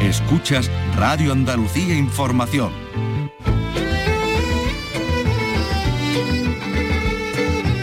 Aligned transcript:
Escuchas 0.00 0.70
Radio 0.96 1.32
Andalucía 1.32 1.94
Información. 1.94 2.72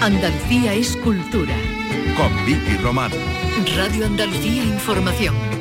Andalucía 0.01 0.73
es 0.73 0.97
cultura. 0.97 1.55
Con 2.17 2.45
Vicky 2.45 2.77
Román. 2.81 3.11
Radio 3.75 4.05
Andalucía 4.05 4.63
Información. 4.63 5.52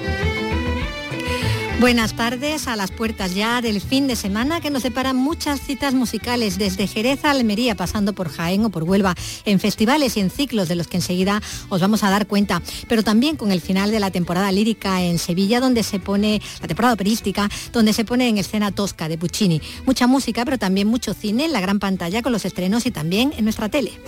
Buenas 1.83 2.15
tardes, 2.15 2.69
a 2.69 2.77
las 2.77 2.93
puertas 2.93 3.35
ya 3.35 3.61
del 3.61 3.81
fin 3.81 4.07
de 4.07 4.15
semana 4.15 4.61
que 4.61 4.71
nos 4.71 4.83
separan 4.83 5.17
muchas 5.17 5.61
citas 5.61 5.95
musicales 5.95 6.57
desde 6.57 6.87
Jerez 6.87 7.25
a 7.25 7.33
Almería, 7.33 7.75
pasando 7.75 8.13
por 8.13 8.29
Jaén 8.29 8.65
o 8.65 8.71
por 8.71 8.85
Huelva, 8.85 9.17
en 9.45 9.59
festivales 9.59 10.17
y 10.17 10.21
en 10.21 10.31
ciclos 10.31 10.69
de 10.69 10.77
los 10.77 10.87
que 10.87 10.99
enseguida 10.99 11.43
os 11.71 11.81
vamos 11.81 12.05
a 12.05 12.11
dar 12.11 12.29
cuenta, 12.29 12.63
pero 12.87 13.03
también 13.03 13.35
con 13.35 13.51
el 13.51 13.61
final 13.61 13.91
de 13.91 13.99
la 13.99 14.13
temporada 14.13 14.53
lírica 14.53 15.03
en 15.03 15.19
Sevilla, 15.19 15.59
donde 15.59 15.83
se 15.83 15.99
pone, 15.99 16.41
la 16.61 16.69
temporada 16.69 16.95
operística, 16.95 17.51
donde 17.73 17.93
se 17.93 18.05
pone 18.05 18.29
en 18.29 18.39
escena 18.39 18.71
Tosca 18.71 19.09
de 19.09 19.19
Puccini. 19.19 19.61
Mucha 19.85 20.07
música, 20.07 20.45
pero 20.45 20.59
también 20.59 20.87
mucho 20.87 21.15
cine 21.15 21.47
en 21.47 21.53
la 21.53 21.61
gran 21.61 21.81
pantalla 21.81 22.23
con 22.23 22.31
los 22.31 22.45
estrenos 22.45 22.87
y 22.87 22.93
también 22.93 23.35
en 23.37 23.43
nuestra 23.43 23.69
tele. 23.69 23.99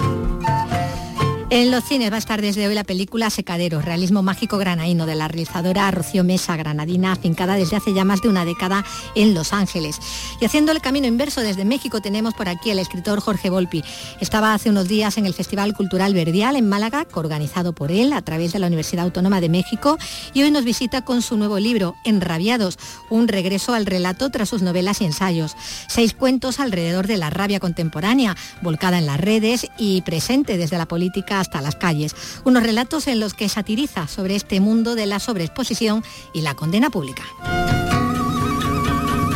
En 1.54 1.70
los 1.70 1.84
cines 1.84 2.10
va 2.10 2.16
a 2.16 2.18
estar 2.18 2.42
desde 2.42 2.66
hoy 2.66 2.74
la 2.74 2.82
película 2.82 3.30
Secaderos, 3.30 3.84
realismo 3.84 4.24
mágico 4.24 4.58
granaíno 4.58 5.06
de 5.06 5.14
la 5.14 5.28
realizadora 5.28 5.88
Rocío 5.92 6.24
Mesa, 6.24 6.56
granadina, 6.56 7.12
afincada 7.12 7.54
desde 7.54 7.76
hace 7.76 7.94
ya 7.94 8.04
más 8.04 8.20
de 8.22 8.28
una 8.28 8.44
década 8.44 8.84
en 9.14 9.34
Los 9.34 9.52
Ángeles. 9.52 10.00
Y 10.40 10.46
haciendo 10.46 10.72
el 10.72 10.80
camino 10.80 11.06
inverso 11.06 11.42
desde 11.42 11.64
México 11.64 12.00
tenemos 12.00 12.34
por 12.34 12.48
aquí 12.48 12.72
al 12.72 12.80
escritor 12.80 13.20
Jorge 13.20 13.50
Volpi. 13.50 13.84
Estaba 14.20 14.52
hace 14.52 14.68
unos 14.68 14.88
días 14.88 15.16
en 15.16 15.26
el 15.26 15.32
Festival 15.32 15.74
Cultural 15.74 16.12
Verdial 16.12 16.56
en 16.56 16.68
Málaga, 16.68 17.06
organizado 17.14 17.72
por 17.72 17.92
él 17.92 18.14
a 18.14 18.22
través 18.22 18.52
de 18.52 18.58
la 18.58 18.66
Universidad 18.66 19.04
Autónoma 19.04 19.40
de 19.40 19.48
México, 19.48 19.96
y 20.32 20.42
hoy 20.42 20.50
nos 20.50 20.64
visita 20.64 21.04
con 21.04 21.22
su 21.22 21.36
nuevo 21.36 21.60
libro, 21.60 21.94
Enrabiados, 22.04 22.80
un 23.10 23.28
regreso 23.28 23.74
al 23.74 23.86
relato 23.86 24.28
tras 24.30 24.48
sus 24.48 24.62
novelas 24.62 25.00
y 25.02 25.04
ensayos. 25.04 25.54
Seis 25.86 26.14
cuentos 26.14 26.58
alrededor 26.58 27.06
de 27.06 27.16
la 27.16 27.30
rabia 27.30 27.60
contemporánea, 27.60 28.36
volcada 28.60 28.98
en 28.98 29.06
las 29.06 29.20
redes 29.20 29.68
y 29.78 30.02
presente 30.02 30.56
desde 30.56 30.78
la 30.78 30.86
política 30.86 31.43
hasta 31.44 31.60
las 31.60 31.76
calles. 31.76 32.16
Unos 32.44 32.62
relatos 32.62 33.06
en 33.06 33.20
los 33.20 33.34
que 33.34 33.48
satiriza 33.48 34.08
sobre 34.08 34.34
este 34.34 34.60
mundo 34.60 34.94
de 34.94 35.06
la 35.06 35.20
sobreexposición 35.20 36.02
y 36.32 36.40
la 36.40 36.54
condena 36.54 36.90
pública. 36.90 37.22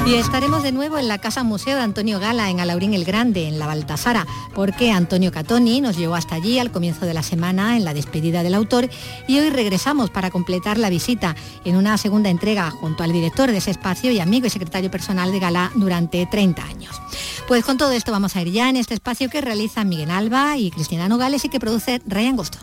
Y 0.09 0.15
estaremos 0.15 0.63
de 0.63 0.73
nuevo 0.73 0.97
en 0.97 1.07
la 1.07 1.19
Casa 1.19 1.43
Museo 1.43 1.77
de 1.77 1.83
Antonio 1.83 2.19
Gala 2.19 2.49
en 2.49 2.61
Alaurín 2.61 2.95
el 2.95 3.05
Grande, 3.05 3.47
en 3.47 3.59
la 3.59 3.67
Baltasara, 3.67 4.27
porque 4.55 4.91
Antonio 4.91 5.31
Catoni 5.31 5.83
nos 5.83 5.99
llevó 5.99 6.15
hasta 6.15 6.35
allí 6.35 6.59
al 6.59 6.73
comienzo 6.73 7.05
de 7.05 7.13
la 7.13 7.23
semana 7.23 7.77
en 7.77 7.85
la 7.85 7.93
despedida 7.93 8.43
del 8.43 8.55
autor 8.55 8.89
y 9.27 9.39
hoy 9.39 9.51
regresamos 9.51 10.09
para 10.09 10.31
completar 10.31 10.79
la 10.79 10.89
visita 10.89 11.37
en 11.67 11.77
una 11.77 11.99
segunda 11.99 12.31
entrega 12.31 12.71
junto 12.71 13.03
al 13.03 13.13
director 13.13 13.51
de 13.51 13.59
ese 13.59 13.71
espacio 13.71 14.11
y 14.11 14.19
amigo 14.19 14.47
y 14.47 14.51
secretario 14.51 14.91
personal 14.91 15.31
de 15.31 15.41
Gala 15.41 15.73
durante 15.75 16.25
30 16.25 16.65
años. 16.65 17.03
Pues 17.47 17.63
con 17.63 17.77
todo 17.77 17.93
esto 17.93 18.11
vamos 18.11 18.35
a 18.35 18.41
ir 18.41 18.51
ya 18.51 18.71
en 18.71 18.77
este 18.77 18.95
espacio 18.95 19.29
que 19.29 19.43
realiza 19.43 19.85
Miguel 19.85 20.11
Alba 20.11 20.57
y 20.57 20.71
Cristina 20.71 21.07
Nogales 21.11 21.45
y 21.45 21.51
que 21.51 21.61
produce 21.61 22.01
Ryan 22.07 22.37
Gosto. 22.37 22.57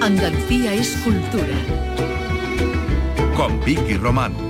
Andalucía 0.00 0.72
es 0.72 0.96
cultura. 1.04 1.58
Con 3.36 3.62
Vicky 3.66 3.98
Román. 3.98 4.45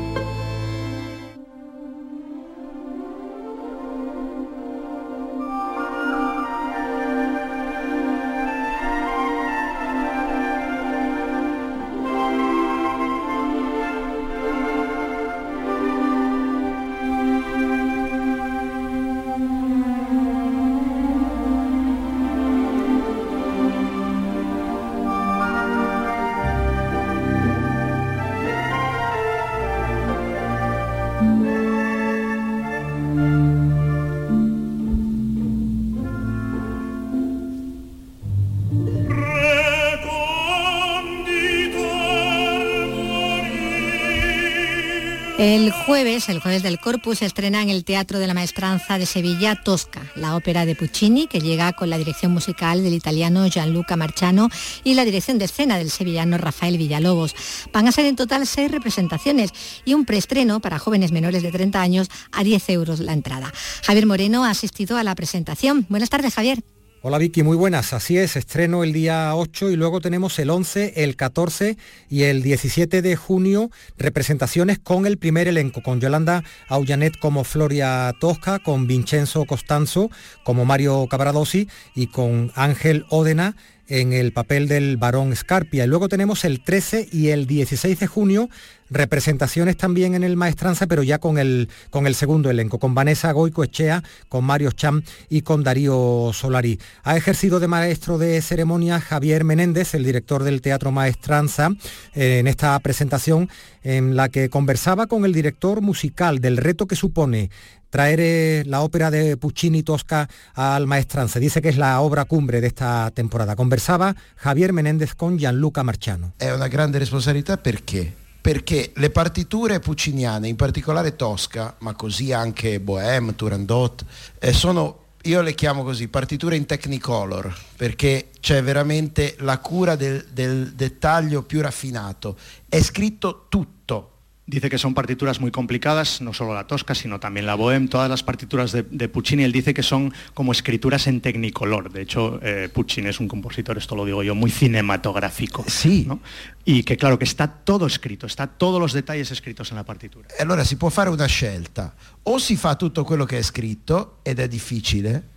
El 45.47 45.71
jueves, 45.71 46.29
el 46.29 46.41
jueves 46.41 46.65
del 46.65 46.81
Corpus, 46.81 47.19
se 47.19 47.25
estrena 47.25 47.63
en 47.63 47.71
el 47.71 47.85
Teatro 47.85 48.19
de 48.19 48.27
la 48.27 48.35
Maestranza 48.35 48.99
de 48.99 49.07
Sevilla 49.07 49.55
Tosca, 49.55 50.03
la 50.17 50.35
ópera 50.35 50.67
de 50.67 50.75
Puccini, 50.75 51.29
que 51.29 51.39
llega 51.39 51.73
con 51.73 51.89
la 51.89 51.99
dirección 51.99 52.33
musical 52.33 52.83
del 52.83 52.95
italiano 52.95 53.47
Gianluca 53.47 53.95
Marciano 53.95 54.49
y 54.83 54.95
la 54.95 55.05
dirección 55.05 55.39
de 55.39 55.45
escena 55.45 55.79
del 55.79 55.93
sevillano 55.93 56.37
Rafael 56.37 56.79
Villalobos. 56.79 57.37
Van 57.73 57.87
a 57.87 57.93
ser 57.93 58.07
en 58.07 58.17
total 58.17 58.45
seis 58.45 58.73
representaciones 58.73 59.53
y 59.85 59.95
un 59.95 60.05
preestreno 60.05 60.59
para 60.59 60.81
jóvenes 60.81 61.13
menores 61.13 61.45
de 61.45 61.53
30 61.53 61.81
años 61.81 62.09
a 62.33 62.43
10 62.43 62.69
euros 62.71 62.99
la 62.99 63.13
entrada. 63.13 63.53
Javier 63.85 64.07
Moreno 64.07 64.45
ha 64.45 64.51
asistido 64.51 64.97
a 64.97 65.05
la 65.05 65.15
presentación. 65.15 65.87
Buenas 65.89 66.11
tardes, 66.11 66.35
Javier. 66.35 66.65
Hola 67.09 67.19
Vicky, 67.19 67.45
muy 67.45 67.57
buenas. 67.57 67.93
Así 67.93 68.19
es, 68.19 68.35
estreno 68.35 68.83
el 68.83 68.93
día 68.93 69.37
8 69.37 69.71
y 69.71 69.77
luego 69.77 70.01
tenemos 70.01 70.41
el 70.41 70.51
11, 70.51 71.05
el 71.05 71.15
14 71.15 71.77
y 72.11 72.25
el 72.25 72.43
17 72.43 73.01
de 73.01 73.15
junio 73.15 73.71
representaciones 73.97 74.81
con 74.81 75.07
el 75.07 75.17
primer 75.17 75.47
elenco, 75.47 75.85
con 75.85 76.01
Yolanda 76.01 76.43
Aullanet 76.67 77.17
como 77.17 77.45
Floria 77.45 78.13
Tosca, 78.19 78.59
con 78.59 78.89
Vincenzo 78.89 79.45
Costanzo 79.45 80.11
como 80.43 80.65
Mario 80.65 81.07
Cabradosi 81.09 81.69
y 81.95 82.09
con 82.09 82.51
Ángel 82.57 83.07
Ódena 83.09 83.55
en 83.87 84.13
el 84.13 84.33
papel 84.33 84.67
del 84.67 84.97
varón 84.97 85.37
Scarpia. 85.37 85.85
Y 85.85 85.87
luego 85.87 86.09
tenemos 86.09 86.45
el 86.45 86.61
13 86.61 87.09
y 87.13 87.29
el 87.29 87.47
16 87.47 88.01
de 88.01 88.07
junio 88.09 88.51
representaciones 88.91 89.77
también 89.77 90.15
en 90.15 90.25
el 90.25 90.37
Maestranza, 90.37 90.87
pero 90.87 91.03
ya 91.03 91.19
con 91.19 91.39
el, 91.39 91.69
con 91.91 92.07
el 92.07 92.15
segundo 92.15 92.51
elenco, 92.51 92.79
con 92.79 92.95
Vanessa 92.95 93.33
Goico 93.33 93.65
Echea, 93.65 94.03
con 94.29 94.45
Mario 94.45 94.73
Cham 94.73 95.03
y 95.29 95.43
con 95.43 95.63
Darío 95.63 96.31
Solari. 96.33 96.79
Ha 97.03 97.17
ejercido 97.17 97.61
de 97.61 97.69
maestro 97.69 98.19
de 98.19 98.41
ceremonia 98.43 99.01
Javier 99.01 99.45
Menéndez, 99.45 99.95
el 99.95 100.05
director 100.05 100.43
del 100.43 100.61
Teatro 100.61 100.93
Maestranza, 100.93 101.71
eh, 102.15 102.39
en 102.39 102.47
esta 102.47 102.79
presentación 102.81 103.49
en 103.83 104.17
la 104.17 104.29
que 104.29 104.49
conversaba 104.49 105.07
con 105.07 105.25
el 105.25 105.33
director 105.33 105.81
musical 105.81 106.41
del 106.41 106.57
reto 106.57 106.87
que 106.87 106.97
supone 106.97 107.51
traer 107.91 108.21
eh, 108.21 108.63
la 108.67 108.83
ópera 108.83 109.11
de 109.11 109.37
Puccini 109.37 109.83
Tosca 109.83 110.29
al 110.55 110.87
Maestranza. 110.87 111.39
Dice 111.39 111.63
que 111.63 111.69
es 111.69 111.77
la 111.77 112.01
obra 112.01 112.25
cumbre 112.25 112.61
de 112.61 112.67
esta 112.67 113.11
temporada. 113.13 113.57
Conversaba 113.57 114.17
Javier 114.37 114.73
Menéndez 114.73 115.15
con 115.15 115.39
Gianluca 115.39 115.83
Marciano. 115.83 116.35
È 116.37 116.51
una 116.51 116.69
grande 116.69 116.99
responsabilità 116.99 117.57
perché? 117.57 118.26
Perché 118.47 118.93
le 118.95 119.11
partiture 119.11 119.81
pucciniane, 119.81 120.47
in 120.47 120.55
particolare 120.55 121.17
Tosca, 121.17 121.75
ma 121.81 121.95
così 121.95 122.33
anche 122.33 122.79
Bohème, 122.79 123.35
Turandot, 123.35 124.05
eh, 124.39 124.53
sono 124.53 125.07
io 125.23 125.43
le 125.43 125.53
chiamo 125.53 125.83
così, 125.83 126.07
partiture 126.07 126.55
in 126.55 126.65
technicolor, 126.65 127.53
perché 127.75 128.29
c'è 128.39 128.63
veramente 128.63 129.35
la 129.41 129.59
cura 129.59 129.97
del, 129.97 130.29
del 130.31 130.75
dettaglio 130.75 131.43
più 131.43 131.61
raffinato. 131.61 132.39
È 132.69 132.81
scritto 132.81 133.47
tutto, 133.49 134.16
Dice 134.49 134.71
que 134.71 134.79
son 134.79 134.95
partituras 134.95 135.41
muy 135.41 135.51
complicadas, 135.51 136.21
no 136.21 136.33
solo 136.33 136.55
la 136.55 136.69
Tosca, 136.69 136.95
sino 136.95 137.19
también 137.19 137.47
la 137.47 137.57
Bohème, 137.57 137.89
todas 137.89 138.09
las 138.09 138.23
partituras 138.23 138.71
de, 138.71 138.85
de 138.85 139.09
Puccini, 139.09 139.43
él 139.43 139.51
dice 139.51 139.75
que 139.75 139.83
son 139.83 140.13
como 140.35 140.53
escrituras 140.53 141.09
en 141.09 141.21
tecnicolor. 141.21 141.91
De 141.91 142.03
hecho, 142.03 142.39
eh, 142.43 142.69
Puccini 142.73 143.09
es 143.09 143.19
un 143.19 143.27
compositor, 143.27 143.77
esto 143.77 143.97
lo 143.97 144.05
digo 144.05 144.23
yo, 144.23 144.37
muy 144.37 144.53
cinematográfico. 144.53 145.65
Sí. 145.67 146.05
¿no? 146.07 146.21
Y 146.65 146.85
que 146.85 146.97
claro, 146.97 147.19
que 147.19 147.25
está 147.25 147.49
todo 147.49 147.87
escrito, 147.87 148.27
está 148.27 148.47
todos 148.47 148.81
los 148.81 148.93
detalles 148.93 149.33
escritos 149.33 149.71
en 149.71 149.79
la 149.79 149.85
partitura. 149.85 150.29
E 150.39 150.43
allora 150.43 150.65
si 150.65 150.77
può 150.77 150.91
fare 150.91 151.11
una 151.11 151.27
scelta, 151.27 151.95
o 152.23 152.39
si 152.39 152.57
fa 152.57 152.77
tutto 152.77 153.03
quello 153.03 153.25
che 153.25 153.39
è 153.39 153.43
scritto, 153.43 154.19
ed 154.23 154.39
è 154.39 154.47
difficile, 154.47 155.36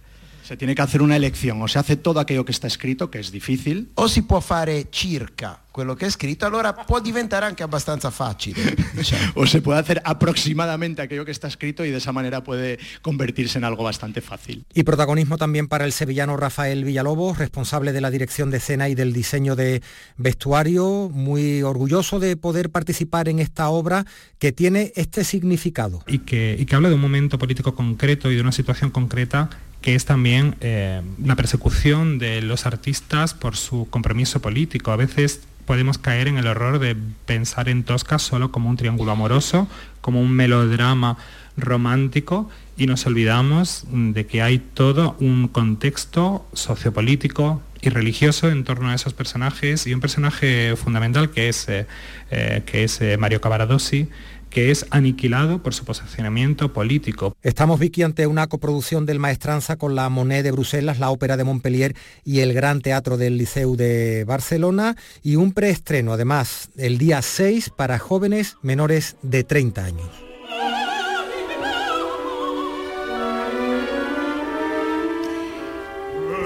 Se 0.49 0.57
tiene 0.57 0.73
que 0.73 0.81
hacer 0.81 1.03
una 1.03 1.15
elección, 1.15 1.61
o 1.61 1.67
se 1.67 1.77
hace 1.77 1.95
todo 1.95 2.19
aquello 2.19 2.43
que 2.43 2.51
está 2.51 2.65
escrito, 2.65 3.11
que 3.11 3.19
es 3.19 3.31
difícil, 3.31 3.91
o 3.93 4.07
si 4.07 4.23
può 4.23 4.39
fare 4.39 4.87
circa 4.89 5.61
quello 5.71 5.93
che 5.93 6.07
è 6.07 6.09
scritto, 6.09 6.47
allora 6.47 6.73
può 6.73 6.99
diventare 6.99 7.45
anche 7.45 7.61
abbastanza 7.61 8.09
facile. 8.09 8.75
diciamo. 8.93 9.33
o 9.35 9.45
se 9.45 9.61
puede 9.61 9.79
hacer 9.79 10.01
aproximadamente 10.03 11.03
aquello 11.03 11.23
que 11.23 11.29
está 11.29 11.47
escrito 11.47 11.85
y 11.85 11.91
de 11.91 11.97
esa 11.97 12.11
manera 12.11 12.43
puede 12.43 12.79
convertirse 13.03 13.59
en 13.59 13.63
algo 13.63 13.83
bastante 13.83 14.21
fácil. 14.21 14.65
Y 14.73 14.81
protagonismo 14.81 15.37
también 15.37 15.67
para 15.67 15.85
el 15.85 15.91
sevillano 15.91 16.35
Rafael 16.35 16.83
Villalobos, 16.83 17.37
responsable 17.37 17.91
de 17.91 18.01
la 18.01 18.09
dirección 18.09 18.49
de 18.49 18.57
escena 18.57 18.89
y 18.89 18.95
del 18.95 19.13
diseño 19.13 19.55
de 19.55 19.83
vestuario, 20.17 21.11
muy 21.13 21.61
orgulloso 21.61 22.19
de 22.19 22.37
poder 22.37 22.71
participar 22.71 23.29
en 23.29 23.37
esta 23.37 23.69
obra 23.69 24.07
que 24.39 24.51
tiene 24.51 24.93
este 24.95 25.23
significado. 25.23 26.03
y 26.07 26.17
que, 26.19 26.55
y 26.57 26.65
que 26.65 26.75
habla 26.75 26.89
de 26.89 26.95
un 26.95 27.01
momento 27.01 27.37
político 27.37 27.75
concreto 27.75 28.31
y 28.31 28.35
de 28.35 28.41
una 28.41 28.51
situación 28.51 28.89
concreta 28.89 29.51
que 29.81 29.95
es 29.95 30.05
también 30.05 30.55
eh, 30.61 31.01
una 31.23 31.35
persecución 31.35 32.19
de 32.19 32.41
los 32.41 32.65
artistas 32.65 33.33
por 33.33 33.55
su 33.55 33.89
compromiso 33.89 34.41
político. 34.41 34.91
A 34.91 34.97
veces 34.97 35.41
podemos 35.65 35.97
caer 35.97 36.27
en 36.27 36.37
el 36.37 36.47
error 36.47 36.79
de 36.79 36.95
pensar 37.25 37.69
en 37.69 37.83
Tosca 37.83 38.19
solo 38.19 38.51
como 38.51 38.69
un 38.69 38.77
triángulo 38.77 39.11
amoroso, 39.11 39.67
como 40.01 40.21
un 40.21 40.31
melodrama 40.31 41.17
romántico 41.55 42.49
y 42.77 42.87
nos 42.87 43.05
olvidamos 43.05 43.85
de 43.91 44.25
que 44.25 44.41
hay 44.41 44.59
todo 44.59 45.15
un 45.19 45.47
contexto 45.47 46.47
sociopolítico 46.53 47.61
y 47.81 47.89
religioso 47.89 48.49
en 48.49 48.63
torno 48.63 48.89
a 48.89 48.95
esos 48.95 49.13
personajes 49.13 49.87
y 49.87 49.93
un 49.93 50.01
personaje 50.01 50.75
fundamental 50.75 51.29
que 51.29 51.49
es, 51.49 51.67
eh, 51.69 51.87
eh, 52.31 52.63
que 52.65 52.83
es 52.83 52.99
Mario 53.17 53.39
Cavaradossi 53.39 54.09
que 54.49 54.71
es 54.71 54.85
aniquilado 54.89 55.61
por 55.61 55.73
su 55.73 55.85
posicionamiento 55.85 56.73
político. 56.73 57.35
Estamos, 57.41 57.79
Vicky, 57.79 58.03
ante 58.03 58.27
una 58.27 58.47
coproducción 58.47 59.05
del 59.05 59.19
Maestranza 59.19 59.77
con 59.77 59.95
la 59.95 60.09
Monet 60.09 60.43
de 60.43 60.51
Bruselas, 60.51 60.99
la 60.99 61.09
Ópera 61.11 61.37
de 61.37 61.43
Montpellier 61.43 61.95
y 62.23 62.39
el 62.39 62.53
Gran 62.53 62.81
Teatro 62.81 63.17
del 63.17 63.37
Liceu 63.37 63.75
de 63.75 64.23
Barcelona 64.25 64.95
y 65.23 65.35
un 65.35 65.53
preestreno, 65.53 66.13
además, 66.13 66.69
el 66.77 66.97
día 66.97 67.21
6 67.21 67.71
para 67.75 67.99
jóvenes 67.99 68.57
menores 68.61 69.17
de 69.21 69.43
30 69.43 69.85
años. 69.85 70.28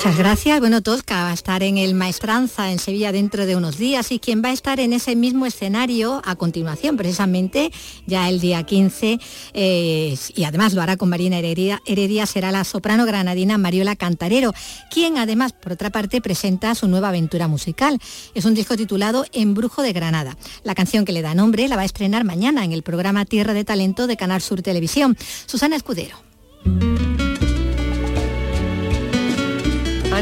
Muchas 0.03 0.19
gracias. 0.19 0.59
Bueno, 0.59 0.81
Tosca 0.81 1.23
va 1.23 1.29
a 1.29 1.33
estar 1.33 1.63
en 1.63 1.77
el 1.77 1.95
Maestranza 1.95 2.73
en 2.73 2.79
Sevilla 2.79 3.13
dentro 3.13 3.45
de 3.45 3.55
unos 3.55 3.77
días 3.77 4.11
y 4.11 4.19
quien 4.19 4.43
va 4.43 4.49
a 4.49 4.51
estar 4.51 4.81
en 4.81 4.91
ese 4.91 5.15
mismo 5.15 5.45
escenario 5.45 6.21
a 6.25 6.35
continuación, 6.35 6.97
precisamente 6.97 7.71
ya 8.05 8.27
el 8.27 8.41
día 8.41 8.63
15, 8.63 9.17
eh, 9.53 10.17
y 10.35 10.43
además 10.43 10.73
lo 10.73 10.81
hará 10.81 10.97
con 10.97 11.07
Marina 11.07 11.37
Heredia, 11.37 11.81
Heredia, 11.85 12.25
será 12.25 12.51
la 12.51 12.65
soprano 12.65 13.05
granadina 13.05 13.57
Mariola 13.57 13.95
Cantarero, 13.95 14.53
quien 14.91 15.17
además, 15.17 15.53
por 15.53 15.71
otra 15.71 15.89
parte, 15.89 16.19
presenta 16.19 16.75
su 16.75 16.89
nueva 16.89 17.07
aventura 17.07 17.47
musical. 17.47 17.97
Es 18.33 18.43
un 18.43 18.55
disco 18.55 18.75
titulado 18.75 19.23
Embrujo 19.31 19.83
de 19.83 19.93
Granada. 19.93 20.35
La 20.65 20.75
canción 20.75 21.05
que 21.05 21.13
le 21.13 21.21
da 21.21 21.33
nombre 21.33 21.69
la 21.69 21.77
va 21.77 21.83
a 21.83 21.85
estrenar 21.85 22.25
mañana 22.25 22.65
en 22.65 22.73
el 22.73 22.83
programa 22.83 23.23
Tierra 23.23 23.53
de 23.53 23.63
Talento 23.63 24.05
de 24.05 24.17
Canal 24.17 24.41
Sur 24.41 24.61
Televisión. 24.63 25.15
Susana 25.45 25.77
Escudero. 25.77 26.17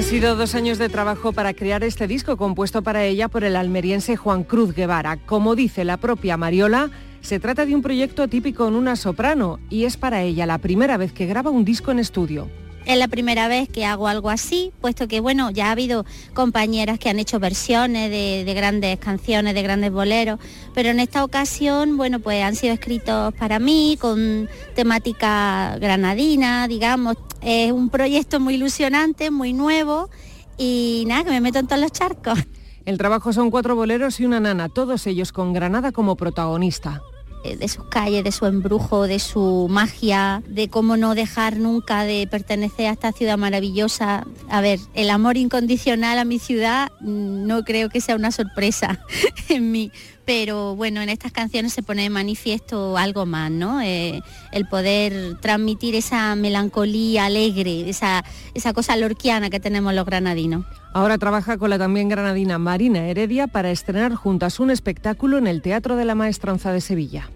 Han 0.02 0.08
sido 0.08 0.36
dos 0.36 0.56
años 0.56 0.80
de 0.80 0.90
trabajo 0.90 1.32
para 1.32 1.54
crear 1.54 1.84
este 1.84 2.08
disco 2.08 2.36
compuesto 2.36 2.82
para 2.82 3.06
ella 3.06 3.28
por 3.28 3.44
el 3.44 3.56
almeriense 3.56 4.18
Juan 4.18 4.44
Cruz 4.44 4.74
Guevara. 4.74 5.18
Como 5.18 5.56
dice 5.56 5.86
la 5.86 5.98
propia 5.98 6.38
Mariola, 6.38 6.90
se 7.22 7.40
trata 7.40 7.68
de 7.68 7.76
un 7.76 7.84
proyecto 7.84 8.28
típico 8.28 8.68
en 8.68 8.74
una 8.74 8.96
soprano 8.96 9.60
y 9.70 9.84
es 9.84 9.98
para 9.98 10.24
ella 10.24 10.48
la 10.48 10.58
primera 10.58 10.98
vez 10.98 11.14
que 11.14 11.28
graba 11.28 11.52
un 11.52 11.66
disco 11.66 11.92
en 11.92 12.00
estudio. 12.00 12.50
Es 12.86 12.98
la 12.98 13.08
primera 13.08 13.48
vez 13.48 13.70
que 13.70 13.86
hago 13.86 14.08
algo 14.08 14.30
así, 14.30 14.72
puesto 14.82 15.08
que 15.08 15.20
bueno, 15.20 15.52
ya 15.52 15.68
ha 15.68 15.72
habido 15.72 16.04
compañeras 16.34 16.98
que 16.98 17.10
han 17.10 17.20
hecho 17.20 17.40
versiones 17.40 18.10
de, 18.10 18.44
de, 18.44 18.54
grandes 18.54 18.98
canciones, 18.98 19.54
de 19.54 19.62
grandes 19.62 19.92
boleros, 19.92 20.40
pero 20.74 20.90
en 20.90 21.00
esta 21.00 21.24
ocasión, 21.24 21.96
bueno, 21.96 22.20
pues 22.20 22.44
han 22.44 22.56
sido 22.56 22.74
escritos 22.74 23.34
para 23.36 23.60
mí, 23.60 23.98
con 24.02 24.50
temática 24.76 25.78
granadina, 25.80 26.68
digamos. 26.68 27.18
Es 27.42 27.72
un 27.72 27.90
proyecto 27.90 28.40
muy 28.40 28.56
ilusionante, 28.56 29.30
muy 29.30 29.54
nuevo 29.54 30.10
y 30.58 31.04
nada, 31.08 31.24
que 31.24 31.32
me 31.32 31.42
meto 31.42 31.60
en 31.60 31.68
todos 31.68 31.82
los 31.82 31.92
charcos. 31.92 32.40
El 32.86 32.98
trabajo 32.98 33.32
son 33.32 33.52
cuatro 33.52 33.76
boleros 33.76 34.20
y 34.20 34.26
una 34.26 34.40
nana, 34.40 34.70
todos 34.70 35.06
ellos 35.06 35.32
con 35.32 35.54
Granada 35.54 35.92
como 35.92 36.16
protagonista. 36.16 37.02
Eh, 37.44 37.56
de 37.56 37.68
sus 37.68 37.86
calles, 37.86 38.24
de 38.24 38.32
su 38.32 38.46
embrujo, 38.46 39.08
de 39.08 39.18
su 39.18 39.66
magia, 39.68 40.44
de 40.48 40.70
cómo 40.70 40.96
no 40.96 41.16
dejar 41.16 41.58
nunca 41.58 42.04
de 42.04 42.28
pertenecer 42.28 42.86
a 42.86 42.92
esta 42.92 43.12
ciudad 43.14 43.36
maravillosa. 43.36 44.28
A 44.48 44.62
ver, 44.62 44.80
el 44.94 45.10
amor 45.10 45.38
incondicional 45.38 46.20
a 46.20 46.26
mi 46.26 46.38
ciudad 46.38 46.92
mm, 47.00 47.48
no 47.48 47.64
creo 47.64 47.90
que 47.90 48.00
sea 48.00 48.16
una 48.16 48.32
sorpresa 48.32 49.00
en 49.50 49.72
mí, 49.72 49.92
pero 50.34 50.78
bueno, 50.78 51.02
en 51.02 51.10
estas 51.10 51.34
canciones 51.34 51.74
se 51.74 51.84
pone 51.84 52.04
de 52.04 52.10
manifiesto 52.10 52.98
algo 52.98 53.26
más, 53.26 53.52
¿no? 53.52 53.82
Eh, 53.82 54.22
el 54.54 54.66
poder 54.66 55.36
transmitir 55.42 55.94
esa 55.94 56.38
melancolía 56.38 57.26
alegre, 57.26 57.90
esa, 57.90 58.24
esa 58.54 58.72
cosa 58.72 58.96
lorquiana 58.96 59.50
que 59.50 59.60
tenemos 59.60 59.94
los 59.94 60.06
granadinos. 60.06 60.64
Ahora 60.94 61.18
trabaja 61.18 61.58
con 61.58 61.70
la 61.70 61.78
también 61.78 62.08
granadina 62.08 62.58
Marina 62.60 63.06
Heredia 63.08 63.48
para 63.48 63.72
estrenar 63.72 64.16
juntas 64.16 64.62
un 64.62 64.72
espectáculo 64.72 65.38
en 65.38 65.48
el 65.48 65.62
Teatro 65.62 65.98
de 65.98 66.06
la 66.06 66.16
Maestranza 66.16 66.72
de 66.72 66.80
Sevilla. 66.80 67.30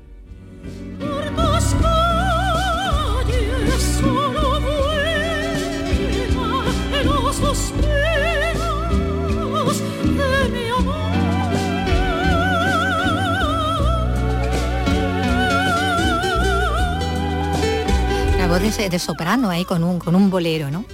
De, 18.62 19.00
soprano 19.00 19.50
ahí 19.50 19.66
con 19.66 19.84
un, 19.84 20.00
con 20.00 20.16
un 20.16 20.30
bolero, 20.30 20.72
¿no? 20.72 20.86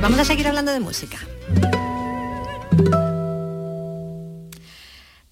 Vamos 0.00 0.20
a 0.20 0.24
seguir 0.24 0.46
hablando 0.46 0.70
de 0.70 0.78
música. 0.78 1.18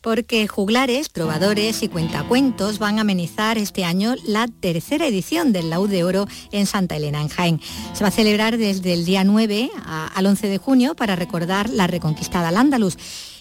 Porque 0.00 0.48
juglares, 0.48 1.10
trovadores 1.12 1.84
y 1.84 1.88
cuentacuentos 1.88 2.80
van 2.80 2.98
a 2.98 3.02
amenizar 3.02 3.56
este 3.56 3.84
año 3.84 4.14
la 4.26 4.48
tercera 4.48 5.06
edición 5.06 5.52
del 5.52 5.70
Laúd 5.70 5.88
de 5.88 6.02
Oro 6.02 6.26
en 6.50 6.66
Santa 6.66 6.96
Elena, 6.96 7.22
en 7.22 7.28
Jaén. 7.28 7.60
Se 7.92 8.02
va 8.02 8.08
a 8.08 8.12
celebrar 8.12 8.58
desde 8.58 8.92
el 8.92 9.04
día 9.04 9.22
9 9.22 9.70
al 10.12 10.26
11 10.26 10.48
de 10.48 10.58
junio 10.58 10.96
para 10.96 11.14
recordar 11.14 11.70
la 11.70 11.86
reconquista 11.86 12.46
al 12.46 12.56
Andaluz 12.56 12.96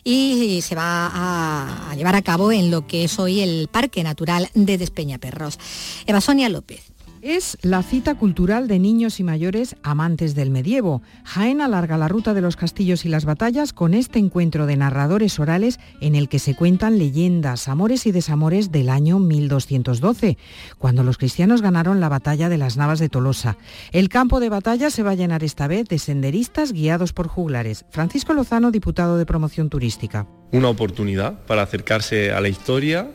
y 0.07 0.61
se 0.61 0.75
va 0.75 1.09
a, 1.11 1.95
llevar 1.95 2.15
a 2.15 2.21
cabo 2.21 2.51
en 2.51 2.69
lo 2.69 2.85
que 2.85 3.03
es 3.03 3.17
hoy 3.17 3.41
el 3.41 3.67
Parque 3.67 4.03
Natural 4.03 4.49
de 4.53 4.77
Despeñaperros. 4.77 5.59
Eva 6.05 6.21
Sonia 6.21 6.47
López. 6.47 6.94
Es 7.27 7.57
la 7.63 7.81
cita 7.81 8.13
cultural 8.13 8.67
de 8.67 8.77
niños 8.77 9.19
y 9.19 9.23
mayores 9.23 9.77
amantes 9.81 10.35
del 10.35 10.51
medievo. 10.51 11.01
Jaén 11.23 11.59
alarga 11.59 11.97
la 11.97 12.07
ruta 12.07 12.35
de 12.35 12.41
los 12.41 12.55
castillos 12.55 13.03
y 13.03 13.09
las 13.09 13.25
batallas 13.25 13.73
con 13.73 13.95
este 13.95 14.19
encuentro 14.19 14.67
de 14.67 14.77
narradores 14.77 15.39
orales 15.39 15.79
en 16.01 16.13
el 16.13 16.29
que 16.29 16.37
se 16.37 16.53
cuentan 16.53 16.99
leyendas, 16.99 17.67
amores 17.67 18.05
y 18.05 18.11
desamores 18.11 18.71
del 18.71 18.89
año 18.89 19.17
1212, 19.17 20.37
cuando 20.77 21.03
los 21.03 21.17
cristianos 21.17 21.63
ganaron 21.63 21.99
la 21.99 22.09
batalla 22.09 22.47
de 22.47 22.59
las 22.59 22.77
Navas 22.77 22.99
de 22.99 23.09
Tolosa. 23.09 23.57
El 23.91 24.07
campo 24.09 24.39
de 24.39 24.49
batalla 24.49 24.91
se 24.91 25.01
va 25.01 25.09
a 25.09 25.15
llenar 25.15 25.43
esta 25.43 25.67
vez 25.67 25.87
de 25.87 25.97
senderistas 25.97 26.73
guiados 26.73 27.11
por 27.11 27.27
juglares. 27.27 27.85
Francisco 27.89 28.35
Lozano, 28.35 28.69
diputado 28.69 29.17
de 29.17 29.25
promoción 29.25 29.71
turística. 29.71 30.27
Una 30.51 30.69
oportunidad 30.69 31.43
para 31.47 31.63
acercarse 31.63 32.31
a 32.31 32.39
la 32.39 32.49
historia, 32.49 33.09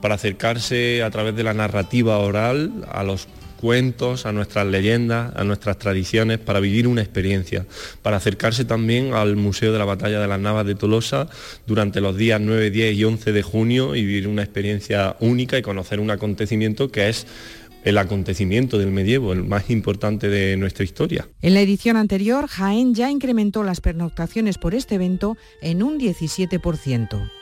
para 0.00 0.14
acercarse 0.14 1.02
a 1.02 1.10
través 1.10 1.34
de 1.34 1.42
la 1.42 1.54
narrativa 1.54 2.18
oral 2.18 2.86
a 2.88 3.02
los 3.02 3.26
cuentos, 3.58 4.24
a 4.24 4.32
nuestras 4.32 4.66
leyendas, 4.66 5.36
a 5.36 5.44
nuestras 5.44 5.78
tradiciones, 5.78 6.38
para 6.38 6.60
vivir 6.60 6.88
una 6.88 7.02
experiencia, 7.02 7.66
para 8.00 8.16
acercarse 8.16 8.64
también 8.64 9.12
al 9.12 9.36
Museo 9.36 9.72
de 9.72 9.78
la 9.78 9.84
Batalla 9.84 10.20
de 10.20 10.28
las 10.28 10.40
Navas 10.40 10.64
de 10.64 10.74
Tolosa 10.74 11.28
durante 11.66 12.00
los 12.00 12.16
días 12.16 12.40
9, 12.40 12.70
10 12.70 12.96
y 12.96 13.04
11 13.04 13.32
de 13.32 13.42
junio 13.42 13.94
y 13.94 14.04
vivir 14.06 14.28
una 14.28 14.42
experiencia 14.42 15.16
única 15.20 15.58
y 15.58 15.62
conocer 15.62 16.00
un 16.00 16.10
acontecimiento 16.10 16.90
que 16.90 17.10
es 17.10 17.26
el 17.84 17.98
acontecimiento 17.98 18.78
del 18.78 18.90
medievo, 18.90 19.32
el 19.32 19.44
más 19.44 19.70
importante 19.70 20.28
de 20.28 20.56
nuestra 20.56 20.84
historia. 20.84 21.28
En 21.42 21.54
la 21.54 21.60
edición 21.60 21.96
anterior, 21.96 22.46
Jaén 22.46 22.94
ya 22.94 23.10
incrementó 23.10 23.62
las 23.62 23.80
pernoctaciones 23.80 24.58
por 24.58 24.74
este 24.74 24.96
evento 24.96 25.36
en 25.62 25.82
un 25.82 25.98
17%. 25.98 27.37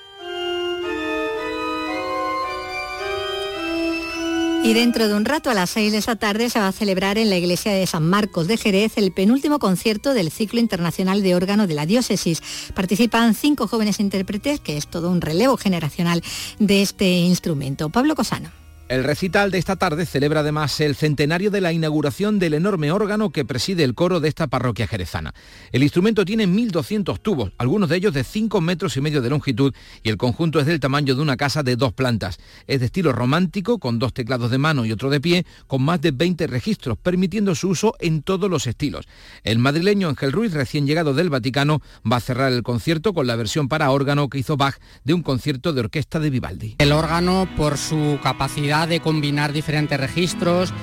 Y 4.67 4.75
dentro 4.75 5.07
de 5.07 5.15
un 5.15 5.25
rato, 5.25 5.49
a 5.49 5.55
las 5.55 5.71
6 5.71 5.93
de 5.93 5.99
esa 5.99 6.17
tarde, 6.17 6.51
se 6.51 6.59
va 6.59 6.67
a 6.67 6.73
celebrar 6.73 7.19
en 7.19 7.31
la 7.31 7.37
iglesia 7.37 7.71
de 7.71 7.87
San 7.87 8.03
Marcos 8.03 8.49
de 8.49 8.57
Jerez 8.57 8.99
el 8.99 9.13
penúltimo 9.13 9.61
concierto 9.61 10.13
del 10.13 10.33
ciclo 10.33 10.59
internacional 10.59 11.23
de 11.23 11.37
órgano 11.37 11.69
de 11.69 11.75
la 11.75 11.87
diócesis. 11.87 12.43
Participan 12.75 13.35
cinco 13.35 13.69
jóvenes 13.69 14.01
intérpretes, 14.01 14.59
que 14.59 14.77
es 14.77 14.89
todo 14.89 15.13
un 15.13 15.21
relevo 15.21 15.57
generacional 15.57 16.21
de 16.59 16.83
este 16.83 17.09
instrumento. 17.09 17.91
Pablo 17.91 18.17
Cosano. 18.17 18.66
El 18.89 19.03
recital 19.03 19.51
de 19.51 19.59
esta 19.59 19.75
tarde 19.75 20.07
celebra 20.07 20.41
además 20.41 20.79
el 20.79 20.95
centenario 20.95 21.51
de 21.51 21.61
la 21.61 21.73
inauguración 21.73 22.39
del 22.39 22.55
enorme 22.55 22.93
órgano 22.93 23.31
que 23.31 23.45
preside 23.45 23.83
el 23.83 23.97
coro 23.97 24.21
de 24.21 24.29
esta 24.29 24.47
parroquia 24.47 24.87
jerezana. 24.87 25.35
El 25.73 25.83
instrumento 25.83 26.25
tiene 26.25 26.47
1.200 26.47 27.19
tubos, 27.19 27.51
algunos 27.59 27.89
de 27.89 27.97
ellos 27.97 28.15
de 28.15 28.23
5 28.23 28.61
metros 28.61 28.97
y 28.97 29.01
medio 29.01 29.23
de 29.23 29.31
longitud 29.31 29.75
y 30.05 30.09
el 30.09 30.17
conjunto 30.17 30.61
es 30.61 30.67
del 30.67 30.79
tamaño 30.79 31.17
de 31.17 31.23
una 31.23 31.37
casa 31.37 31.65
de 31.65 31.75
dos 31.75 31.95
plantas. 31.95 32.39
Es 32.69 32.79
de 32.79 32.87
estilo 32.87 33.11
romántico, 33.11 33.81
con 33.81 33.99
dos 33.99 34.15
teclados 34.15 34.53
de 34.53 34.59
mano 34.59 34.85
y 34.85 34.93
otro 34.93 35.11
de 35.11 35.21
pie, 35.21 35.47
con 35.67 35.83
más 35.83 36.01
de 36.01 36.13
20 36.13 36.47
registros, 36.47 36.97
permitiendo 36.97 37.57
su 37.57 37.71
uso 37.71 37.97
en 37.99 38.23
todos 38.23 38.49
los 38.49 38.69
estilos. 38.69 39.09
El 39.43 39.59
madrileño 39.59 40.09
Ángel 40.09 40.31
Ruiz, 40.31 40.53
recién 40.53 40.87
llegado 40.87 41.13
del 41.13 41.29
Vaticano, 41.29 41.83
va 42.09 42.19
a 42.19 42.21
cerrar 42.21 42.53
el 42.53 42.63
concierto 42.63 43.15
con 43.15 43.27
la 43.27 43.35
versión 43.35 43.67
para 43.67 43.91
órgano 43.91 44.29
que 44.29 44.39
hizo 44.39 44.57
Bach 44.57 44.77
de 45.03 45.13
un 45.13 45.23
concierto 45.23 45.73
de 45.73 45.81
orquesta 45.81 46.21
de 46.21 46.31
Vivaldi. 46.31 46.77
El 46.79 46.93
órgano, 46.93 47.49
por 47.57 47.79
su 47.79 48.21
capacidad 48.23 48.76
de 48.85 49.01
combinar 49.01 49.53
diferentes 49.53 49.99
registros, 49.99 50.75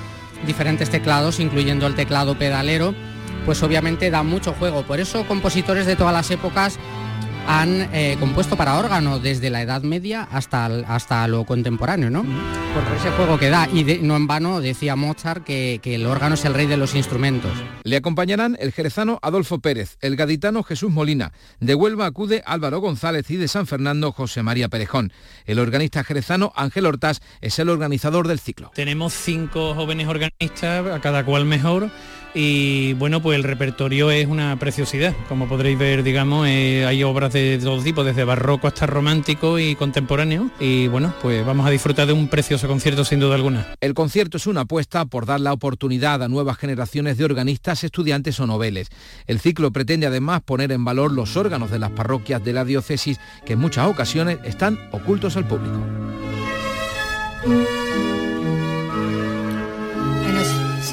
diferentes 0.46 0.90
teclados, 0.90 1.38
incluyendo 1.38 1.86
el 1.86 1.94
teclado 1.94 2.36
pedalero, 2.36 2.94
pues 3.44 3.62
obviamente 3.62 4.10
da 4.10 4.22
mucho 4.22 4.52
juego. 4.54 4.82
Por 4.82 4.98
eso 4.98 5.26
compositores 5.28 5.86
de 5.86 5.94
todas 5.94 6.12
las 6.12 6.30
épocas 6.30 6.78
han 7.46 7.88
eh, 7.92 8.16
compuesto 8.18 8.56
para 8.56 8.78
órgano 8.78 9.18
desde 9.18 9.50
la 9.50 9.62
Edad 9.62 9.82
Media 9.82 10.28
hasta, 10.30 10.66
hasta 10.66 11.26
lo 11.28 11.44
contemporáneo, 11.44 12.10
¿no? 12.10 12.22
Por 12.22 12.96
ese 12.96 13.10
juego 13.10 13.38
que 13.38 13.50
da. 13.50 13.68
Y 13.72 13.84
no 14.02 14.16
en 14.16 14.26
vano 14.26 14.60
decía 14.60 14.96
Mozart 14.96 15.44
que, 15.44 15.80
que, 15.82 15.94
el 15.96 16.06
órgano 16.06 16.34
es 16.34 16.44
el 16.44 16.54
rey 16.54 16.66
de 16.66 16.76
los 16.76 16.94
instrumentos. 16.94 17.52
Le 17.84 17.96
acompañarán 17.96 18.56
el 18.60 18.72
jerezano 18.72 19.18
Adolfo 19.22 19.58
Pérez, 19.58 19.96
el 20.00 20.16
gaditano 20.16 20.62
Jesús 20.62 20.90
Molina, 20.90 21.32
de 21.60 21.74
Huelva 21.74 22.06
acude 22.06 22.42
Álvaro 22.46 22.80
González 22.80 23.30
y 23.30 23.36
de 23.36 23.48
San 23.48 23.66
Fernando 23.66 24.12
José 24.12 24.42
María 24.42 24.68
Perejón. 24.68 25.12
El 25.44 25.58
organista 25.58 26.04
jerezano 26.04 26.52
Ángel 26.56 26.86
Hortás 26.86 27.20
es 27.40 27.58
el 27.58 27.68
organizador 27.68 28.28
del 28.28 28.40
ciclo. 28.40 28.70
Tenemos 28.74 29.12
cinco 29.12 29.74
jóvenes 29.74 30.08
organistas, 30.08 30.86
a 30.86 31.00
cada 31.00 31.24
cual 31.24 31.44
mejor 31.44 31.90
y 32.34 32.94
bueno 32.94 33.22
pues 33.22 33.36
el 33.36 33.44
repertorio 33.44 34.10
es 34.10 34.26
una 34.26 34.56
preciosidad. 34.58 35.14
Como 35.28 35.48
podréis 35.48 35.78
ver 35.78 36.02
digamos 36.02 36.46
eh, 36.48 36.84
hay 36.86 37.02
obras 37.04 37.32
de 37.32 37.58
todo 37.62 37.82
tipo 37.82 38.04
desde 38.04 38.24
barroco 38.24 38.66
hasta 38.66 38.86
romántico 38.86 39.58
y 39.58 39.74
contemporáneo. 39.76 40.50
Y 40.58 40.88
bueno 40.88 41.14
pues 41.22 41.44
vamos 41.46 41.66
a 41.66 41.70
disfrutar 41.70 42.06
de 42.06 42.12
un 42.12 42.28
precioso 42.28 42.66
concierto 42.66 43.04
sin 43.04 43.20
duda 43.20 43.36
alguna. 43.36 43.74
El 43.80 43.94
concierto 43.94 44.36
es 44.36 44.46
una 44.46 44.62
apuesta 44.62 45.04
por 45.04 45.26
dar 45.26 45.40
la 45.40 45.52
oportunidad 45.52 46.22
a 46.22 46.28
nuevas 46.28 46.58
generaciones 46.58 47.16
de 47.16 47.24
organistas 47.24 47.84
estudiantes 47.84 48.40
o 48.40 48.46
noveles. 48.46 48.88
El 49.26 49.40
ciclo 49.40 49.70
pretende 49.70 50.06
además 50.06 50.42
poner 50.42 50.72
en 50.72 50.84
valor 50.84 51.12
los 51.12 51.36
órganos 51.36 51.70
de 51.70 51.78
las 51.78 51.90
parroquias 51.90 52.44
de 52.44 52.52
la 52.52 52.64
diócesis 52.64 53.20
que 53.44 53.54
en 53.54 53.60
muchas 53.60 53.88
ocasiones 53.88 54.38
están 54.44 54.78
ocultos 54.92 55.36
al 55.36 55.46
público 55.46 55.78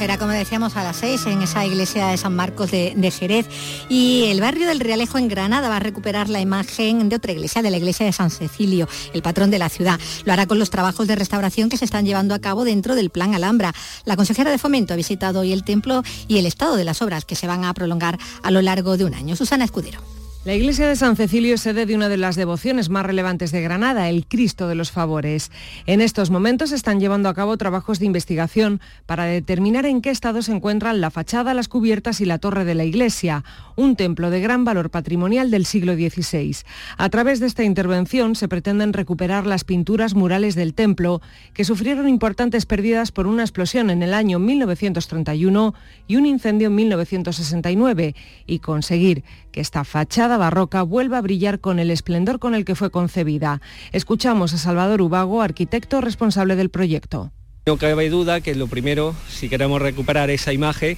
será, 0.02 0.18
como 0.18 0.32
decíamos, 0.32 0.78
a 0.78 0.84
las 0.84 0.96
seis 0.96 1.28
en 1.28 1.44
esa 1.44 1.64
iglesia 1.64 2.08
de 2.08 2.18
San 2.18 2.36
Marcos 2.36 2.72
de, 2.72 2.94
de, 2.96 3.12
Jerez. 3.12 3.46
Y 3.88 4.24
el 4.32 4.42
barrio 4.42 4.66
del 4.66 4.80
Realejo 4.80 5.20
en 5.20 5.28
Granada 5.28 5.70
va 5.70 5.76
a 5.76 5.80
recuperar 5.80 6.28
la 6.28 6.42
imagen 6.42 7.08
de 7.08 7.18
otra 7.18 7.34
iglesia, 7.34 7.62
de 7.62 7.70
la 7.70 7.78
iglesia 7.78 8.08
de 8.08 8.12
San 8.12 8.32
Cecilio, 8.32 8.90
el 9.14 9.22
patrón 9.22 9.52
de 9.52 9.60
la 9.60 9.70
ciudad. 9.70 10.00
Lo 10.26 10.34
hará 10.34 10.48
con 10.48 10.58
los 10.58 10.72
trabajos 10.72 11.06
de 11.06 11.16
restauración 11.16 11.70
que 11.70 11.78
se 11.78 11.86
están 11.86 12.08
llevando 12.08 12.34
a 12.34 12.40
cabo 12.40 12.64
dentro 12.64 12.96
del 12.96 13.12
Plan 13.12 13.36
Alhambra. 13.36 13.76
La 14.04 14.16
consejera 14.16 14.50
de 14.50 14.58
Fomento 14.58 14.96
ha 14.96 14.98
visitado 14.98 15.42
hoy 15.42 15.54
el 15.54 15.64
templo 15.64 16.02
y 16.28 16.40
el 16.40 16.48
estado 16.48 16.78
de 16.78 16.84
las 16.84 17.04
obras 17.04 17.24
que 17.24 17.36
se 17.36 17.46
van 17.46 17.64
a 17.64 17.76
prolongar 17.76 18.18
a 18.42 18.50
lo 18.50 18.64
largo 18.64 18.98
de 18.98 19.06
un 19.06 19.14
año. 19.14 19.36
Susana 19.36 19.66
Escudero. 19.66 20.00
La 20.44 20.56
iglesia 20.56 20.88
de 20.88 20.96
San 20.96 21.16
Cecilio 21.16 21.54
es 21.54 21.62
sede 21.62 21.86
de 21.86 21.94
una 21.94 22.10
de 22.10 22.18
las 22.18 22.36
devociones 22.36 22.90
más 22.90 23.06
relevantes 23.06 23.52
de 23.52 23.62
Granada, 23.62 24.10
el 24.10 24.26
Cristo 24.26 24.68
de 24.68 24.74
los 24.74 24.92
Favores. 24.92 25.52
En 25.86 26.02
estos 26.02 26.32
momentos 26.32 26.72
se 26.72 26.76
están 26.76 27.00
llevando 27.00 27.30
a 27.30 27.36
cabo 27.36 27.58
trabajos 27.58 28.00
de 28.00 28.08
investigación 28.08 28.82
para 29.06 29.26
determinar 29.26 29.86
en 29.86 30.02
qué 30.02 30.10
estado 30.10 30.42
se 30.42 30.52
encuentran 30.52 31.00
la 31.00 31.12
fachada, 31.12 31.54
las 31.54 31.68
cubiertas 31.68 32.22
y 32.22 32.26
la 32.26 32.40
torre 32.40 32.66
de 32.66 32.74
la 32.74 32.86
iglesia, 32.86 33.44
un 33.76 33.96
templo 33.96 34.32
de 34.32 34.42
gran 34.42 34.66
valor 34.66 34.90
patrimonial 34.90 35.52
del 35.52 35.68
siglo 35.68 35.94
XVI. 35.94 36.58
A 36.98 37.10
través 37.10 37.40
de 37.40 37.46
esta 37.46 37.64
intervención 37.64 38.34
se 38.34 38.48
pretenden 38.48 38.94
recuperar 38.94 39.46
las 39.46 39.64
pinturas 39.64 40.16
murales 40.16 40.56
del 40.56 40.74
templo, 40.74 41.22
que 41.54 41.66
sufrieron 41.66 42.10
importantes 42.10 42.66
pérdidas 42.66 43.12
por 43.12 43.28
una 43.28 43.44
explosión 43.44 43.92
en 43.92 44.02
el 44.02 44.16
año 44.16 44.40
1931 44.40 45.76
y 46.08 46.16
un 46.16 46.26
incendio 46.26 46.70
en 46.70 46.76
1969, 46.76 48.16
y 48.48 48.58
conseguir 48.58 49.24
que 49.52 49.62
esta 49.62 49.84
fachada 49.84 50.31
barroca 50.38 50.84
vuelva 50.84 51.18
a 51.18 51.22
brillar 51.22 51.60
con 51.60 51.80
el 51.80 51.92
esplendor 51.92 52.40
con 52.40 52.56
el 52.56 52.66
que 52.66 52.76
fue 52.76 52.92
concebida. 52.92 53.62
Escuchamos 53.92 54.54
a 54.54 54.58
Salvador 54.58 55.02
Ubago, 55.02 55.42
arquitecto 55.42 56.02
responsable 56.02 56.56
del 56.56 56.70
proyecto. 56.70 57.32
No 57.66 57.78
cabe 57.78 58.10
duda 58.10 58.42
que 58.42 58.56
lo 58.56 58.68
primero, 58.68 59.14
si 59.30 59.48
queremos 59.48 59.82
recuperar 59.82 60.30
esa 60.32 60.52
imagen, 60.52 60.98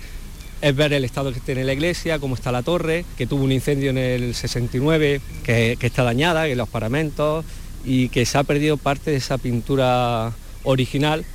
es 0.62 0.76
ver 0.76 0.94
el 0.94 1.04
estado 1.04 1.34
que 1.34 1.42
tiene 1.42 1.66
la 1.66 1.74
iglesia, 1.74 2.20
cómo 2.20 2.36
está 2.36 2.54
la 2.54 2.64
torre, 2.64 3.04
que 3.18 3.28
tuvo 3.28 3.44
un 3.44 3.52
incendio 3.52 3.90
en 3.90 3.98
el 3.98 4.34
69, 4.34 5.20
que, 5.44 5.78
está 5.82 6.04
dañada, 6.04 6.46
que 6.46 6.56
los 6.56 6.70
paramentos 6.70 7.44
y 7.84 8.08
que 8.08 8.26
se 8.26 8.38
ha 8.38 8.44
perdido 8.44 8.78
parte 8.78 9.12
de 9.12 9.18
esa 9.18 9.38
pintura 9.38 10.32
original 10.64 11.26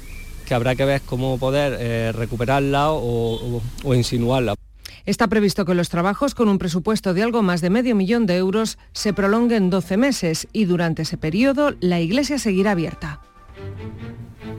que 0.46 0.54
habrá 0.54 0.74
que 0.76 0.86
ver 0.86 1.02
cómo 1.02 1.36
poder 1.36 1.76
eh, 1.78 2.12
recuperarla 2.12 2.90
o, 2.92 3.60
o 3.84 3.94
insinuarla. 3.94 4.54
Está 5.08 5.26
previsto 5.26 5.64
que 5.64 5.74
los 5.74 5.88
trabajos, 5.88 6.34
con 6.34 6.50
un 6.50 6.58
presupuesto 6.58 7.14
de 7.14 7.22
algo 7.22 7.40
más 7.40 7.62
de 7.62 7.70
medio 7.70 7.96
millón 7.96 8.26
de 8.26 8.36
euros, 8.36 8.76
se 8.92 9.14
prolonguen 9.14 9.70
12 9.70 9.96
meses 9.96 10.48
y 10.52 10.66
durante 10.66 11.00
ese 11.00 11.16
periodo 11.16 11.74
la 11.80 11.98
iglesia 11.98 12.38
seguirá 12.38 12.72
abierta. 12.72 13.22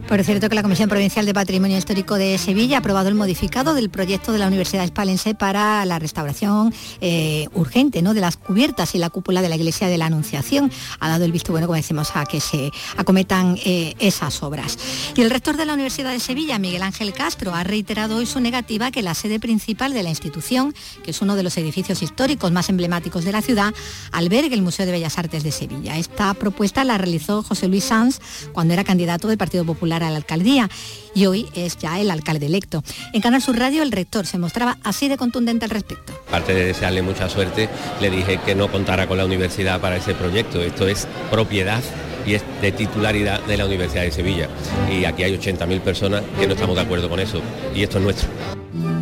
Por 0.10 0.24
cierto 0.24 0.50
que 0.50 0.56
la 0.56 0.64
Comisión 0.64 0.90
Provincial 0.90 1.24
de 1.28 1.36
Patrimonio 1.36 1.78
Histórico 1.78 2.16
de 2.16 2.40
Sevilla 2.40 2.78
ha 2.78 2.80
aprobado 2.80 3.10
el 3.10 3.14
modificado 3.14 3.76
del 3.76 3.92
proyecto 3.92 4.32
de 4.32 4.40
la 4.40 4.48
Universidad 4.48 4.84
Hispalense 4.84 5.36
para 5.36 5.86
la 5.86 6.00
restauración 6.00 6.74
eh, 7.00 7.48
urgente 7.54 8.02
¿no? 8.02 8.16
de 8.16 8.22
las 8.22 8.36
cubiertas 8.36 8.96
y 8.96 8.98
la 8.98 9.12
cúpula 9.12 9.44
de 9.44 9.50
la 9.50 9.56
Iglesia 9.56 9.88
de 9.88 10.00
la 10.00 10.08
Anunciación. 10.08 10.72
Ha 11.00 11.10
dado 11.10 11.26
el 11.26 11.32
visto 11.32 11.52
bueno, 11.52 11.68
como 11.68 11.76
decimos, 11.76 12.10
a 12.16 12.26
que 12.26 12.42
se 12.42 12.72
acometan 12.98 13.60
eh, 13.64 13.94
esas 14.00 14.42
obras. 14.42 14.80
Y 15.16 15.22
el 15.22 15.30
rector 15.30 15.58
de 15.58 15.66
la 15.68 15.76
Universidad 15.76 16.12
de 16.12 16.20
Sevilla, 16.20 16.58
Miguel 16.58 16.82
Ángel 16.82 17.14
Castro, 17.14 17.54
ha 17.54 17.64
reiterado 17.64 18.16
hoy 18.16 18.26
su 18.26 18.40
negativa 18.40 18.90
que 18.90 19.04
la 19.04 19.14
sede 19.14 19.40
principal 19.40 19.94
de 19.94 20.02
la 20.02 20.10
institución, 20.10 20.74
que 21.04 21.12
es 21.12 21.22
uno 21.22 21.36
de 21.36 21.44
los 21.44 21.56
edificios 21.60 22.02
históricos 22.02 22.52
más 22.52 22.70
emblemáticos 22.70 23.26
de 23.26 23.32
la 23.32 23.44
ciudad, 23.44 23.76
albergue 24.12 24.56
el 24.56 24.64
Museo 24.64 24.88
de 24.88 24.92
Bellas 24.92 25.20
Artes 25.20 25.44
de 25.44 25.52
Sevilla. 25.52 25.98
Esta 25.98 26.34
propuesta 26.34 26.84
la 26.84 26.98
realizó 26.98 27.44
José 27.44 27.68
Luis 27.68 27.84
Sanz 27.84 28.20
cuando 28.54 28.74
era 28.74 28.84
candidato 28.84 29.28
del 29.28 29.38
Partido 29.38 29.66
Popular 29.66 29.99
a 30.04 30.10
la 30.10 30.18
alcaldía 30.18 30.70
y 31.14 31.26
hoy 31.26 31.48
es 31.56 31.78
ya 31.78 32.00
el 32.00 32.12
alcalde 32.12 32.46
electo. 32.46 32.84
En 33.14 33.22
Canal 33.22 33.42
Sur 33.42 33.58
Radio 33.58 33.84
el 33.84 33.92
rector 33.92 34.26
se 34.26 34.38
mostraba 34.38 34.78
así 34.84 35.08
de 35.08 35.18
contundente 35.18 35.66
al 35.66 35.72
respecto. 35.72 36.14
Aparte 36.28 36.54
de 36.54 36.66
desearle 36.66 37.02
mucha 37.02 37.30
suerte, 37.30 37.70
le 38.00 38.10
dije 38.10 38.40
que 38.46 38.56
no 38.56 38.72
contara 38.72 39.08
con 39.08 39.18
la 39.18 39.26
universidad 39.26 39.82
para 39.82 39.98
ese 39.98 40.14
proyecto. 40.14 40.62
Esto 40.62 40.88
es 40.88 41.08
propiedad 41.32 41.82
y 42.26 42.36
es 42.36 42.44
de 42.62 42.72
titularidad 42.72 43.42
de 43.44 43.58
la 43.58 43.66
Universidad 43.66 44.04
de 44.04 44.12
Sevilla. 44.12 44.50
Y 44.92 45.06
aquí 45.06 45.24
hay 45.24 45.36
80.000 45.36 45.80
personas 45.82 46.24
que 46.40 46.48
no 46.48 46.54
estamos 46.54 46.76
de 46.76 46.82
acuerdo 46.82 47.10
con 47.10 47.20
eso. 47.20 47.42
Y 47.74 47.84
esto 47.84 47.98
es 47.98 48.04
nuestro. 48.04 48.99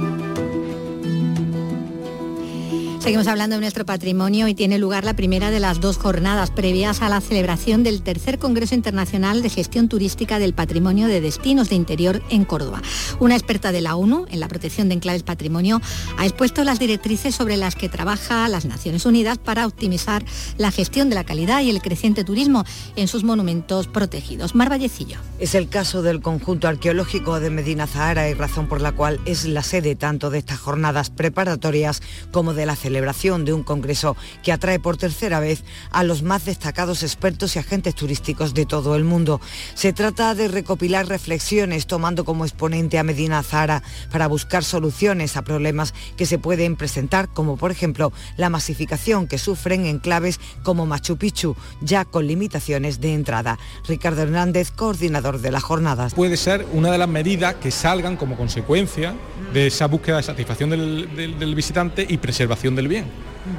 Seguimos 3.08 3.28
hablando 3.28 3.56
de 3.56 3.62
nuestro 3.62 3.86
patrimonio 3.86 4.50
y 4.50 4.54
tiene 4.54 4.78
lugar 4.78 5.06
la 5.06 5.16
primera 5.16 5.50
de 5.50 5.62
las 5.62 5.80
dos 5.80 5.96
jornadas 5.96 6.52
previas 6.52 7.02
a 7.02 7.08
la 7.08 7.22
celebración 7.22 7.82
del 7.82 8.02
tercer 8.02 8.38
Congreso 8.38 8.76
Internacional 8.76 9.42
de 9.42 9.50
Gestión 9.50 9.88
Turística 9.88 10.40
del 10.40 10.54
Patrimonio 10.54 11.08
de 11.08 11.22
Destinos 11.22 11.70
de 11.70 11.76
Interior 11.76 12.22
en 12.30 12.44
Córdoba. 12.44 12.82
Una 13.22 13.38
experta 13.38 13.72
de 13.72 13.80
la 13.80 13.96
ONU 13.96 14.26
en 14.30 14.42
la 14.42 14.50
protección 14.50 14.90
de 14.90 14.96
enclaves 14.96 15.24
patrimonio 15.24 15.80
ha 16.18 16.26
expuesto 16.26 16.66
las 16.66 16.80
directrices 16.80 17.34
sobre 17.34 17.56
las 17.56 17.76
que 17.76 17.88
trabaja 17.88 18.50
las 18.50 18.66
Naciones 18.66 19.06
Unidas 19.06 19.38
para 19.38 19.66
optimizar 19.66 20.26
la 20.58 20.72
gestión 20.72 21.08
de 21.08 21.16
la 21.16 21.24
calidad 21.24 21.62
y 21.62 21.70
el 21.70 21.82
creciente 21.82 22.26
turismo 22.26 22.66
en 22.98 23.08
sus 23.08 23.24
monumentos 23.24 23.88
protegidos. 23.88 24.54
Mar 24.54 24.70
Vallecillo. 24.70 25.20
Es 25.40 25.56
el 25.56 25.70
caso 25.70 26.02
del 26.02 26.20
conjunto 26.20 26.68
arqueológico 26.68 27.40
de 27.40 27.52
Medina 27.52 27.88
Zahara 27.88 28.28
y 28.30 28.34
razón 28.34 28.68
por 28.68 28.82
la 28.82 28.92
cual 28.92 29.22
es 29.24 29.46
la 29.46 29.64
sede 29.64 29.96
tanto 29.96 30.30
de 30.30 30.40
estas 30.40 30.60
jornadas 30.60 31.10
preparatorias 31.10 32.02
como 32.34 32.54
de 32.54 32.66
la 32.66 32.76
celebración 32.76 32.97
celebración 32.98 33.46
de 33.46 33.54
un 33.54 33.62
congreso 33.62 34.18
que 34.42 34.52
atrae 34.52 34.80
por 34.80 34.98
tercera 34.98 35.40
vez 35.40 35.64
a 35.92 36.04
los 36.04 36.24
más 36.24 36.46
destacados 36.46 37.04
expertos 37.04 37.56
y 37.56 37.60
agentes 37.60 37.94
turísticos 37.94 38.56
de 38.56 38.66
todo 38.66 38.96
el 38.96 39.04
mundo. 39.04 39.40
Se 39.76 39.94
trata 39.94 40.34
de 40.34 40.48
recopilar 40.48 41.08
reflexiones 41.08 41.86
tomando 41.86 42.26
como 42.26 42.44
exponente 42.44 42.98
a 42.98 43.04
Medina 43.04 43.44
Zara 43.44 43.84
para 44.12 44.26
buscar 44.26 44.64
soluciones 44.64 45.38
a 45.38 45.44
problemas 45.44 45.94
que 46.16 46.26
se 46.26 46.40
pueden 46.40 46.76
presentar, 46.76 47.30
como 47.30 47.56
por 47.56 47.70
ejemplo 47.70 48.12
la 48.36 48.50
masificación 48.50 49.28
que 49.28 49.38
sufren 49.38 49.86
enclaves 49.86 50.40
como 50.64 50.88
Machu 50.88 51.18
Picchu, 51.18 51.56
ya 51.82 52.04
con 52.04 52.26
limitaciones 52.26 53.00
de 53.00 53.14
entrada. 53.14 53.60
Ricardo 53.88 54.24
Hernández, 54.24 54.72
coordinador 54.72 55.40
de 55.40 55.52
las 55.52 55.62
jornadas. 55.62 56.16
Puede 56.16 56.36
ser 56.36 56.66
una 56.74 56.92
de 56.92 56.98
las 56.98 57.10
medidas 57.10 57.54
que 57.62 57.70
salgan 57.70 58.18
como 58.18 58.36
consecuencia 58.38 59.14
de 59.54 59.68
esa 59.68 59.86
búsqueda 59.86 60.18
de 60.18 60.24
satisfacción 60.24 60.72
del, 60.72 61.16
del, 61.16 61.38
del 61.38 61.54
visitante 61.54 62.08
y 62.10 62.18
preservación 62.18 62.76
del 62.76 62.87
bien, 62.88 63.06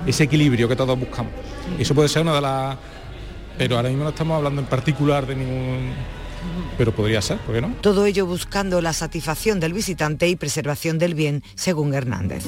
ese 0.06 0.24
equilibrio 0.24 0.68
que 0.68 0.76
todos 0.76 0.98
buscamos. 0.98 1.32
Eso 1.78 1.94
puede 1.94 2.08
ser 2.08 2.22
una 2.22 2.34
de 2.34 2.40
las... 2.40 2.76
Pero 3.56 3.76
ahora 3.76 3.88
mismo 3.88 4.04
no 4.04 4.10
estamos 4.10 4.36
hablando 4.36 4.60
en 4.60 4.66
particular 4.66 5.26
de 5.26 5.36
ningún... 5.36 5.92
Pero 6.76 6.92
podría 6.92 7.20
ser, 7.20 7.38
¿por 7.38 7.54
qué 7.54 7.60
no? 7.60 7.74
Todo 7.80 8.06
ello 8.06 8.24
buscando 8.24 8.80
la 8.80 8.92
satisfacción 8.92 9.58
del 9.58 9.72
visitante 9.72 10.28
y 10.28 10.36
preservación 10.36 10.98
del 10.98 11.14
bien, 11.14 11.42
según 11.56 11.92
Hernández. 11.94 12.44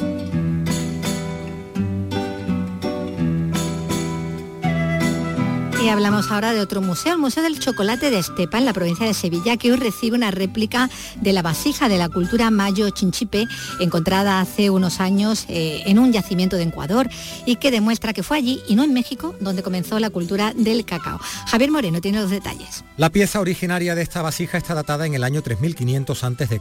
Y 5.83 5.89
hablamos 5.89 6.31
ahora 6.31 6.53
de 6.53 6.61
otro 6.61 6.83
museo, 6.83 7.15
el 7.15 7.19
Museo 7.19 7.43
del 7.43 7.59
Chocolate 7.59 8.11
de 8.11 8.19
Estepa, 8.19 8.59
en 8.59 8.67
la 8.67 8.75
provincia 8.75 9.07
de 9.07 9.15
Sevilla, 9.15 9.57
que 9.57 9.73
hoy 9.73 9.79
recibe 9.79 10.15
una 10.15 10.31
réplica 10.31 10.91
de 11.23 11.33
la 11.33 11.41
vasija 11.41 11.89
de 11.89 11.97
la 11.97 12.11
cultura 12.11 12.51
mayo 12.51 12.91
chinchipe, 12.91 13.49
encontrada 13.81 14.43
hace 14.43 14.69
unos 14.69 15.01
años 15.01 15.47
eh, 15.49 15.83
en 15.87 15.99
un 15.99 16.13
yacimiento 16.13 16.57
de 16.57 16.65
Ecuador 16.65 17.09
y 17.47 17.57
que 17.57 17.71
demuestra 17.71 18.13
que 18.13 18.23
fue 18.23 18.37
allí 18.37 18.61
y 18.69 18.75
no 18.75 18.85
en 18.85 18.93
México 18.93 19.35
donde 19.41 19.63
comenzó 19.63 19.99
la 20.01 20.11
cultura 20.11 20.53
del 20.55 20.85
cacao. 20.85 21.19
Javier 21.47 21.71
Moreno 21.71 22.03
tiene 22.03 22.21
los 22.21 22.31
detalles. 22.31 22.85
La 22.99 23.09
pieza 23.09 23.41
originaria 23.41 23.95
de 23.95 24.03
esta 24.03 24.21
vasija 24.21 24.59
está 24.59 24.75
datada 24.75 25.07
en 25.07 25.15
el 25.15 25.25
año 25.25 25.41
3500 25.41 26.25
a.C., 26.25 26.61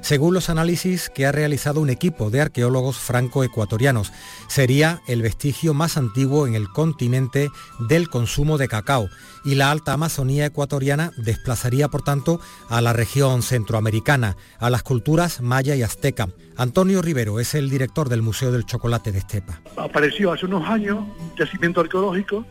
según 0.00 0.32
los 0.32 0.48
análisis 0.48 1.10
que 1.10 1.26
ha 1.26 1.32
realizado 1.32 1.82
un 1.82 1.90
equipo 1.90 2.30
de 2.30 2.40
arqueólogos 2.40 2.96
franco-ecuatorianos. 2.96 4.12
Sería 4.48 5.02
el 5.06 5.20
vestigio 5.20 5.74
más 5.74 5.98
antiguo 5.98 6.46
en 6.46 6.54
el 6.54 6.70
continente 6.70 7.50
del 7.80 8.08
consumo 8.08 8.45
de 8.56 8.68
cacao 8.68 9.08
y 9.44 9.56
la 9.56 9.72
alta 9.72 9.92
Amazonía 9.92 10.46
ecuatoriana 10.46 11.10
desplazaría 11.16 11.88
por 11.88 12.02
tanto 12.02 12.40
a 12.68 12.80
la 12.80 12.92
región 12.92 13.42
centroamericana, 13.42 14.36
a 14.60 14.70
las 14.70 14.84
culturas 14.84 15.40
maya 15.40 15.74
y 15.74 15.82
azteca. 15.82 16.28
Antonio 16.56 17.02
Rivero 17.02 17.40
es 17.40 17.56
el 17.56 17.68
director 17.68 18.08
del 18.08 18.22
Museo 18.22 18.52
del 18.52 18.64
Chocolate 18.64 19.10
de 19.10 19.18
Estepa. 19.18 19.60
Apareció 19.76 20.32
hace 20.32 20.46
unos 20.46 20.68
años 20.68 20.98
un 20.98 21.36
yacimiento 21.36 21.80
arqueológico 21.80 22.46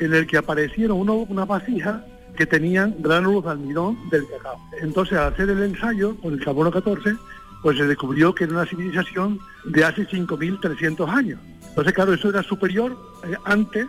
en 0.00 0.14
el 0.14 0.26
que 0.26 0.38
aparecieron 0.38 0.98
uno, 0.98 1.14
unas 1.14 1.46
vasijas 1.46 2.02
que 2.36 2.46
tenían 2.46 2.96
gránulos 2.98 3.44
de 3.44 3.50
almidón 3.50 3.98
del 4.10 4.26
cacao. 4.26 4.58
Entonces 4.80 5.18
al 5.18 5.34
hacer 5.34 5.50
el 5.50 5.62
ensayo 5.62 6.16
con 6.16 6.32
el 6.32 6.42
carbono 6.42 6.70
14, 6.70 7.14
pues 7.62 7.76
se 7.76 7.86
descubrió 7.86 8.34
que 8.34 8.44
era 8.44 8.54
una 8.54 8.66
civilización 8.66 9.38
de 9.66 9.84
hace 9.84 10.06
5.300 10.08 11.08
años. 11.08 11.40
Entonces, 11.68 11.92
claro, 11.92 12.14
eso 12.14 12.28
era 12.28 12.42
superior 12.42 12.96
eh, 13.24 13.34
antes 13.44 13.86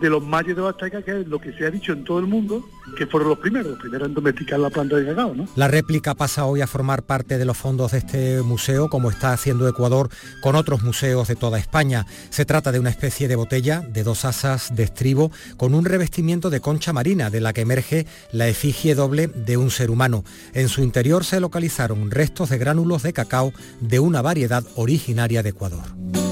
de 0.00 0.10
los 0.10 0.22
mayas 0.22 0.56
de 0.56 0.62
los 0.62 0.70
aztecas, 0.70 1.04
que 1.04 1.20
es 1.20 1.26
lo 1.26 1.40
que 1.40 1.52
se 1.52 1.66
ha 1.66 1.70
dicho 1.70 1.92
en 1.92 2.04
todo 2.04 2.18
el 2.18 2.26
mundo, 2.26 2.64
que 2.96 3.06
fueron 3.06 3.30
los 3.30 3.38
primeros, 3.38 3.72
los 3.72 3.80
primeros 3.80 4.08
en 4.08 4.14
domesticar 4.14 4.58
la 4.60 4.70
planta 4.70 4.96
de 4.96 5.06
cacao. 5.06 5.34
¿no? 5.34 5.46
La 5.56 5.68
réplica 5.68 6.14
pasa 6.14 6.44
hoy 6.44 6.60
a 6.60 6.66
formar 6.66 7.02
parte 7.02 7.38
de 7.38 7.44
los 7.44 7.56
fondos 7.56 7.92
de 7.92 7.98
este 7.98 8.42
museo, 8.42 8.88
como 8.88 9.10
está 9.10 9.32
haciendo 9.32 9.68
Ecuador 9.68 10.08
con 10.42 10.56
otros 10.56 10.82
museos 10.82 11.28
de 11.28 11.36
toda 11.36 11.58
España. 11.58 12.06
Se 12.30 12.44
trata 12.44 12.72
de 12.72 12.80
una 12.80 12.90
especie 12.90 13.28
de 13.28 13.36
botella 13.36 13.80
de 13.80 14.04
dos 14.04 14.24
asas 14.24 14.74
de 14.74 14.84
estribo 14.84 15.30
con 15.56 15.74
un 15.74 15.84
revestimiento 15.84 16.50
de 16.50 16.60
concha 16.60 16.92
marina, 16.92 17.30
de 17.30 17.40
la 17.40 17.52
que 17.52 17.62
emerge 17.62 18.06
la 18.32 18.48
efigie 18.48 18.94
doble 18.94 19.28
de 19.28 19.56
un 19.56 19.70
ser 19.70 19.90
humano. 19.90 20.24
En 20.54 20.68
su 20.68 20.82
interior 20.82 21.24
se 21.24 21.40
localizaron 21.40 22.10
restos 22.10 22.50
de 22.50 22.58
gránulos 22.58 23.02
de 23.02 23.12
cacao 23.12 23.52
de 23.80 24.00
una 24.00 24.22
variedad 24.22 24.64
originaria 24.76 25.42
de 25.42 25.50
Ecuador. 25.50 26.27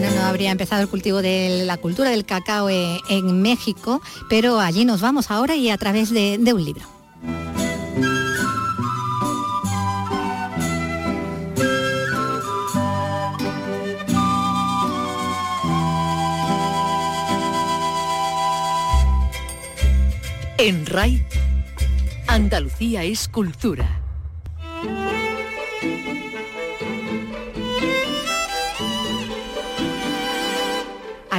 No 0.00 0.22
habría 0.22 0.50
empezado 0.50 0.80
el 0.80 0.88
cultivo 0.88 1.20
de 1.20 1.64
la 1.66 1.76
cultura 1.76 2.10
del 2.10 2.24
cacao 2.24 2.70
eh, 2.70 2.98
en 3.10 3.42
México, 3.42 4.00
pero 4.28 4.58
allí 4.58 4.84
nos 4.84 5.00
vamos 5.00 5.30
ahora 5.30 5.56
y 5.56 5.68
a 5.68 5.76
través 5.76 6.10
de, 6.10 6.38
de 6.38 6.52
un 6.54 6.64
libro. 6.64 6.86
En 20.56 20.86
RAI, 20.86 21.24
Andalucía 22.26 23.02
es 23.04 23.28
cultura. 23.28 24.00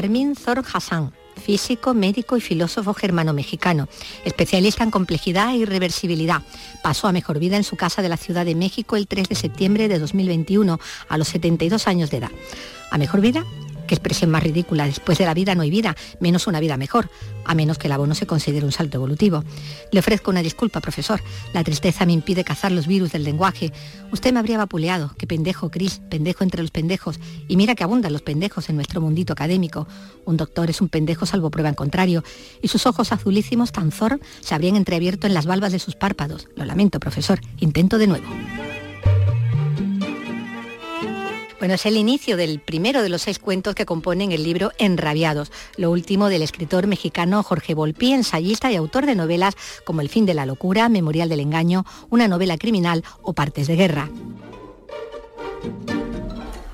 Armin 0.01 0.35
Zor 0.35 0.63
Hassan, 0.73 1.13
físico, 1.39 1.93
médico 1.93 2.35
y 2.35 2.41
filósofo 2.41 2.95
germano-mexicano, 2.95 3.87
especialista 4.25 4.83
en 4.83 4.89
complejidad 4.89 5.51
e 5.51 5.57
irreversibilidad. 5.57 6.41
Pasó 6.81 7.07
a 7.07 7.11
mejor 7.11 7.37
vida 7.37 7.55
en 7.55 7.63
su 7.63 7.75
casa 7.75 8.01
de 8.01 8.09
la 8.09 8.17
Ciudad 8.17 8.43
de 8.43 8.55
México 8.55 8.95
el 8.95 9.05
3 9.05 9.29
de 9.29 9.35
septiembre 9.35 9.87
de 9.87 9.99
2021, 9.99 10.79
a 11.07 11.17
los 11.19 11.27
72 11.27 11.87
años 11.87 12.09
de 12.09 12.17
edad. 12.17 12.31
A 12.89 12.97
mejor 12.97 13.21
vida 13.21 13.45
Qué 13.91 13.95
expresión 13.95 14.29
más 14.29 14.41
ridícula. 14.41 14.85
Después 14.85 15.17
de 15.17 15.25
la 15.25 15.33
vida 15.33 15.53
no 15.53 15.63
hay 15.63 15.69
vida, 15.69 15.97
menos 16.21 16.47
una 16.47 16.61
vida 16.61 16.77
mejor, 16.77 17.09
a 17.43 17.53
menos 17.53 17.77
que 17.77 17.87
el 17.87 17.91
abono 17.91 18.15
se 18.15 18.25
considere 18.25 18.65
un 18.65 18.71
salto 18.71 18.95
evolutivo. 18.95 19.43
Le 19.91 19.99
ofrezco 19.99 20.31
una 20.31 20.41
disculpa, 20.41 20.79
profesor. 20.79 21.19
La 21.53 21.61
tristeza 21.65 22.05
me 22.05 22.13
impide 22.13 22.45
cazar 22.45 22.71
los 22.71 22.87
virus 22.87 23.11
del 23.11 23.25
lenguaje. 23.25 23.73
Usted 24.13 24.31
me 24.31 24.39
habría 24.39 24.57
vapuleado. 24.57 25.11
Qué 25.17 25.27
pendejo, 25.27 25.69
Cris, 25.69 25.99
pendejo 26.09 26.45
entre 26.45 26.61
los 26.61 26.71
pendejos. 26.71 27.19
Y 27.49 27.57
mira 27.57 27.75
que 27.75 27.83
abundan 27.83 28.13
los 28.13 28.21
pendejos 28.21 28.69
en 28.69 28.77
nuestro 28.77 29.01
mundito 29.01 29.33
académico. 29.33 29.89
Un 30.23 30.37
doctor 30.37 30.69
es 30.69 30.79
un 30.79 30.87
pendejo 30.87 31.25
salvo 31.25 31.51
prueba 31.51 31.67
en 31.67 31.75
contrario. 31.75 32.23
Y 32.61 32.69
sus 32.69 32.85
ojos 32.85 33.11
azulísimos 33.11 33.73
tan 33.73 33.91
zor 33.91 34.21
se 34.39 34.55
habrían 34.55 34.77
entreabierto 34.77 35.27
en 35.27 35.33
las 35.33 35.45
valvas 35.45 35.73
de 35.73 35.79
sus 35.79 35.95
párpados. 35.95 36.47
Lo 36.55 36.63
lamento, 36.63 37.01
profesor. 37.01 37.41
Intento 37.59 37.97
de 37.97 38.07
nuevo. 38.07 38.27
Bueno, 41.61 41.75
es 41.75 41.85
el 41.85 41.95
inicio 41.95 42.37
del 42.37 42.59
primero 42.59 43.03
de 43.03 43.09
los 43.09 43.21
seis 43.21 43.37
cuentos 43.37 43.75
que 43.75 43.85
componen 43.85 44.31
el 44.31 44.41
libro 44.41 44.71
Enrabiados, 44.79 45.51
lo 45.77 45.91
último 45.91 46.27
del 46.27 46.41
escritor 46.41 46.87
mexicano 46.87 47.43
Jorge 47.43 47.75
Volpi, 47.75 48.13
ensayista 48.13 48.71
y 48.71 48.77
autor 48.77 49.05
de 49.05 49.13
novelas 49.13 49.55
como 49.85 50.01
El 50.01 50.09
fin 50.09 50.25
de 50.25 50.33
la 50.33 50.47
locura, 50.47 50.89
Memorial 50.89 51.29
del 51.29 51.39
engaño, 51.39 51.85
una 52.09 52.27
novela 52.27 52.57
criminal 52.57 53.03
o 53.21 53.33
Partes 53.33 53.67
de 53.67 53.75
guerra. 53.75 54.09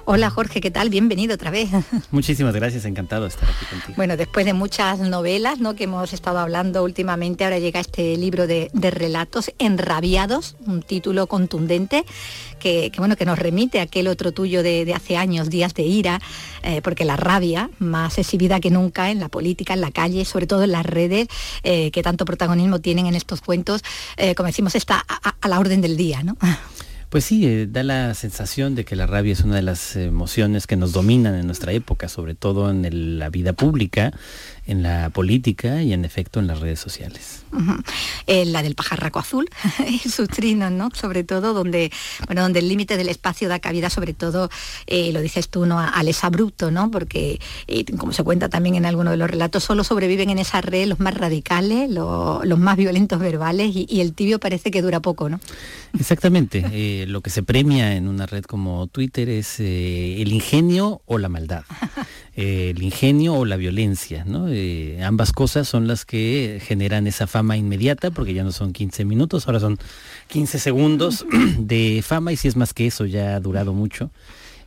Hola 0.09 0.29
Jorge, 0.29 0.61
¿qué 0.61 0.71
tal? 0.71 0.89
Bienvenido 0.89 1.35
otra 1.35 1.51
vez. 1.51 1.69
Muchísimas 2.11 2.55
gracias, 2.55 2.85
encantado 2.85 3.23
de 3.23 3.27
estar 3.27 3.49
aquí 3.49 3.65
contigo. 3.65 3.93
Bueno, 3.97 4.15
después 4.15 4.45
de 4.45 4.53
muchas 4.53 4.99
novelas 4.99 5.59
¿no? 5.59 5.75
que 5.75 5.83
hemos 5.83 6.13
estado 6.13 6.39
hablando 6.39 6.81
últimamente, 6.81 7.43
ahora 7.43 7.59
llega 7.59 7.81
este 7.81 8.15
libro 8.15 8.47
de, 8.47 8.71
de 8.71 8.89
relatos 8.89 9.51
enrabiados, 9.59 10.55
un 10.65 10.81
título 10.81 11.27
contundente 11.27 12.05
que, 12.57 12.89
que, 12.89 12.99
bueno, 12.99 13.17
que 13.17 13.25
nos 13.25 13.37
remite 13.37 13.81
a 13.81 13.83
aquel 13.83 14.07
otro 14.07 14.31
tuyo 14.31 14.63
de, 14.63 14.85
de 14.85 14.93
hace 14.93 15.17
años, 15.17 15.49
Días 15.49 15.73
de 15.73 15.83
Ira, 15.83 16.21
eh, 16.63 16.81
porque 16.81 17.03
la 17.03 17.17
rabia, 17.17 17.69
más 17.77 18.17
exhibida 18.17 18.61
que 18.61 18.71
nunca 18.71 19.11
en 19.11 19.19
la 19.19 19.27
política, 19.27 19.73
en 19.73 19.81
la 19.81 19.91
calle, 19.91 20.23
sobre 20.23 20.47
todo 20.47 20.63
en 20.63 20.71
las 20.71 20.85
redes, 20.85 21.27
eh, 21.63 21.91
que 21.91 22.01
tanto 22.01 22.23
protagonismo 22.23 22.79
tienen 22.79 23.07
en 23.07 23.15
estos 23.15 23.41
cuentos, 23.41 23.81
eh, 24.15 24.35
como 24.35 24.47
decimos, 24.47 24.73
está 24.73 25.03
a, 25.05 25.35
a 25.41 25.47
la 25.49 25.59
orden 25.59 25.81
del 25.81 25.97
día, 25.97 26.23
¿no? 26.23 26.37
Pues 27.09 27.23
sí, 27.23 27.47
eh, 27.47 27.67
da 27.67 27.83
la 27.83 28.13
sensación 28.15 28.75
de 28.75 28.83
que 28.83 28.97
la 28.97 29.07
rabia 29.07 29.31
es 29.31 29.39
una 29.39 29.55
de 29.55 29.61
las 29.61 29.95
emociones 29.95 30.67
que 30.67 30.75
nos 30.75 30.91
dominan 30.91 31.35
en 31.35 31.45
nuestra 31.45 31.71
época, 31.71 32.09
sobre 32.09 32.35
todo 32.35 32.69
en 32.69 33.17
la 33.17 33.29
vida 33.29 33.53
pública, 33.53 34.11
en 34.67 34.83
la 34.83 35.09
política 35.09 35.81
y 35.81 35.93
en 35.93 36.05
efecto 36.05 36.39
en 36.39 36.47
las 36.47 36.59
redes 36.59 36.79
sociales. 36.79 37.43
Uh 37.51 37.59
-huh. 37.59 37.83
eh, 38.27 38.45
la 38.45 38.61
del 38.61 38.75
pajarraco 38.75 39.19
azul 39.19 39.49
y 39.89 39.97
sus 40.09 40.27
trinos, 40.27 40.71
¿no? 40.71 40.89
Sobre 40.93 41.23
todo 41.23 41.53
donde, 41.53 41.91
bueno, 42.25 42.41
donde 42.41 42.59
el 42.59 42.67
límite 42.67 42.97
del 42.97 43.07
espacio 43.07 43.47
da 43.47 43.59
cabida, 43.59 43.89
sobre 43.89 44.13
todo, 44.13 44.49
eh, 44.85 45.11
lo 45.13 45.21
dices 45.21 45.47
tú, 45.49 45.65
¿no? 45.65 45.79
Al 45.79 46.07
abrupto, 46.21 46.71
¿no? 46.71 46.91
Porque, 46.91 47.39
eh, 47.67 47.85
como 47.97 48.11
se 48.11 48.23
cuenta 48.23 48.49
también 48.49 48.75
en 48.75 48.85
alguno 48.85 49.11
de 49.11 49.17
los 49.17 49.29
relatos, 49.29 49.63
solo 49.63 49.83
sobreviven 49.83 50.29
en 50.29 50.39
esa 50.39 50.61
red 50.61 50.87
los 50.87 50.99
más 50.99 51.13
radicales, 51.13 51.89
lo, 51.89 52.41
los 52.43 52.59
más 52.59 52.75
violentos 52.75 53.19
verbales 53.19 53.75
y, 53.75 53.85
y, 53.89 54.01
el 54.01 54.13
tibio 54.13 54.39
parece 54.39 54.71
que 54.71 54.81
dura 54.81 54.99
poco, 54.99 55.29
¿no? 55.29 55.39
Exactamente. 55.97 57.05
Lo 57.07 57.21
que 57.21 57.29
se 57.29 57.43
premia 57.43 57.95
en 57.95 58.07
una 58.07 58.25
red 58.25 58.43
como 58.43 58.87
Twitter 58.87 59.29
es 59.29 59.59
el 59.59 60.31
ingenio 60.31 61.01
o 61.05 61.17
la 61.17 61.29
maldad. 61.29 61.63
Eh, 62.39 62.69
el 62.69 62.83
ingenio 62.83 63.33
o 63.33 63.45
la 63.45 63.57
violencia, 63.57 64.23
¿no? 64.23 64.47
Eh, 64.47 65.03
ambas 65.03 65.31
cosas 65.31 65.67
son 65.67 65.87
las 65.87 66.05
que 66.05 66.61
generan 66.63 67.07
esa 67.07 67.25
fama 67.25 67.57
inmediata, 67.57 68.11
porque 68.11 68.35
ya 68.35 68.43
no 68.43 68.51
son 68.51 68.73
15 68.73 69.05
minutos, 69.05 69.47
ahora 69.47 69.59
son 69.59 69.79
15 70.27 70.59
segundos 70.59 71.25
de 71.57 72.03
fama, 72.05 72.31
y 72.31 72.37
si 72.37 72.47
es 72.47 72.55
más 72.55 72.75
que 72.75 72.85
eso, 72.85 73.05
ya 73.05 73.35
ha 73.35 73.39
durado 73.39 73.73
mucho. 73.73 74.11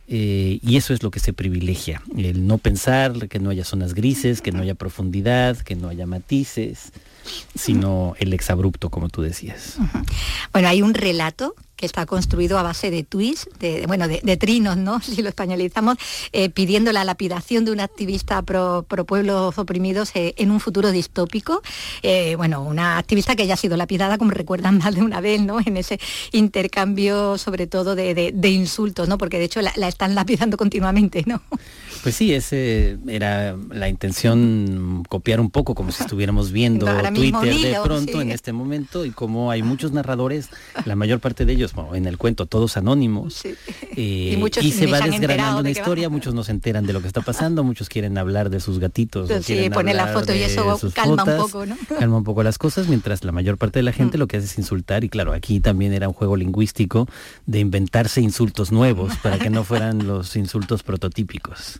Eh, 0.09 0.59
y 0.61 0.75
eso 0.75 0.93
es 0.93 1.01
lo 1.01 1.11
que 1.11 1.21
se 1.21 1.31
privilegia, 1.31 2.01
el 2.17 2.45
no 2.45 2.57
pensar, 2.57 3.29
que 3.29 3.39
no 3.39 3.51
haya 3.51 3.63
zonas 3.63 3.93
grises, 3.93 4.41
que 4.41 4.51
no 4.51 4.61
haya 4.61 4.75
profundidad, 4.75 5.55
que 5.55 5.77
no 5.77 5.87
haya 5.87 6.05
matices, 6.05 6.91
sino 7.55 8.15
el 8.19 8.33
exabrupto, 8.33 8.89
como 8.89 9.07
tú 9.07 9.21
decías. 9.21 9.77
Bueno, 10.51 10.67
hay 10.67 10.81
un 10.81 10.93
relato 10.93 11.55
que 11.81 11.87
está 11.87 12.05
construido 12.05 12.57
a 12.57 12.63
base 12.63 12.91
de 12.91 13.03
tweets, 13.03 13.49
de, 13.59 13.85
bueno, 13.87 14.07
de, 14.07 14.21
de, 14.23 14.37
trinos, 14.37 14.77
¿no? 14.77 15.01
Si 15.11 15.21
lo 15.21 15.29
españolizamos, 15.29 15.97
eh, 16.31 16.49
pidiendo 16.49 16.93
la 16.93 17.03
lapidación 17.03 17.65
de 17.65 17.71
un 17.71 17.81
activista 17.81 18.41
pro, 18.43 18.85
pro 18.87 19.03
pueblos 19.03 19.57
oprimidos 19.57 20.11
eh, 20.15 20.33
en 20.37 20.51
un 20.51 20.59
futuro 20.59 20.91
distópico. 20.91 21.61
Eh, 22.03 22.35
bueno, 22.37 22.61
una 22.61 22.97
activista 22.97 23.35
que 23.35 23.47
ya 23.47 23.55
ha 23.55 23.57
sido 23.57 23.75
lapidada, 23.75 24.17
como 24.17 24.31
recuerdan 24.31 24.77
más 24.83 24.95
de 24.95 25.01
una 25.01 25.19
vez, 25.19 25.41
¿no? 25.41 25.59
En 25.59 25.75
ese 25.75 25.99
intercambio, 26.31 27.37
sobre 27.37 27.67
todo, 27.67 27.95
de, 27.95 28.13
de, 28.13 28.49
insultos, 28.49 29.09
¿no? 29.09 29.17
Porque 29.17 29.39
de 29.39 29.45
hecho 29.45 29.61
la, 29.61 29.73
la, 29.75 29.87
están 29.87 30.15
lapidando 30.15 30.55
continuamente, 30.55 31.23
¿no? 31.25 31.41
Pues 32.03 32.15
sí, 32.15 32.33
ese 32.33 32.97
era 33.07 33.55
la 33.69 33.87
intención 33.87 35.03
copiar 35.07 35.39
un 35.39 35.51
poco 35.51 35.75
como 35.75 35.91
si 35.91 36.01
estuviéramos 36.01 36.51
viendo 36.51 36.87
Twitter 37.13 37.53
de 37.53 37.77
pronto 37.83 38.13
sí. 38.13 38.19
en 38.19 38.31
este 38.31 38.53
momento 38.53 39.05
y 39.05 39.11
como 39.11 39.51
hay 39.51 39.61
muchos 39.61 39.91
narradores, 39.91 40.49
la 40.85 40.95
mayor 40.95 41.19
parte 41.19 41.45
de 41.45 41.53
ellos 41.53 41.70
pues 41.73 41.85
bueno, 41.87 41.95
en 41.95 42.05
el 42.05 42.17
cuento 42.17 42.45
todos 42.45 42.77
anónimos 42.77 43.41
eh, 43.45 44.39
Y 44.61 44.71
se 44.71 44.87
va 44.87 44.99
desgranando 45.01 45.55
de 45.57 45.61
una 45.61 45.63
va. 45.63 45.69
historia, 45.69 46.09
muchos 46.09 46.33
no 46.33 46.43
se 46.43 46.51
enteran 46.51 46.85
de 46.85 46.93
lo 46.93 47.01
que 47.01 47.07
está 47.07 47.21
pasando, 47.21 47.63
muchos 47.63 47.89
quieren 47.89 48.17
hablar 48.17 48.49
de 48.49 48.59
sus 48.59 48.79
gatitos. 48.79 49.29
o 49.29 49.37
Sí, 49.41 49.53
quieren 49.53 49.71
pone 49.71 49.93
la 49.93 50.07
foto 50.07 50.33
y 50.33 50.39
de 50.39 50.45
eso 50.45 50.79
calma 50.93 51.23
un 51.23 51.37
poco, 51.37 51.65
¿no? 51.65 51.77
Calma 51.99 52.17
un 52.17 52.23
poco 52.23 52.43
las 52.43 52.57
cosas, 52.57 52.87
mientras 52.87 53.23
la 53.23 53.31
mayor 53.31 53.57
parte 53.57 53.79
de 53.79 53.83
la 53.83 53.91
Mm. 53.91 53.95
gente 53.95 54.17
lo 54.17 54.27
que 54.27 54.37
hace 54.37 54.45
es 54.47 54.57
insultar 54.57 55.03
y 55.03 55.09
claro, 55.09 55.33
aquí 55.33 55.59
también 55.59 55.93
era 55.93 56.07
un 56.07 56.13
juego 56.13 56.35
lingüístico 56.37 57.07
de 57.45 57.59
inventarse 57.59 58.21
insultos 58.21 58.71
nuevos 58.71 59.15
para 59.17 59.37
que 59.39 59.49
no 59.49 59.63
fueran 59.63 60.05
los 60.07 60.35
insultos 60.35 60.83
prototípicos. 60.83 61.77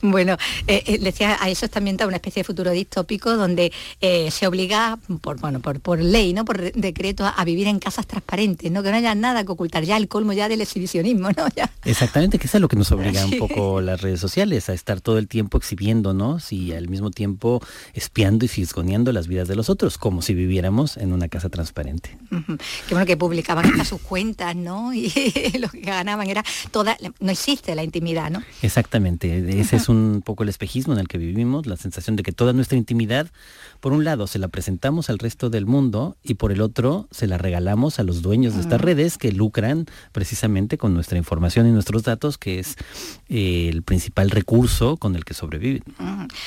Bueno, 0.00 0.36
eh, 0.66 0.82
eh, 0.86 0.98
decía, 0.98 1.36
a 1.40 1.48
eso 1.48 1.68
también 1.68 1.94
está 1.94 2.06
una 2.06 2.16
especie 2.16 2.40
de 2.40 2.44
futuro 2.44 2.70
distópico 2.72 3.36
donde 3.36 3.72
eh, 4.00 4.30
se 4.30 4.46
obliga 4.46 4.98
por 5.20 5.38
bueno 5.40 5.60
por, 5.60 5.80
por 5.80 6.00
ley, 6.00 6.32
¿no? 6.32 6.44
Por 6.44 6.58
re- 6.58 6.72
decreto 6.74 7.24
a, 7.24 7.30
a 7.30 7.44
vivir 7.44 7.68
en 7.68 7.78
casas 7.78 8.06
transparentes, 8.06 8.70
¿no? 8.70 8.81
Que 8.82 8.90
no 8.90 8.96
haya 8.96 9.14
nada 9.14 9.44
que 9.44 9.52
ocultar, 9.52 9.84
ya 9.84 9.96
el 9.96 10.08
colmo 10.08 10.32
ya 10.32 10.48
del 10.48 10.60
exhibicionismo, 10.60 11.30
¿no? 11.30 11.46
Ya. 11.56 11.70
Exactamente, 11.84 12.38
que 12.38 12.46
eso 12.46 12.56
es 12.58 12.60
lo 12.60 12.68
que 12.68 12.76
nos 12.76 12.90
obliga 12.92 13.22
Sí. 13.26 13.38
un 13.38 13.48
poco 13.48 13.80
las 13.80 14.00
redes 14.00 14.20
sociales, 14.20 14.68
a 14.68 14.72
estar 14.74 15.00
todo 15.00 15.18
el 15.18 15.28
tiempo 15.28 15.58
exhibiéndonos 15.58 16.52
y 16.52 16.72
al 16.72 16.88
mismo 16.88 17.10
tiempo 17.10 17.60
espiando 17.94 18.44
y 18.44 18.48
fisgoneando 18.48 19.12
las 19.12 19.28
vidas 19.28 19.48
de 19.48 19.56
los 19.56 19.68
otros, 19.70 19.98
como 19.98 20.22
si 20.22 20.34
viviéramos 20.34 20.96
en 20.96 21.12
una 21.12 21.28
casa 21.28 21.48
transparente. 21.48 22.16
Que 22.88 22.94
bueno 22.94 23.06
que 23.06 23.16
publicaban 23.16 23.66
hasta 23.66 23.84
sus 23.84 24.00
cuentas, 24.00 24.56
¿no? 24.56 24.92
Y 24.94 25.58
lo 25.58 25.68
que 25.68 25.80
ganaban 25.80 26.28
era 26.28 26.44
toda, 26.70 26.96
no 27.20 27.30
existe 27.32 27.74
la 27.74 27.82
intimidad, 27.84 28.30
¿no? 28.30 28.42
Exactamente, 28.62 29.60
ese 29.60 29.76
es 29.76 29.88
un 29.88 30.22
poco 30.24 30.42
el 30.42 30.48
espejismo 30.48 30.92
en 30.94 31.00
el 31.00 31.08
que 31.08 31.18
vivimos, 31.18 31.66
la 31.66 31.76
sensación 31.76 32.16
de 32.16 32.22
que 32.22 32.32
toda 32.32 32.52
nuestra 32.52 32.78
intimidad, 32.78 33.28
por 33.82 33.92
un 33.92 34.04
lado, 34.04 34.28
se 34.28 34.38
la 34.38 34.46
presentamos 34.46 35.10
al 35.10 35.18
resto 35.18 35.50
del 35.50 35.66
mundo 35.66 36.16
y 36.22 36.34
por 36.34 36.52
el 36.52 36.60
otro, 36.60 37.08
se 37.10 37.26
la 37.26 37.36
regalamos 37.36 37.98
a 37.98 38.04
los 38.04 38.22
dueños 38.22 38.54
de 38.54 38.60
estas 38.60 38.80
redes 38.80 39.18
que 39.18 39.32
lucran 39.32 39.86
precisamente 40.12 40.78
con 40.78 40.94
nuestra 40.94 41.18
información 41.18 41.66
y 41.66 41.72
nuestros 41.72 42.04
datos, 42.04 42.38
que 42.38 42.60
es 42.60 42.76
eh, 43.28 43.68
el 43.68 43.82
principal 43.82 44.30
recurso 44.30 44.96
con 44.98 45.16
el 45.16 45.24
que 45.24 45.34
sobreviven. 45.34 45.82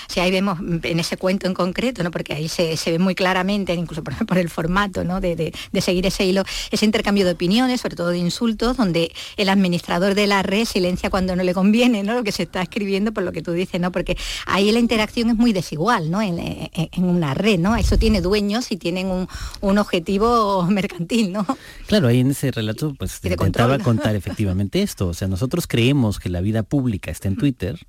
Sí, 0.08 0.21
ahí 0.21 0.32
vemos 0.32 0.60
en 0.84 0.98
ese 1.00 1.17
cuento 1.17 1.45
en 1.48 1.54
concreto, 1.54 2.04
¿no? 2.04 2.10
porque 2.12 2.34
ahí 2.34 2.48
se, 2.48 2.78
se 2.78 2.91
ve 2.91 3.00
muy 3.00 3.15
claramente, 3.15 3.74
incluso 3.74 4.02
por, 4.02 4.15
por 4.26 4.38
el 4.38 4.50
formato 4.50 5.04
¿no? 5.04 5.19
de, 5.19 5.36
de- 5.36 5.54
de 5.74 5.82
seguir 5.82 6.06
ese 6.06 6.26
hilo, 6.26 6.43
ese 6.71 6.86
intercambio 6.86 7.26
de 7.26 7.32
opiniones, 7.34 7.82
sobre 7.82 7.98
todo 7.98 8.10
de 8.12 8.17
insultos, 8.19 8.78
donde 8.78 9.12
el 9.36 9.50
administrador 9.50 10.15
de 10.15 10.28
la 10.28 10.41
red 10.41 10.63
silencia 10.63 11.10
cuando 11.10 11.36
no 11.36 11.43
le 11.43 11.54
conviene 11.54 12.02
¿no? 12.04 12.13
lo 12.13 12.24
que 12.24 12.32
se 12.32 12.43
está 12.43 12.62
escribiendo, 12.62 13.12
por 13.12 13.24
lo 13.24 13.34
que 13.34 13.41
tú 13.41 13.52
dices, 13.52 13.82
¿no? 13.82 13.91
porque 13.91 14.17
ahí 14.45 14.71
la 14.71 14.80
interacción 14.80 15.30
es 15.32 15.36
muy 15.36 15.52
desigual 15.52 16.10
¿no? 16.10 16.21
en, 16.21 16.39
en- 16.39 16.69
en 16.74 17.04
una 17.04 17.24
red, 17.33 17.59
¿no? 17.59 17.75
eso 17.75 17.97
tiene 17.97 18.21
dueños 18.21 18.71
y 18.71 18.77
tienen 18.77 19.07
un, 19.07 19.27
un 19.61 19.77
objetivo 19.77 20.63
mercantil. 20.69 21.31
¿no? 21.31 21.45
Claro, 21.88 22.07
ahí 22.07 22.19
en 22.19 22.31
ese 22.31 22.51
relato 22.51 22.93
pues 22.97 23.19
intentaba 23.23 23.75
control. 23.77 23.83
contar 23.83 24.15
efectivamente 24.15 24.81
esto. 24.81 25.07
O 25.07 25.13
sea, 25.13 25.27
nosotros 25.27 25.67
creemos 25.67 26.19
que 26.19 26.29
la 26.29 26.41
vida 26.41 26.63
pública 26.63 27.11
está 27.11 27.27
en 27.27 27.38
Twitter, 27.38 27.79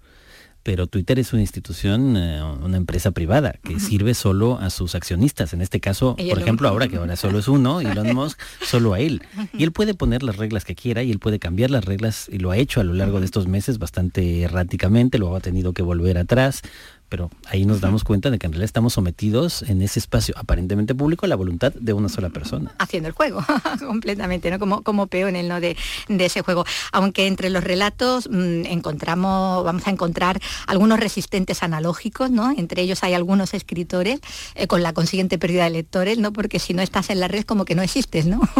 pero 0.66 0.88
Twitter 0.88 1.16
es 1.20 1.32
una 1.32 1.42
institución, 1.42 2.16
eh, 2.16 2.42
una 2.42 2.76
empresa 2.76 3.12
privada 3.12 3.54
que 3.62 3.78
sirve 3.78 4.14
solo 4.14 4.58
a 4.58 4.70
sus 4.70 4.96
accionistas. 4.96 5.52
En 5.52 5.60
este 5.60 5.78
caso, 5.78 6.16
por 6.16 6.40
ejemplo, 6.40 6.66
ahora 6.68 6.88
que 6.88 6.96
ahora 6.96 7.14
solo 7.14 7.38
es 7.38 7.46
uno, 7.46 7.80
Elon 7.80 8.12
Musk, 8.16 8.36
solo 8.62 8.92
a 8.92 8.98
él. 8.98 9.22
Y 9.56 9.62
él 9.62 9.70
puede 9.70 9.94
poner 9.94 10.24
las 10.24 10.38
reglas 10.38 10.64
que 10.64 10.74
quiera 10.74 11.04
y 11.04 11.12
él 11.12 11.20
puede 11.20 11.38
cambiar 11.38 11.70
las 11.70 11.84
reglas 11.84 12.28
y 12.32 12.38
lo 12.38 12.50
ha 12.50 12.56
hecho 12.56 12.80
a 12.80 12.84
lo 12.84 12.94
largo 12.94 13.20
de 13.20 13.26
estos 13.26 13.46
meses 13.46 13.78
bastante 13.78 14.42
erráticamente, 14.42 15.18
luego 15.18 15.36
ha 15.36 15.40
tenido 15.40 15.72
que 15.72 15.82
volver 15.82 16.18
atrás. 16.18 16.62
Pero 17.08 17.30
ahí 17.46 17.64
nos 17.64 17.80
damos 17.80 18.02
cuenta 18.04 18.30
de 18.30 18.38
que 18.38 18.46
en 18.46 18.52
realidad 18.52 18.64
estamos 18.66 18.94
sometidos 18.94 19.62
en 19.62 19.80
ese 19.82 19.98
espacio 20.00 20.34
aparentemente 20.36 20.94
público 20.94 21.24
a 21.24 21.28
la 21.28 21.36
voluntad 21.36 21.72
de 21.72 21.92
una 21.92 22.08
sola 22.08 22.30
persona. 22.30 22.72
haciendo 22.78 23.08
el 23.08 23.14
juego 23.14 23.44
completamente, 23.86 24.50
¿no? 24.50 24.58
Como, 24.58 24.82
como 24.82 25.06
peones 25.06 25.44
¿no? 25.46 25.60
de, 25.60 25.76
de 26.08 26.24
ese 26.24 26.42
juego. 26.42 26.64
Aunque 26.92 27.26
entre 27.26 27.50
los 27.50 27.62
relatos 27.62 28.28
mm, 28.30 28.66
encontramos, 28.66 29.64
vamos 29.64 29.86
a 29.86 29.90
encontrar 29.90 30.40
algunos 30.66 30.98
resistentes 30.98 31.62
analógicos, 31.62 32.30
¿no? 32.30 32.52
Entre 32.56 32.82
ellos 32.82 33.02
hay 33.04 33.14
algunos 33.14 33.54
escritores 33.54 34.20
eh, 34.54 34.66
con 34.66 34.82
la 34.82 34.92
consiguiente 34.92 35.38
pérdida 35.38 35.64
de 35.64 35.70
lectores, 35.70 36.18
¿no? 36.18 36.32
Porque 36.32 36.58
si 36.58 36.74
no 36.74 36.82
estás 36.82 37.10
en 37.10 37.20
la 37.20 37.28
red 37.28 37.44
como 37.44 37.64
que 37.64 37.74
no 37.74 37.82
existes, 37.82 38.26
¿no? 38.26 38.40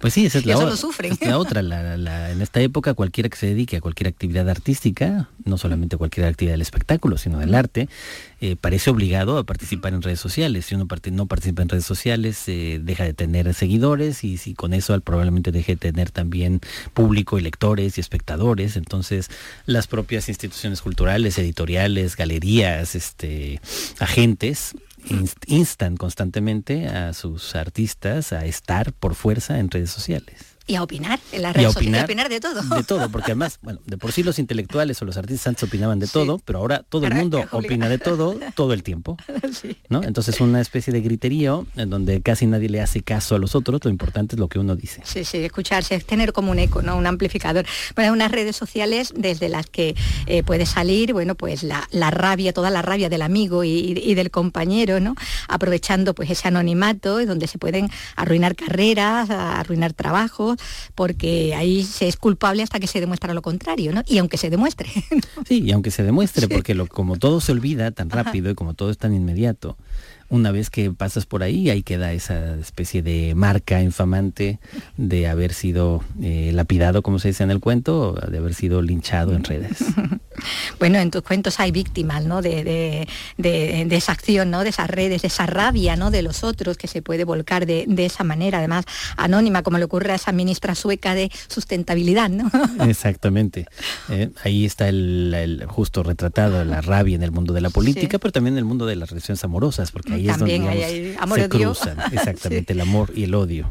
Pues 0.00 0.14
sí, 0.14 0.24
esa 0.24 0.38
es 0.38 0.44
Y 0.44 0.48
la, 0.48 0.54
eso 0.54 0.62
o- 0.64 0.70
lo 0.70 0.76
sufren. 0.78 1.12
es 1.12 1.20
la 1.20 1.36
otra. 1.36 1.60
la- 1.60 1.98
la- 1.98 2.30
en 2.30 2.40
esta 2.40 2.60
época 2.60 2.94
cualquiera 2.94 3.28
que 3.28 3.36
se 3.36 3.48
dedique 3.48 3.76
a 3.76 3.80
cualquier 3.82 4.08
actividad 4.08 4.48
artística, 4.48 5.28
no 5.44 5.58
solamente 5.58 5.98
cualquier 5.98 6.24
actividad 6.26 6.54
del 6.54 6.62
espectáculo, 6.62 7.18
sino 7.18 7.38
del 7.38 7.54
arte, 7.54 7.89
eh, 8.40 8.56
parece 8.56 8.90
obligado 8.90 9.38
a 9.38 9.44
participar 9.44 9.92
en 9.94 10.02
redes 10.02 10.20
sociales. 10.20 10.66
Si 10.66 10.74
uno 10.74 10.86
no 11.12 11.26
participa 11.26 11.62
en 11.62 11.68
redes 11.68 11.84
sociales, 11.84 12.42
eh, 12.48 12.80
deja 12.82 13.04
de 13.04 13.14
tener 13.14 13.52
seguidores 13.54 14.24
y 14.24 14.38
si 14.38 14.54
con 14.54 14.72
eso 14.72 14.98
probablemente 15.00 15.52
deje 15.52 15.72
de 15.72 15.76
tener 15.76 16.10
también 16.10 16.60
público 16.94 17.38
y 17.38 17.42
lectores 17.42 17.98
y 17.98 18.00
espectadores. 18.00 18.76
Entonces, 18.76 19.28
las 19.66 19.86
propias 19.86 20.28
instituciones 20.28 20.80
culturales, 20.80 21.38
editoriales, 21.38 22.16
galerías, 22.16 22.94
este, 22.94 23.60
agentes, 23.98 24.74
inst- 25.08 25.44
instan 25.46 25.96
constantemente 25.96 26.86
a 26.88 27.12
sus 27.12 27.54
artistas 27.54 28.32
a 28.32 28.44
estar 28.46 28.92
por 28.92 29.14
fuerza 29.14 29.58
en 29.58 29.70
redes 29.70 29.90
sociales. 29.90 30.49
Y 30.70 30.76
a 30.76 30.84
opinar 30.84 31.18
en 31.32 31.42
las 31.42 31.56
redes 31.56 31.72
sociales, 31.72 32.04
opinar 32.04 32.28
de 32.28 32.38
todo. 32.38 32.62
De 32.62 32.84
todo, 32.84 33.08
porque 33.10 33.32
además, 33.32 33.58
bueno, 33.62 33.80
de 33.86 33.98
por 33.98 34.12
sí 34.12 34.22
los 34.22 34.38
intelectuales 34.38 35.02
o 35.02 35.04
los 35.04 35.16
artistas 35.16 35.48
antes 35.48 35.64
opinaban 35.64 35.98
de 35.98 36.06
todo, 36.06 36.38
pero 36.44 36.60
ahora 36.60 36.84
todo 36.88 37.06
el 37.06 37.14
mundo 37.14 37.44
opina 37.50 37.88
de 37.88 37.98
todo, 37.98 38.38
todo 38.54 38.72
el 38.72 38.84
tiempo. 38.84 39.16
¿no? 39.88 40.04
Entonces 40.04 40.40
una 40.40 40.60
especie 40.60 40.92
de 40.92 41.00
griterío 41.00 41.66
en 41.74 41.90
donde 41.90 42.22
casi 42.22 42.46
nadie 42.46 42.68
le 42.68 42.80
hace 42.80 43.02
caso 43.02 43.34
a 43.34 43.38
los 43.40 43.56
otros, 43.56 43.80
lo 43.82 43.90
importante 43.90 44.36
es 44.36 44.40
lo 44.40 44.48
que 44.48 44.60
uno 44.60 44.76
dice. 44.76 45.02
Sí, 45.04 45.24
sí, 45.24 45.38
escucharse, 45.38 45.96
es 45.96 46.06
tener 46.06 46.32
como 46.32 46.52
un 46.52 46.60
eco, 46.60 46.82
¿no? 46.82 46.96
Un 46.96 47.06
amplificador. 47.06 47.66
Bueno, 47.96 48.12
unas 48.12 48.30
redes 48.30 48.54
sociales 48.54 49.12
desde 49.16 49.48
las 49.48 49.66
que 49.66 49.96
eh, 50.26 50.44
puede 50.44 50.66
salir, 50.66 51.12
bueno, 51.12 51.34
pues 51.34 51.64
la, 51.64 51.88
la 51.90 52.12
rabia, 52.12 52.52
toda 52.52 52.70
la 52.70 52.82
rabia 52.82 53.08
del 53.08 53.22
amigo 53.22 53.64
y, 53.64 54.00
y 54.04 54.14
del 54.14 54.30
compañero, 54.30 55.00
¿no? 55.00 55.16
Aprovechando 55.48 56.14
pues 56.14 56.30
ese 56.30 56.46
anonimato, 56.46 57.24
donde 57.26 57.48
se 57.48 57.58
pueden 57.58 57.90
arruinar 58.14 58.54
carreras, 58.54 59.30
arruinar 59.30 59.92
trabajos, 59.94 60.59
porque 60.94 61.54
ahí 61.54 61.84
se 61.84 62.08
es 62.08 62.16
culpable 62.16 62.62
hasta 62.62 62.80
que 62.80 62.86
se 62.86 63.00
demuestra 63.00 63.34
lo 63.34 63.42
contrario, 63.42 63.92
¿no? 63.92 64.02
Y 64.06 64.18
aunque 64.18 64.36
se 64.36 64.50
demuestre. 64.50 64.90
Sí, 65.46 65.62
y 65.62 65.72
aunque 65.72 65.90
se 65.90 66.02
demuestre, 66.02 66.48
porque 66.48 66.74
lo, 66.74 66.86
como 66.86 67.16
todo 67.16 67.40
se 67.40 67.52
olvida 67.52 67.90
tan 67.90 68.10
rápido 68.10 68.50
y 68.50 68.54
como 68.54 68.74
todo 68.74 68.90
es 68.90 68.98
tan 68.98 69.14
inmediato, 69.14 69.76
una 70.30 70.50
vez 70.52 70.70
que 70.70 70.90
pasas 70.92 71.26
por 71.26 71.42
ahí, 71.42 71.68
ahí 71.70 71.82
queda 71.82 72.12
esa 72.12 72.54
especie 72.56 73.02
de 73.02 73.34
marca 73.34 73.82
infamante 73.82 74.58
de 74.96 75.28
haber 75.28 75.52
sido 75.52 76.02
eh, 76.22 76.50
lapidado, 76.54 77.02
como 77.02 77.18
se 77.18 77.28
dice 77.28 77.42
en 77.44 77.50
el 77.50 77.60
cuento, 77.60 78.12
de 78.30 78.38
haber 78.38 78.54
sido 78.54 78.80
linchado 78.82 79.34
en 79.34 79.44
redes. 79.44 79.78
Bueno, 80.78 80.96
en 80.98 81.10
tus 81.10 81.20
cuentos 81.20 81.60
hay 81.60 81.70
víctimas, 81.70 82.24
¿no? 82.24 82.40
De, 82.40 82.64
de- 82.64 83.06
de- 83.36 83.84
de 83.86 83.96
esa 83.96 84.12
acción, 84.12 84.50
¿no? 84.50 84.62
De 84.64 84.70
esas 84.70 84.88
redes, 84.88 85.20
de 85.20 85.28
esa 85.28 85.44
rabia, 85.44 85.96
¿no? 85.96 86.10
De 86.10 86.22
los 86.22 86.44
otros 86.44 86.78
que 86.78 86.86
se 86.88 87.02
puede 87.02 87.24
volcar 87.24 87.66
de, 87.66 87.84
de 87.86 88.06
esa 88.06 88.24
manera, 88.24 88.56
además 88.58 88.86
anónima, 89.18 89.62
como 89.62 89.76
le 89.76 89.84
ocurre 89.84 90.12
a 90.12 90.14
esa 90.14 90.32
ministra 90.32 90.74
sueca 90.74 91.14
de 91.14 91.30
sustentabilidad, 91.48 92.30
¿no? 92.30 92.50
Exactamente. 92.88 93.66
Eh, 94.08 94.30
ahí 94.42 94.64
está 94.64 94.88
el, 94.88 95.34
el 95.34 95.66
justo 95.66 96.02
retratado 96.02 96.64
la 96.64 96.80
rabia 96.80 97.16
en 97.16 97.22
el 97.22 97.32
mundo 97.32 97.52
de 97.52 97.60
la 97.60 97.68
política, 97.68 98.18
pero 98.18 98.32
también 98.32 98.54
en 98.54 98.58
el 98.58 98.64
mundo 98.64 98.86
de 98.86 98.96
las 98.96 99.10
relaciones 99.10 99.44
amorosas, 99.44 99.90
porque 99.92 100.14
ahí 100.28 100.36
También 100.38 100.62
es 100.62 100.68
donde 100.68 100.84
hay- 100.84 101.00
digamos, 101.00 101.22
amor 101.22 101.38
se 101.38 101.42
y 101.42 101.46
odio. 101.48 101.66
cruzan 101.72 101.96
exactamente 102.12 102.72
el 102.72 102.80
amor 102.80 103.12
y 103.14 103.24
el 103.24 103.34
odio. 103.34 103.70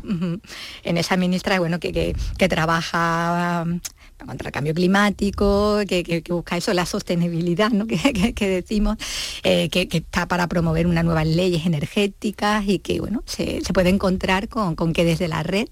En 0.84 0.98
esa 0.98 1.18
ministra 1.18 1.60
bueno 1.60 1.80
que, 1.80 1.92
que- 1.92 2.16
que 2.38 2.48
trabaja 2.50 3.64
um, 3.66 3.80
contra 4.28 4.50
el 4.50 4.52
cambio 4.52 4.74
climático, 4.74 5.80
que, 5.88 6.04
que- 6.04 6.22
que 6.22 6.34
busca 6.34 6.58
eso, 6.58 6.74
la 6.74 6.86
sostenibilidad, 6.86 7.72
¿no? 7.72 7.88
que, 7.88 8.34
que- 8.34 8.50
decimos, 8.50 8.98
eh, 9.44 9.70
que, 9.70 9.88
que 9.88 9.98
está 10.00 10.28
para 10.28 10.48
promover 10.48 10.88
unas 10.88 11.06
nuevas 11.06 11.26
leyes 11.28 11.66
energéticas 11.66 12.66
y 12.68 12.80
que 12.80 13.00
bueno, 13.00 13.24
se, 13.26 13.62
se 13.64 13.74
puede 13.74 13.90
encontrar 13.90 14.50
con, 14.50 14.76
con 14.76 14.92
que 14.94 15.06
desde 15.06 15.28
la 15.28 15.44
red 15.44 15.68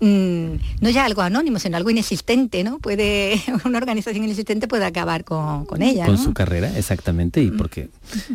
mm, 0.00 0.80
no 0.80 0.90
ya 0.90 1.04
algo 1.04 1.22
anónimo, 1.22 1.58
sino 1.58 1.76
algo 1.76 1.90
inexistente, 1.90 2.64
¿no? 2.64 2.78
Puede, 2.78 3.40
una 3.64 3.78
organización 3.78 4.24
inexistente 4.24 4.68
puede 4.68 4.84
acabar 4.84 5.24
con, 5.24 5.64
con 5.66 5.82
ella. 5.82 6.06
Con 6.06 6.16
¿no? 6.16 6.22
su 6.22 6.32
carrera, 6.32 6.76
exactamente, 6.76 7.42
y 7.42 7.50
porque 7.50 7.90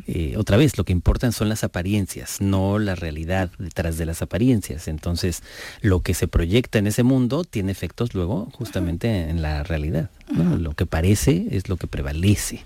eh, 0.08 0.36
otra 0.38 0.58
vez 0.58 0.78
lo 0.78 0.84
que 0.84 0.92
importan 0.92 1.32
son 1.32 1.50
las 1.50 1.64
apariencias, 1.64 2.42
no 2.42 2.80
la 2.80 2.96
realidad 2.96 3.52
detrás 3.58 3.98
de 3.98 4.06
las 4.06 4.22
apariencias. 4.22 4.88
Entonces, 4.88 5.44
lo 5.82 6.02
que 6.02 6.14
se 6.14 6.28
proyecta 6.28 6.80
en 6.80 6.88
ese 6.88 7.04
mundo 7.04 7.44
tiene 7.44 7.72
efectos 7.72 8.14
luego 8.14 8.50
justamente 8.54 9.30
en 9.30 9.42
la 9.42 9.64
realidad. 9.64 10.10
¿no? 10.32 10.58
Lo 10.58 10.74
que 10.74 10.86
parece 10.86 11.48
es 11.52 11.70
lo 11.70 11.78
que 11.78 11.88
prevalece. 11.88 12.66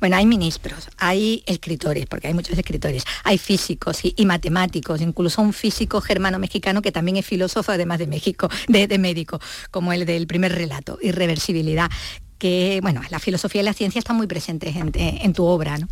Bueno, 0.00 0.16
hay 0.16 0.26
ministros, 0.26 0.88
hay 0.98 1.42
escritores, 1.46 2.06
porque 2.06 2.28
hay 2.28 2.34
muchos 2.34 2.56
escritores, 2.56 3.04
hay 3.24 3.38
físicos 3.38 4.04
y, 4.04 4.14
y 4.16 4.26
matemáticos, 4.26 5.00
incluso 5.00 5.42
un 5.42 5.52
físico 5.52 6.00
germano-mexicano 6.00 6.82
que 6.82 6.92
también 6.92 7.16
es 7.16 7.26
filósofo, 7.26 7.72
además 7.72 7.98
de 7.98 8.06
México, 8.06 8.48
de, 8.68 8.86
de 8.86 8.98
médico, 8.98 9.40
como 9.70 9.92
el 9.92 10.06
del 10.06 10.26
primer 10.26 10.52
relato, 10.52 10.98
irreversibilidad 11.02 11.90
que, 12.38 12.80
bueno, 12.82 13.00
la 13.10 13.18
filosofía 13.18 13.62
y 13.62 13.64
la 13.64 13.72
ciencia 13.72 13.98
están 13.98 14.16
muy 14.16 14.26
presentes 14.26 14.74
en, 14.76 15.32
tu 15.32 15.44
obra, 15.44 15.78
¿no? 15.78 15.88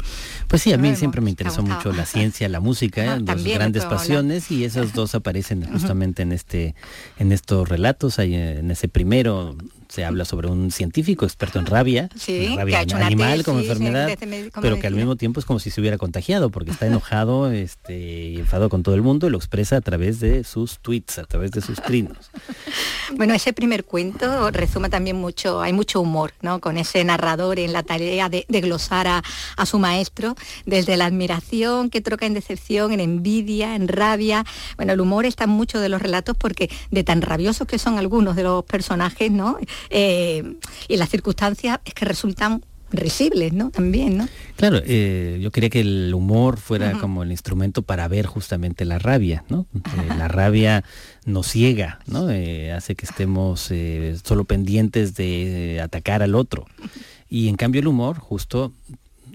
Pues 0.49 0.63
sí, 0.63 0.73
a 0.73 0.79
mí 0.79 0.95
siempre 0.95 1.21
me 1.21 1.31
interesó 1.31 1.63
mucho 1.63 1.93
la 1.93 2.05
ciencia, 2.05 2.49
la 2.49 2.61
música, 2.61 3.19
dos 3.21 3.45
grandes 3.45 3.85
pasiones 3.87 4.51
y 4.51 4.65
esos 4.65 4.93
dos 4.95 5.15
aparecen 5.15 5.65
justamente 5.65 6.23
en 6.23 6.33
este, 6.33 6.75
en 7.19 7.33
estos 7.33 7.69
relatos, 7.69 8.19
en 8.19 8.71
ese 8.71 8.89
primero 8.89 9.57
se 9.95 10.05
habla 10.05 10.25
sobre 10.25 10.49
un 10.49 10.73
científico 10.73 11.25
experto 11.25 11.61
en 11.61 11.67
rabia, 11.67 12.09
rabia 12.57 12.81
animal 12.81 13.45
como 13.45 13.61
enfermedad, 13.61 14.19
pero 14.61 14.81
que 14.81 14.89
al 14.89 14.95
mismo 14.95 15.15
tiempo 15.15 15.39
es 15.39 15.47
como 15.47 15.61
si 15.61 15.71
se 15.71 15.81
hubiera 15.81 15.99
contagiado, 15.99 16.51
porque 16.51 16.73
está 16.73 16.87
enojado 16.89 17.53
este, 17.53 18.31
y 18.31 18.39
enfadado 18.39 18.71
con 18.71 18.83
todo 18.83 18.97
el 18.97 19.03
mundo 19.03 19.29
y 19.29 19.31
lo 19.31 19.39
expresa 19.39 19.77
a 19.77 19.81
través 19.81 20.19
de 20.19 20.43
sus 20.43 20.81
tweets, 20.81 21.19
a 21.19 21.25
través 21.25 21.53
de 21.53 21.61
sus 21.61 21.81
trinos. 21.81 22.31
Bueno, 23.17 23.35
ese 23.35 23.53
primer 23.53 23.85
cuento 23.85 24.51
resume 24.51 24.89
también 24.89 25.17
mucho, 25.17 25.61
hay 25.61 25.75
mucho 25.75 26.01
humor, 26.01 26.33
¿no? 26.41 26.59
Con 26.61 26.79
ese 26.79 27.05
narrador 27.05 27.59
en 27.59 27.75
la 27.75 27.83
tarea 27.83 28.31
de, 28.31 28.47
glosar 28.49 29.07
a, 29.07 29.23
a, 29.59 29.67
su 29.67 29.79
maestro, 29.79 30.35
desde 30.65 30.97
la 30.97 31.05
admiración 31.05 31.91
que 31.91 32.01
troca 32.01 32.25
en 32.25 32.33
decepción, 32.33 32.93
en 32.93 33.01
envidia, 33.01 33.77
en 33.77 33.89
rabia. 33.89 34.47
Bueno, 34.77 34.95
el 34.95 35.01
humor 35.03 35.27
está 35.27 35.45
en 35.45 35.51
muchos 35.51 35.83
de 35.83 35.91
los 35.91 36.01
relatos 36.01 36.35
porque 36.37 36.71
de 36.91 37.05
tan 37.05 37.21
rabiosos 37.21 37.69
que 37.69 37.79
son 37.79 37.99
algunos 37.99 38.37
de 38.37 38.43
los 38.43 38.65
personajes, 38.65 39.31
¿no? 39.31 39.59
Eh, 39.91 40.57
y 40.89 40.97
las 40.97 41.09
circunstancias 41.09 41.81
es 41.85 41.95
que 41.95 42.05
resultan 42.05 42.65
risibles, 42.91 43.53
¿no? 43.53 43.71
También, 43.71 44.17
¿no? 44.17 44.29
Claro, 44.57 44.81
eh, 44.85 45.41
yo 45.43 45.51
quería 45.51 45.69
que 45.69 45.81
el 45.81 46.13
humor 46.15 46.59
fuera 46.59 46.93
como 47.01 47.25
el 47.25 47.33
instrumento 47.33 47.83
para 47.83 48.07
ver 48.07 48.27
justamente 48.27 48.85
la 48.85 49.01
rabia, 49.01 49.43
¿no? 49.49 49.67
Eh, 49.75 50.15
la 50.17 50.29
rabia 50.29 50.85
nos 51.25 51.49
ciega, 51.49 51.99
¿no? 52.07 52.29
hace 52.75 52.95
que 52.95 53.07
estemos 53.07 53.73
solo 54.23 54.45
pendientes 54.45 55.17
de 55.17 55.81
atacar 55.83 56.23
al 56.23 56.37
otro. 56.37 56.67
Y 57.29 57.49
en 57.49 57.57
cambio 57.57 57.81
el 57.81 57.89
humor 57.89 58.19
justo 58.19 58.73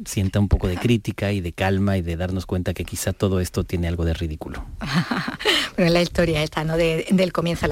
sienta 0.06 0.40
un 0.40 0.48
poco 0.48 0.68
de 0.68 0.78
crítica 0.78 1.32
y 1.32 1.42
de 1.42 1.54
calma 1.54 1.98
y 1.98 2.02
de 2.02 2.16
darnos 2.16 2.46
cuenta 2.46 2.74
que 2.74 2.86
quizá 2.86 3.14
todo 3.14 3.40
esto 3.40 3.64
tiene 3.64 3.88
algo 3.88 4.06
de 4.06 4.14
ridículo. 4.14 4.66
bueno, 5.78 5.92
la 5.92 6.02
historia 6.02 6.44
esta, 6.44 6.64
¿no? 6.64 6.78
del 6.78 7.34
comienzo, 7.34 7.68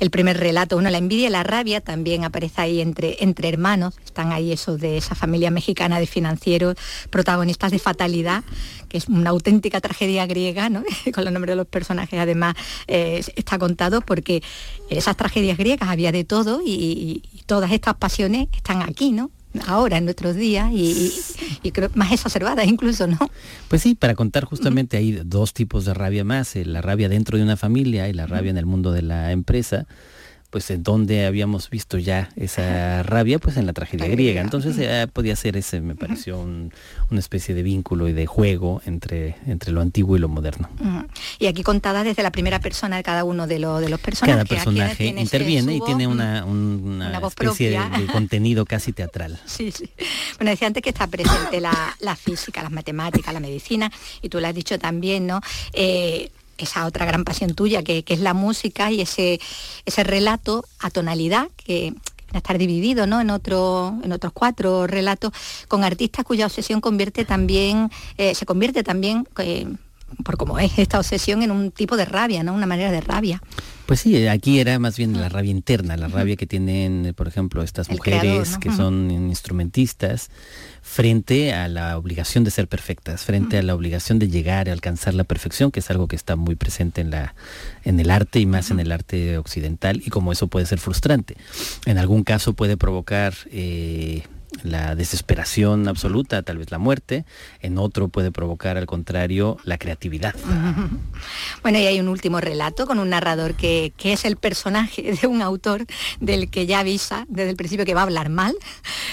el 0.00 0.10
primer 0.10 0.38
relato, 0.38 0.76
uno, 0.76 0.90
la 0.90 0.98
envidia 0.98 1.28
y 1.28 1.30
la 1.30 1.42
rabia 1.42 1.80
también 1.80 2.24
aparece 2.24 2.60
ahí 2.60 2.80
entre, 2.80 3.16
entre 3.20 3.48
hermanos, 3.48 3.94
están 4.04 4.32
ahí 4.32 4.52
esos 4.52 4.80
de 4.80 4.96
esa 4.96 5.14
familia 5.14 5.50
mexicana 5.50 6.00
de 6.00 6.06
financieros, 6.06 6.76
protagonistas 7.10 7.70
de 7.70 7.78
Fatalidad, 7.78 8.44
que 8.88 8.98
es 8.98 9.08
una 9.08 9.30
auténtica 9.30 9.80
tragedia 9.80 10.26
griega, 10.26 10.68
¿no? 10.68 10.82
con 11.14 11.24
los 11.24 11.32
nombres 11.32 11.52
de 11.52 11.56
los 11.56 11.66
personajes 11.66 12.18
además 12.18 12.54
eh, 12.86 13.22
está 13.36 13.58
contado 13.58 14.00
porque 14.00 14.42
esas 14.90 15.16
tragedias 15.16 15.58
griegas 15.58 15.88
había 15.88 16.12
de 16.12 16.24
todo 16.24 16.60
y 16.64 17.22
todas 17.46 17.72
estas 17.72 17.94
pasiones 17.94 18.48
están 18.54 18.82
aquí, 18.82 19.12
¿no? 19.12 19.30
Ahora 19.66 19.98
en 19.98 20.04
nuestros 20.04 20.36
días 20.36 20.70
y, 20.72 21.12
creo 21.72 21.90
más 21.94 22.12
exacerbadas 22.12 22.66
incluso, 22.66 23.06
¿no? 23.06 23.18
Pues 23.68 23.82
sí, 23.82 23.94
para 23.94 24.14
contar 24.14 24.44
justamente 24.44 24.96
hay 24.96 25.20
dos 25.24 25.52
tipos 25.52 25.84
de 25.84 25.94
rabia 25.94 26.24
más, 26.24 26.56
eh, 26.56 26.64
la 26.64 26.80
rabia 26.80 27.08
dentro 27.08 27.36
de 27.36 27.44
una 27.44 27.56
familia 27.56 28.08
y 28.08 28.12
la 28.12 28.26
rabia 28.26 28.50
en 28.50 28.58
el 28.58 28.66
mundo 28.66 28.92
de 28.92 29.02
la 29.02 29.32
empresa 29.32 29.86
pues 30.50 30.70
en 30.70 30.82
donde 30.82 31.26
habíamos 31.26 31.68
visto 31.68 31.98
ya 31.98 32.30
esa 32.36 33.02
rabia, 33.02 33.38
pues 33.38 33.56
en 33.58 33.66
la 33.66 33.74
tragedia 33.74 34.08
griega. 34.08 34.40
Entonces 34.40 34.76
eh, 34.78 35.06
podía 35.12 35.36
ser 35.36 35.56
ese, 35.58 35.80
me 35.80 35.94
pareció 35.94 36.38
una 36.40 37.20
especie 37.20 37.54
de 37.54 37.62
vínculo 37.62 38.08
y 38.08 38.14
de 38.14 38.26
juego 38.26 38.80
entre, 38.86 39.36
entre 39.46 39.72
lo 39.72 39.82
antiguo 39.82 40.16
y 40.16 40.20
lo 40.20 40.28
moderno. 40.28 40.70
Y 41.38 41.46
aquí 41.46 41.62
contada 41.62 42.02
desde 42.02 42.22
la 42.22 42.30
primera 42.30 42.60
persona 42.60 42.96
de 42.96 43.02
cada 43.02 43.24
uno 43.24 43.46
de, 43.46 43.58
de 43.58 43.88
los 43.88 44.00
personajes. 44.00 44.36
Cada 44.36 44.44
personaje 44.44 45.06
interviene 45.06 45.76
y 45.76 45.80
tiene 45.80 46.06
una, 46.06 46.46
especie 47.26 47.70
de, 47.98 48.06
contenido 48.12 48.64
casi 48.64 48.92
teatral. 48.92 49.38
Sí, 49.58 49.72
sí. 49.72 49.90
Bueno, 50.36 50.50
decía 50.50 50.68
antes 50.68 50.82
que 50.84 50.90
está 50.90 51.08
presente 51.08 51.60
la, 51.60 52.16
física, 52.16 52.62
las 52.62 52.70
matemáticas, 52.70 53.34
la 53.34 53.40
medicina, 53.40 53.90
y 54.22 54.28
tú 54.28 54.40
lo 54.40 54.46
has 54.46 54.54
dicho 54.54 54.78
también, 54.78 55.26
¿no? 55.26 55.40
Eh, 55.72 56.30
esa 56.58 56.86
otra 56.86 57.06
gran 57.06 57.24
pasión 57.24 57.54
tuya, 57.54 57.82
que, 57.82 58.04
es 58.06 58.20
la 58.20 58.34
música 58.34 58.90
y 58.90 59.00
ese, 59.00 59.40
ese 59.86 60.04
relato 60.04 60.64
a 60.78 60.90
tonalidad 60.90 61.48
que, 61.56 61.94
a 62.32 62.38
estar 62.38 62.58
dividido 62.58 63.06
¿no? 63.06 63.20
en, 63.20 63.30
otro, 63.30 63.98
en 64.02 64.12
otros 64.12 64.32
cuatro 64.34 64.86
relatos 64.86 65.32
con 65.66 65.84
artistas 65.84 66.24
cuya 66.24 66.46
obsesión 66.46 66.80
convierte 66.80 67.24
también, 67.24 67.90
eh, 68.18 68.34
se 68.34 68.44
convierte 68.44 68.84
también 68.84 69.26
eh, 69.38 69.66
por 70.24 70.36
cómo 70.36 70.58
es 70.58 70.78
esta 70.78 70.98
obsesión 70.98 71.42
en 71.42 71.50
un 71.50 71.70
tipo 71.70 71.96
de 71.96 72.04
rabia, 72.04 72.42
¿no? 72.42 72.54
Una 72.54 72.66
manera 72.66 72.90
de 72.90 73.00
rabia. 73.00 73.42
Pues 73.86 74.00
sí, 74.00 74.26
aquí 74.26 74.60
era 74.60 74.78
más 74.78 74.98
bien 74.98 75.18
la 75.18 75.30
rabia 75.30 75.50
interna, 75.50 75.96
la 75.96 76.08
rabia 76.08 76.36
que 76.36 76.46
tienen, 76.46 77.14
por 77.16 77.26
ejemplo, 77.26 77.62
estas 77.62 77.88
mujeres 77.88 78.58
que 78.58 78.70
son 78.70 79.10
instrumentistas 79.10 80.28
frente 80.82 81.54
a 81.54 81.68
la 81.68 81.96
obligación 81.96 82.44
de 82.44 82.50
ser 82.50 82.68
perfectas, 82.68 83.24
frente 83.24 83.56
a 83.56 83.62
la 83.62 83.74
obligación 83.74 84.18
de 84.18 84.28
llegar 84.28 84.68
a 84.68 84.72
alcanzar 84.72 85.14
la 85.14 85.24
perfección, 85.24 85.70
que 85.70 85.80
es 85.80 85.90
algo 85.90 86.06
que 86.06 86.16
está 86.16 86.36
muy 86.36 86.54
presente 86.54 87.00
en 87.00 87.10
la 87.10 87.34
en 87.82 87.98
el 87.98 88.10
arte 88.10 88.40
y 88.40 88.46
más 88.46 88.70
en 88.70 88.80
el 88.80 88.92
arte 88.92 89.38
occidental 89.38 90.02
y 90.04 90.10
como 90.10 90.32
eso 90.32 90.48
puede 90.48 90.66
ser 90.66 90.80
frustrante. 90.80 91.38
En 91.86 91.96
algún 91.96 92.24
caso 92.24 92.52
puede 92.52 92.76
provocar 92.76 93.32
eh, 93.50 94.24
la 94.62 94.94
desesperación 94.94 95.88
absoluta, 95.88 96.42
tal 96.42 96.58
vez 96.58 96.70
la 96.70 96.78
muerte, 96.78 97.24
en 97.60 97.78
otro 97.78 98.08
puede 98.08 98.30
provocar 98.30 98.76
al 98.76 98.86
contrario 98.86 99.58
la 99.64 99.78
creatividad. 99.78 100.34
Bueno, 101.62 101.78
y 101.78 101.86
hay 101.86 102.00
un 102.00 102.08
último 102.08 102.40
relato 102.40 102.86
con 102.86 102.98
un 102.98 103.10
narrador 103.10 103.54
que, 103.54 103.92
es 103.98 104.24
el 104.24 104.36
personaje 104.36 105.12
de 105.20 105.26
un 105.26 105.42
autor 105.42 105.84
del 106.20 106.50
que 106.50 106.66
ya 106.66 106.80
avisa 106.80 107.26
desde 107.28 107.50
el 107.50 107.56
principio 107.56 107.84
que 107.84 107.94
va 107.94 108.00
a 108.00 108.04
hablar 108.04 108.28
mal. 108.30 108.54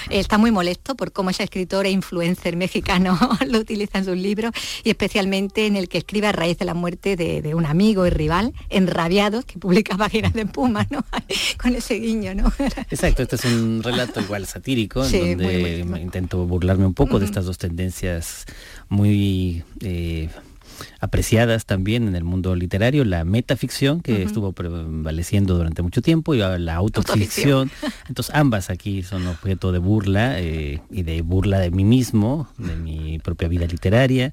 Está 0.08 0.38
muy 0.38 0.52
molesto 0.52 0.94
por 0.94 1.12
cómo 1.12 1.30
ese 1.30 1.42
escritor 1.42 1.86
e 1.86 1.90
influencer 1.90 2.56
mexicano 2.56 3.18
lo 3.46 3.58
utiliza 3.58 3.98
en 3.98 4.04
sus 4.04 4.16
libros 4.16 4.52
y 4.84 4.90
especialmente 4.90 5.66
en 5.66 5.76
el 5.76 5.88
que 5.88 5.98
escribe 5.98 6.28
a 6.28 6.32
raíz 6.32 6.58
de 6.58 6.64
la 6.64 6.74
muerte 6.74 7.16
de, 7.16 7.54
un 7.54 7.66
amigo 7.66 8.06
y 8.06 8.10
rival, 8.10 8.52
Enrabiados, 8.70 9.44
que 9.44 9.58
publica 9.58 9.96
páginas 9.98 10.32
de 10.32 10.46
Puma, 10.46 10.86
¿no? 10.90 11.04
con 11.60 11.74
ese 11.74 11.94
guiño, 11.94 12.34
¿no? 12.34 12.52
Exacto, 12.90 13.22
este 13.22 13.36
es 13.36 13.44
un 13.44 13.82
relato 13.82 14.20
igual 14.20 14.46
satírico 14.46 15.02
donde 15.02 15.35
intento 15.42 16.46
burlarme 16.46 16.86
un 16.86 16.94
poco 16.94 17.18
de 17.18 17.24
estas 17.24 17.44
dos 17.44 17.58
tendencias 17.58 18.44
muy 18.88 19.64
eh, 19.80 20.28
apreciadas 21.00 21.66
también 21.66 22.08
en 22.08 22.16
el 22.16 22.24
mundo 22.24 22.54
literario, 22.54 23.04
la 23.04 23.24
metaficción 23.24 24.00
que 24.00 24.22
estuvo 24.22 24.52
prevaleciendo 24.52 25.56
durante 25.56 25.82
mucho 25.82 26.02
tiempo 26.02 26.34
y 26.34 26.38
la 26.38 26.74
autoficción. 26.74 27.70
Entonces 28.08 28.34
ambas 28.34 28.70
aquí 28.70 29.02
son 29.02 29.26
objeto 29.26 29.72
de 29.72 29.78
burla 29.78 30.40
eh, 30.40 30.80
y 30.90 31.02
de 31.02 31.22
burla 31.22 31.58
de 31.58 31.70
mí 31.70 31.84
mismo, 31.84 32.48
de 32.58 32.76
mi 32.76 33.18
propia 33.18 33.48
vida 33.48 33.66
literaria 33.66 34.32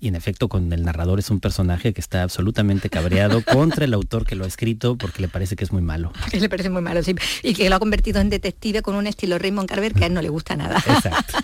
y 0.00 0.08
en 0.08 0.16
efecto 0.16 0.48
con 0.48 0.72
el 0.72 0.82
narrador 0.82 1.18
es 1.18 1.30
un 1.30 1.40
personaje 1.40 1.92
que 1.92 2.00
está 2.00 2.22
absolutamente 2.22 2.88
cabreado 2.88 3.42
contra 3.52 3.84
el 3.84 3.94
autor 3.94 4.26
que 4.26 4.34
lo 4.34 4.44
ha 4.44 4.48
escrito 4.48 4.96
porque 4.96 5.20
le 5.20 5.28
parece 5.28 5.56
que 5.56 5.64
es 5.64 5.72
muy 5.72 5.82
malo. 5.82 6.12
Que 6.30 6.40
le 6.40 6.48
parece 6.48 6.70
muy 6.70 6.82
malo, 6.82 7.02
sí. 7.02 7.14
Y 7.42 7.54
que 7.54 7.68
lo 7.68 7.76
ha 7.76 7.78
convertido 7.78 8.20
en 8.20 8.30
detective 8.30 8.82
con 8.82 8.94
un 8.94 9.06
estilo 9.06 9.38
Raymond 9.38 9.68
Carver 9.68 9.92
que 9.92 10.04
a 10.04 10.06
él 10.06 10.14
no 10.14 10.22
le 10.22 10.30
gusta 10.30 10.56
nada. 10.56 10.78
Exacto. 10.78 11.38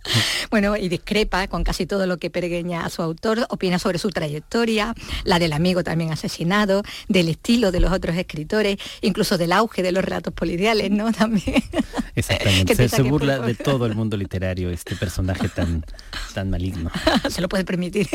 bueno, 0.50 0.76
y 0.76 0.88
discrepa 0.88 1.46
con 1.46 1.62
casi 1.62 1.86
todo 1.86 2.06
lo 2.06 2.18
que 2.18 2.30
peregueña 2.30 2.84
a 2.84 2.90
su 2.90 3.02
autor, 3.02 3.46
opina 3.48 3.78
sobre 3.78 3.98
su 3.98 4.10
trayectoria, 4.10 4.94
la 5.24 5.38
del 5.38 5.52
amigo 5.52 5.84
también 5.84 6.12
asesinado, 6.12 6.82
del 7.08 7.28
estilo 7.28 7.70
de 7.70 7.80
los 7.80 7.92
otros 7.92 8.16
escritores, 8.16 8.78
incluso 9.02 9.38
del 9.38 9.52
auge 9.52 9.82
de 9.82 9.92
los 9.92 10.04
relatos 10.04 10.34
policiales, 10.34 10.90
¿no? 10.90 11.12
También. 11.12 11.62
Exactamente. 12.14 12.88
se, 12.88 13.02
burla 13.02 13.38
de 13.38 13.54
todo 13.54 13.86
el 13.86 13.94
mundo 13.94 14.16
literario 14.16 14.70
este 14.70 14.96
personaje 14.96 15.48
tan, 15.48 15.84
tan 16.34 16.50
maligno. 16.50 16.90
se 17.28 17.40
lo 17.40 17.48
puede 17.48 17.64
permitir. 17.64 18.08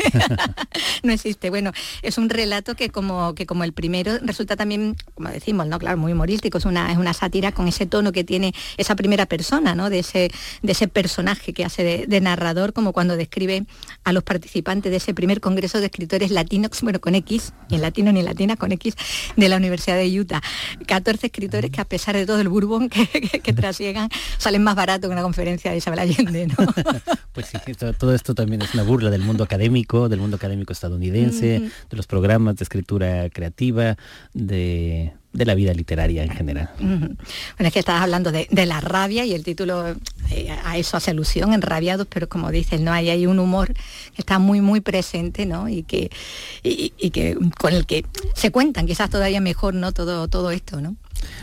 no 1.02 1.12
existe. 1.12 1.50
Bueno, 1.50 1.72
es 2.02 2.18
un 2.18 2.28
relato 2.28 2.74
que 2.74 2.90
como, 2.90 3.34
que 3.34 3.46
como 3.46 3.64
el 3.64 3.72
primero 3.72 4.18
resulta 4.22 4.56
también, 4.56 4.96
como 5.14 5.28
decimos, 5.28 5.66
¿no? 5.66 5.78
Claro, 5.78 5.96
muy 5.96 6.12
humorístico, 6.12 6.58
es 6.58 6.64
una, 6.64 6.92
es 6.92 6.98
una 6.98 7.12
sátira 7.12 7.52
con 7.52 7.68
ese 7.68 7.86
tono 7.86 8.12
que 8.12 8.24
tiene 8.24 8.54
esa 8.76 8.96
primera 8.96 9.26
persona, 9.26 9.74
¿no? 9.74 9.90
De 9.90 10.00
ese, 10.00 10.30
de 10.62 10.72
ese 10.72 10.88
personaje 10.88 11.52
que 11.52 11.64
hace 11.64 12.06
de, 12.06 12.20
narrador, 12.20 12.72
como 12.72 12.92
cuando 12.92 13.16
describe 13.16 13.64
a 14.04 14.12
los 14.12 14.24
participantes 14.24 14.90
de 14.90 14.96
ese 14.96 15.14
primer 15.14 15.40
congreso 15.40 15.80
de 15.80 15.86
escritores 15.86 16.30
latinos, 16.30 16.80
bueno, 16.82 17.00
con 17.00 17.14
X, 17.14 17.52
ni 17.70 17.76
en 17.76 17.82
latino 17.82 18.12
ni 18.12 18.20
en 18.20 18.26
latina, 18.26 18.56
con 18.56 18.72
X, 18.72 18.94
de 19.36 19.48
la 19.48 19.56
Universidad 19.56 19.96
de 19.96 20.20
Utah. 20.20 20.42
14 20.86 21.26
escritores 21.26 21.70
que 21.70 21.80
a 21.80 21.84
pesar 21.84 22.16
de 22.16 22.26
todo 22.26 22.40
el 22.40 22.48
bourbon 22.48 22.88
que, 22.88 23.06
que, 23.06 23.52
salen 24.38 24.62
más 24.62 24.74
barato 24.74 25.08
que 25.08 25.12
una 25.12 25.22
conferencia 25.22 25.70
de 25.70 25.78
Isabel 25.78 25.98
Allende, 26.00 26.46
¿no? 26.46 26.54
pues 27.32 27.46
sí, 27.46 27.58
todo 27.98 28.14
esto 28.14 28.34
también 28.34 28.62
es 28.62 28.74
una 28.74 28.82
burla 28.82 29.10
del 29.10 29.22
mundo 29.22 29.44
académico 29.44 29.66
del 30.08 30.20
mundo 30.20 30.36
académico 30.36 30.72
estadounidense, 30.72 31.70
de 31.90 31.96
los 31.96 32.06
programas 32.06 32.56
de 32.56 32.64
escritura 32.64 33.28
creativa, 33.30 33.96
de, 34.32 35.12
la 35.32 35.54
vida 35.54 35.74
literaria 35.74 36.24
en 36.24 36.30
general. 36.30 36.70
Bueno, 36.78 37.16
es 37.58 37.72
que 37.72 37.78
estabas 37.78 38.02
hablando 38.02 38.32
de, 38.32 38.48
la 38.66 38.80
rabia 38.80 39.24
y 39.24 39.34
el 39.34 39.44
título 39.44 39.86
eh, 40.30 40.50
a 40.64 40.78
eso 40.78 40.96
hace 40.96 41.10
alusión, 41.10 41.52
enrabiados, 41.52 42.06
pero 42.08 42.28
como 42.28 42.50
dices, 42.50 42.80
¿no? 42.80 42.92
Hay, 42.92 43.10
hay 43.10 43.26
un 43.26 43.38
humor 43.38 43.74
que 43.74 44.22
está 44.22 44.38
muy, 44.38 44.60
muy 44.60 44.80
presente, 44.80 45.44
¿no? 45.44 45.68
Y 45.68 45.82
que, 45.82 46.10
y, 46.62 47.10
que 47.10 47.36
con 47.58 47.74
el 47.74 47.86
que 47.86 48.04
se 48.34 48.50
cuentan 48.50 48.86
quizás 48.86 49.10
todavía 49.10 49.40
mejor, 49.40 49.74
¿no? 49.74 49.92
Todo, 49.92 50.26
todo 50.28 50.50
esto, 50.50 50.80
¿no? 50.80 50.96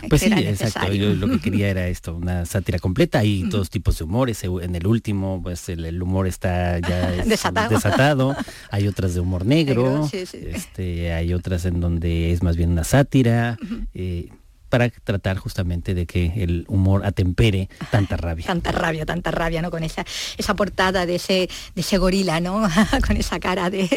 Pues 0.09 0.21
sí, 0.21 0.31
exacto. 0.33 0.91
Yo 0.93 1.13
lo 1.13 1.29
que 1.29 1.39
quería 1.39 1.69
era 1.69 1.88
esto, 1.88 2.15
una 2.15 2.45
sátira 2.45 2.79
completa 2.79 3.23
y 3.23 3.47
todos 3.49 3.69
tipos 3.69 3.97
de 3.97 4.03
humores. 4.03 4.43
En 4.43 4.75
el 4.75 4.86
último, 4.88 5.41
pues 5.41 5.69
el, 5.69 5.86
el 5.86 6.01
humor 6.01 6.27
está 6.27 6.79
ya 6.79 7.13
es 7.15 7.27
Desatado. 7.29 7.69
desatado. 7.69 8.36
Hay 8.71 8.88
otras 8.88 9.13
de 9.13 9.19
humor 9.21 9.45
negro. 9.45 9.83
Negro, 9.83 10.07
sí, 10.09 10.25
sí. 10.25 10.39
Este, 10.45 11.13
hay 11.13 11.33
otras 11.33 11.65
en 11.65 11.79
donde 11.79 12.31
es 12.31 12.43
más 12.43 12.57
bien 12.57 12.71
una 12.71 12.83
sátira. 12.83 13.57
eh, 13.93 14.29
para 14.73 14.89
tratar 14.89 15.38
justamente 15.38 15.93
de 15.93 16.07
que 16.07 16.33
el 16.38 16.65
humor 16.67 17.05
atempere 17.05 17.69
tanta 17.91 18.17
rabia. 18.17 18.47
Tanta 18.47 18.71
rabia, 18.71 19.05
tanta 19.05 19.29
rabia, 19.29 19.62
¿no? 19.62 19.69
Con 19.69 19.83
esa, 19.83 20.03
esa 20.36 20.55
portada 20.55 21.05
de 21.05 21.13
ese, 21.13 21.47
de 21.75 21.81
ese 21.81 21.99
gorila, 21.99 22.39
¿no? 22.39 22.67
Con 23.07 23.15
esa 23.17 23.39
cara 23.39 23.69
de, 23.69 23.88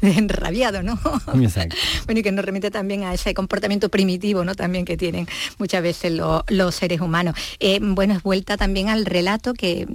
de 0.00 0.10
enrabiado, 0.18 0.82
¿no? 0.82 0.98
Exacto. 1.40 1.76
Bueno, 2.06 2.18
y 2.18 2.22
que 2.24 2.32
nos 2.32 2.44
remite 2.44 2.72
también 2.72 3.04
a 3.04 3.14
ese 3.14 3.32
comportamiento 3.32 3.88
primitivo, 3.90 4.44
¿no? 4.44 4.56
También 4.56 4.84
que 4.84 4.96
tienen 4.96 5.28
muchas 5.58 5.80
veces 5.84 6.10
lo- 6.10 6.44
los 6.48 6.74
seres 6.74 7.00
humanos. 7.00 7.36
Eh, 7.60 7.78
bueno, 7.80 8.14
es 8.14 8.24
vuelta 8.24 8.56
también 8.56 8.88
al 8.88 9.06
relato 9.06 9.54
que 9.54 9.86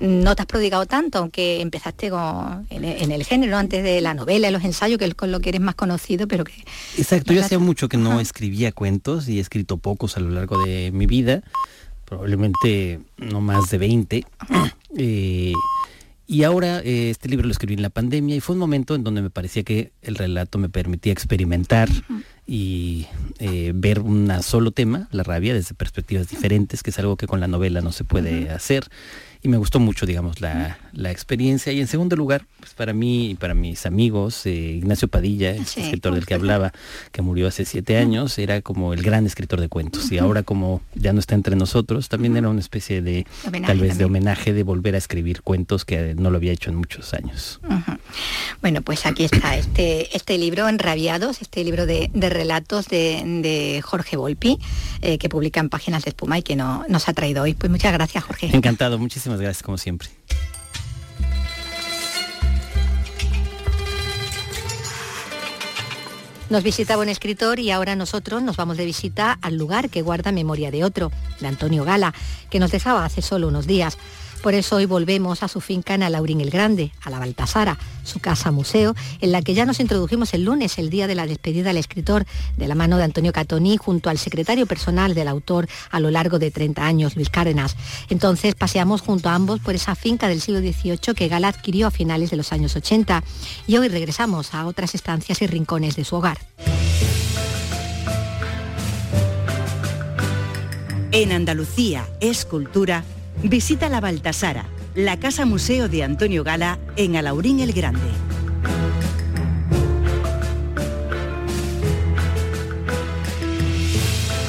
no 0.00 0.34
te 0.34 0.42
has 0.42 0.46
prodigado 0.46 0.84
tanto, 0.86 1.18
aunque 1.18 1.60
empezaste 1.60 2.10
con- 2.10 2.66
en, 2.70 2.84
en 2.84 3.12
el 3.12 3.22
género, 3.24 3.56
antes 3.56 3.84
de 3.84 4.00
la 4.00 4.14
novela, 4.14 4.50
los 4.50 4.64
ensayos, 4.64 4.98
que 4.98 5.04
es 5.04 5.14
con 5.14 5.30
lo 5.30 5.38
que 5.38 5.50
eres 5.50 5.60
más 5.60 5.76
conocido, 5.76 6.26
pero 6.26 6.42
que 6.42 6.54
Exacto, 6.98 7.32
yo 7.32 7.40
hacía 7.44 7.60
mucho 7.60 7.88
que 7.88 7.96
no 7.98 8.18
escribía 8.18 8.72
cuentos 8.72 9.28
y 9.28 9.43
escrito 9.44 9.76
pocos 9.76 10.16
a 10.16 10.20
lo 10.20 10.30
largo 10.30 10.62
de 10.64 10.90
mi 10.92 11.06
vida, 11.06 11.42
probablemente 12.04 13.00
no 13.16 13.40
más 13.40 13.70
de 13.70 13.78
20. 13.78 14.26
Eh, 14.96 15.52
y 16.24 16.44
ahora 16.44 16.78
eh, 16.78 17.10
este 17.10 17.28
libro 17.28 17.46
lo 17.46 17.50
escribí 17.50 17.74
en 17.74 17.82
la 17.82 17.90
pandemia 17.90 18.36
y 18.36 18.40
fue 18.40 18.54
un 18.54 18.60
momento 18.60 18.94
en 18.94 19.02
donde 19.02 19.22
me 19.22 19.30
parecía 19.30 19.64
que 19.64 19.90
el 20.02 20.14
relato 20.14 20.56
me 20.56 20.68
permitía 20.68 21.12
experimentar 21.12 21.88
y 22.46 23.06
eh, 23.38 23.72
ver 23.74 24.00
un 24.00 24.30
solo 24.42 24.70
tema, 24.70 25.08
la 25.10 25.22
rabia, 25.22 25.54
desde 25.54 25.74
perspectivas 25.74 26.28
diferentes, 26.28 26.82
que 26.82 26.90
es 26.90 26.98
algo 26.98 27.16
que 27.16 27.26
con 27.26 27.40
la 27.40 27.48
novela 27.48 27.80
no 27.80 27.92
se 27.92 28.04
puede 28.04 28.50
hacer. 28.50 28.84
Y 29.42 29.48
me 29.48 29.58
gustó 29.58 29.78
mucho, 29.78 30.06
digamos, 30.06 30.40
la, 30.40 30.78
la 30.94 31.10
experiencia. 31.10 31.70
Y 31.70 31.78
en 31.78 31.86
segundo 31.86 32.16
lugar, 32.16 32.46
pues 32.60 32.72
para 32.72 32.94
mí 32.94 33.30
y 33.30 33.34
para 33.34 33.52
mis 33.52 33.84
amigos, 33.84 34.46
eh, 34.46 34.52
Ignacio 34.54 35.06
Padilla, 35.06 35.50
el 35.54 35.66
Sí. 35.66 35.82
escritor 35.82 36.14
del 36.14 36.24
que 36.24 36.32
hablaba, 36.32 36.72
que 37.12 37.20
murió 37.20 37.46
hace 37.48 37.66
siete 37.66 37.98
años, 37.98 38.38
era 38.38 38.62
como 38.62 38.94
el 38.94 39.02
gran 39.02 39.26
escritor 39.26 39.60
de 39.60 39.68
cuentos. 39.68 40.10
Y 40.10 40.16
ahora 40.16 40.44
como 40.44 40.80
ya 40.94 41.12
no 41.12 41.20
está 41.20 41.34
entre 41.34 41.56
nosotros, 41.56 42.08
también 42.08 42.38
era 42.38 42.48
una 42.48 42.60
especie 42.60 43.02
de, 43.02 43.26
Homenaje 43.46 43.66
tal 43.70 43.80
vez 43.80 43.98
de 43.98 44.06
homenaje 44.06 44.54
de 44.54 44.62
volver 44.62 44.94
a 44.94 44.98
escribir 44.98 45.42
cuentos 45.42 45.84
que 45.84 46.14
no 46.14 46.30
lo 46.30 46.38
había 46.38 46.52
hecho 46.52 46.70
en 46.70 46.76
muchos 46.76 47.12
años. 47.12 47.60
Bueno, 48.62 48.80
pues 48.80 49.04
aquí 49.04 49.24
está 49.24 49.58
este, 49.58 50.16
este 50.16 50.38
libro, 50.38 50.70
Enrabiados, 50.70 51.42
este 51.42 51.62
libro 51.64 51.84
de, 51.84 52.10
de 52.14 52.30
relatos 52.34 52.88
de, 52.88 53.22
de 53.42 53.80
Jorge 53.82 54.18
Volpi, 54.18 54.58
eh, 55.00 55.16
que 55.16 55.28
publica 55.30 55.60
en 55.60 55.70
Páginas 55.70 56.04
de 56.04 56.10
Espuma 56.10 56.38
y 56.38 56.42
que 56.42 56.56
no, 56.56 56.84
nos 56.88 57.08
ha 57.08 57.14
traído 57.14 57.42
hoy. 57.44 57.54
Pues 57.54 57.70
muchas 57.70 57.92
gracias, 57.92 58.22
Jorge. 58.24 58.50
Encantado, 58.52 58.98
muchísimas 58.98 59.40
gracias 59.40 59.62
como 59.62 59.78
siempre. 59.78 60.10
Nos 66.50 66.62
visitaba 66.62 67.02
un 67.02 67.08
escritor 67.08 67.58
y 67.58 67.70
ahora 67.70 67.96
nosotros 67.96 68.42
nos 68.42 68.56
vamos 68.56 68.76
de 68.76 68.84
visita 68.84 69.38
al 69.40 69.56
lugar 69.56 69.88
que 69.88 70.02
guarda 70.02 70.30
memoria 70.30 70.70
de 70.70 70.84
otro, 70.84 71.10
de 71.40 71.48
Antonio 71.48 71.84
Gala, 71.84 72.12
que 72.50 72.60
nos 72.60 72.70
dejaba 72.70 73.04
hace 73.04 73.22
solo 73.22 73.48
unos 73.48 73.66
días. 73.66 73.96
Por 74.44 74.52
eso 74.52 74.76
hoy 74.76 74.84
volvemos 74.84 75.42
a 75.42 75.48
su 75.48 75.62
finca 75.62 75.94
en 75.94 76.02
Alaurín 76.02 76.42
el 76.42 76.50
Grande, 76.50 76.92
a 77.02 77.08
la 77.08 77.18
Baltasara, 77.18 77.78
su 78.02 78.18
casa 78.18 78.50
museo, 78.50 78.94
en 79.22 79.32
la 79.32 79.40
que 79.40 79.54
ya 79.54 79.64
nos 79.64 79.80
introdujimos 79.80 80.34
el 80.34 80.44
lunes, 80.44 80.76
el 80.76 80.90
día 80.90 81.06
de 81.06 81.14
la 81.14 81.26
despedida 81.26 81.68
del 81.68 81.78
escritor, 81.78 82.26
de 82.58 82.68
la 82.68 82.74
mano 82.74 82.98
de 82.98 83.04
Antonio 83.04 83.32
Catoni, 83.32 83.78
junto 83.78 84.10
al 84.10 84.18
secretario 84.18 84.66
personal 84.66 85.14
del 85.14 85.28
autor 85.28 85.66
a 85.90 85.98
lo 85.98 86.10
largo 86.10 86.38
de 86.38 86.50
30 86.50 86.84
años, 86.84 87.16
Luis 87.16 87.30
Cárdenas. 87.30 87.74
Entonces 88.10 88.54
paseamos 88.54 89.00
junto 89.00 89.30
a 89.30 89.34
ambos 89.34 89.60
por 89.60 89.76
esa 89.76 89.94
finca 89.94 90.28
del 90.28 90.42
siglo 90.42 90.60
XVIII 90.60 91.14
que 91.16 91.28
Gala 91.28 91.48
adquirió 91.48 91.86
a 91.86 91.90
finales 91.90 92.28
de 92.28 92.36
los 92.36 92.52
años 92.52 92.76
80 92.76 93.24
y 93.66 93.78
hoy 93.78 93.88
regresamos 93.88 94.52
a 94.52 94.66
otras 94.66 94.94
estancias 94.94 95.40
y 95.40 95.46
rincones 95.46 95.96
de 95.96 96.04
su 96.04 96.16
hogar. 96.16 96.36
En 101.12 101.32
Andalucía 101.32 102.06
es 102.20 102.44
cultura. 102.44 103.04
Visita 103.42 103.88
la 103.88 104.00
Baltasara, 104.00 104.64
la 104.94 105.18
casa 105.18 105.44
museo 105.44 105.88
de 105.88 106.02
Antonio 106.02 106.44
Gala 106.44 106.78
en 106.96 107.16
Alaurín 107.16 107.60
el 107.60 107.72
Grande. 107.72 108.00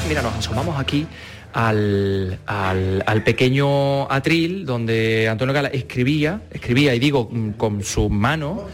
Mira, 0.08 0.22
nos 0.22 0.34
asomamos 0.36 0.78
aquí 0.78 1.06
al, 1.52 2.38
al- 2.46 3.02
al 3.06 3.24
pequeño 3.24 4.10
atril 4.10 4.64
donde 4.64 5.28
Antonio 5.28 5.52
Gala 5.54 5.68
escribía, 5.68 6.42
escribía, 6.52 6.94
y 6.94 6.98
digo 6.98 7.28
mm, 7.30 7.50
con 7.52 7.82
su 7.82 8.08
mano, 8.08 8.64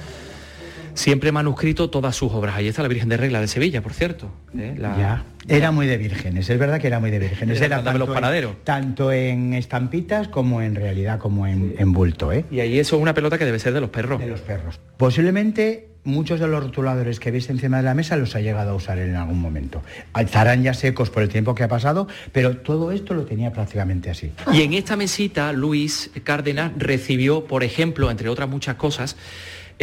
siempre 0.95 1.33
manuscrito 1.33 1.91
todas 1.91 2.15
sus 2.17 2.33
obras. 2.33 2.57
Ahí 2.57 2.69
está 2.69 2.83
la 2.83 2.89
Virgen 2.89 3.09
de 3.09 3.17
Regla 3.17 3.41
de 3.41 3.49
Sevilla, 3.49 3.83
por 3.83 3.93
cierto. 3.95 4.31
¿eh? 4.57 4.75
La- 4.79 4.97
Ya, 4.99 5.25
era 5.49 5.71
muy 5.73 5.87
de 5.87 5.97
vírgenes, 5.99 6.49
es 6.49 6.59
verdad 6.59 6.81
que 6.81 6.87
era 6.87 7.01
muy 7.01 7.11
de 7.11 7.19
vírgenes. 7.19 7.57
Era 7.59 7.67
Era 7.67 7.77
mandame 7.77 7.99
los 7.99 8.09
tanto, 8.09 8.21
panaderos. 8.21 8.51
en, 8.53 8.65
tanto 8.65 9.13
en 9.13 9.55
estampitas 9.55 10.29
como 10.29 10.63
en 10.63 10.75
realidad, 10.75 11.19
como 11.19 11.47
en, 11.47 11.75
en 11.79 11.93
bulto. 11.93 12.33
¿eh? 12.33 12.45
Y 12.51 12.61
ahí 12.61 12.79
eso 12.79 12.97
es 12.97 13.03
una 13.03 13.15
pelota 13.15 13.39
que 13.39 13.45
debe 13.45 13.59
ser 13.59 13.73
de 13.75 13.81
los 13.81 13.91
perros. 13.91 14.21
De 14.21 14.27
los 14.29 14.41
perros. 14.41 14.79
Posiblemente 14.97 15.89
muchos 16.05 16.41
de 16.41 16.49
los 16.49 16.63
rotuladores 16.65 17.21
que 17.21 17.31
veis 17.31 17.49
encima 17.49 17.77
de 17.77 17.83
la 17.85 17.95
mesa 17.95 18.17
los 18.17 18.35
ha 18.35 18.41
llegado 18.41 18.71
a 18.71 18.75
usar 18.75 18.99
en 18.99 19.15
algún 19.15 19.41
momento. 19.41 19.83
Estarán 20.19 20.63
ya 20.65 20.75
secos 20.75 21.11
por 21.11 21.23
el 21.23 21.29
tiempo 21.29 21.55
que 21.55 21.63
ha 21.63 21.69
pasado, 21.69 22.09
pero 22.33 22.57
todo 22.57 22.91
esto 22.91 23.15
lo 23.15 23.25
tenía 23.25 23.53
prácticamente 23.53 24.11
así. 24.11 24.33
Y 24.53 24.63
en 24.63 24.73
esta 24.73 24.97
mesita, 24.97 25.53
Luis 25.53 26.11
Cárdenas 26.25 26.73
recibió, 26.77 27.45
por 27.45 27.63
ejemplo, 27.63 28.11
entre 28.11 28.29
otras 28.29 28.49
muchas 28.49 28.75
cosas, 28.77 29.17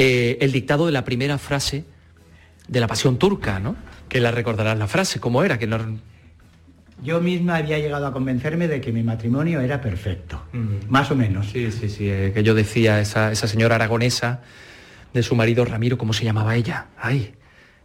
eh, 0.01 0.38
el 0.39 0.51
dictado 0.53 0.85
de 0.85 0.93
la 0.93 1.03
primera 1.03 1.38
frase 1.38 1.83
de 2.69 2.79
la 2.79 2.88
Pasión 2.88 3.17
Turca, 3.19 3.59
¿no? 3.59 3.75
Que 4.07 4.21
la 4.21 4.31
recordarás 4.31 4.77
la 4.77 4.88
frase, 4.88 5.19
¿cómo 5.19 5.43
era? 5.43 5.59
Que 5.59 5.67
no... 5.67 5.77
Yo 7.03 7.19
misma 7.21 7.57
había 7.57 7.79
llegado 7.79 8.07
a 8.07 8.13
convencerme 8.13 8.67
de 8.69 8.79
que 8.81 8.91
mi 8.93 9.03
matrimonio 9.03 9.59
era 9.62 9.81
perfecto, 9.81 10.41
más 10.89 11.12
o 11.12 11.15
menos. 11.15 11.47
Sí, 11.51 11.69
sí, 11.71 11.89
sí, 11.89 12.09
eh, 12.09 12.31
que 12.33 12.43
yo 12.43 12.53
decía, 12.53 12.99
esa, 13.01 13.31
esa 13.31 13.47
señora 13.47 13.75
aragonesa 13.75 14.41
de 15.13 15.21
su 15.23 15.35
marido 15.35 15.65
Ramiro, 15.65 15.97
¿cómo 15.97 16.13
se 16.13 16.23
llamaba 16.25 16.55
ella? 16.55 16.88
Ay, 16.97 17.33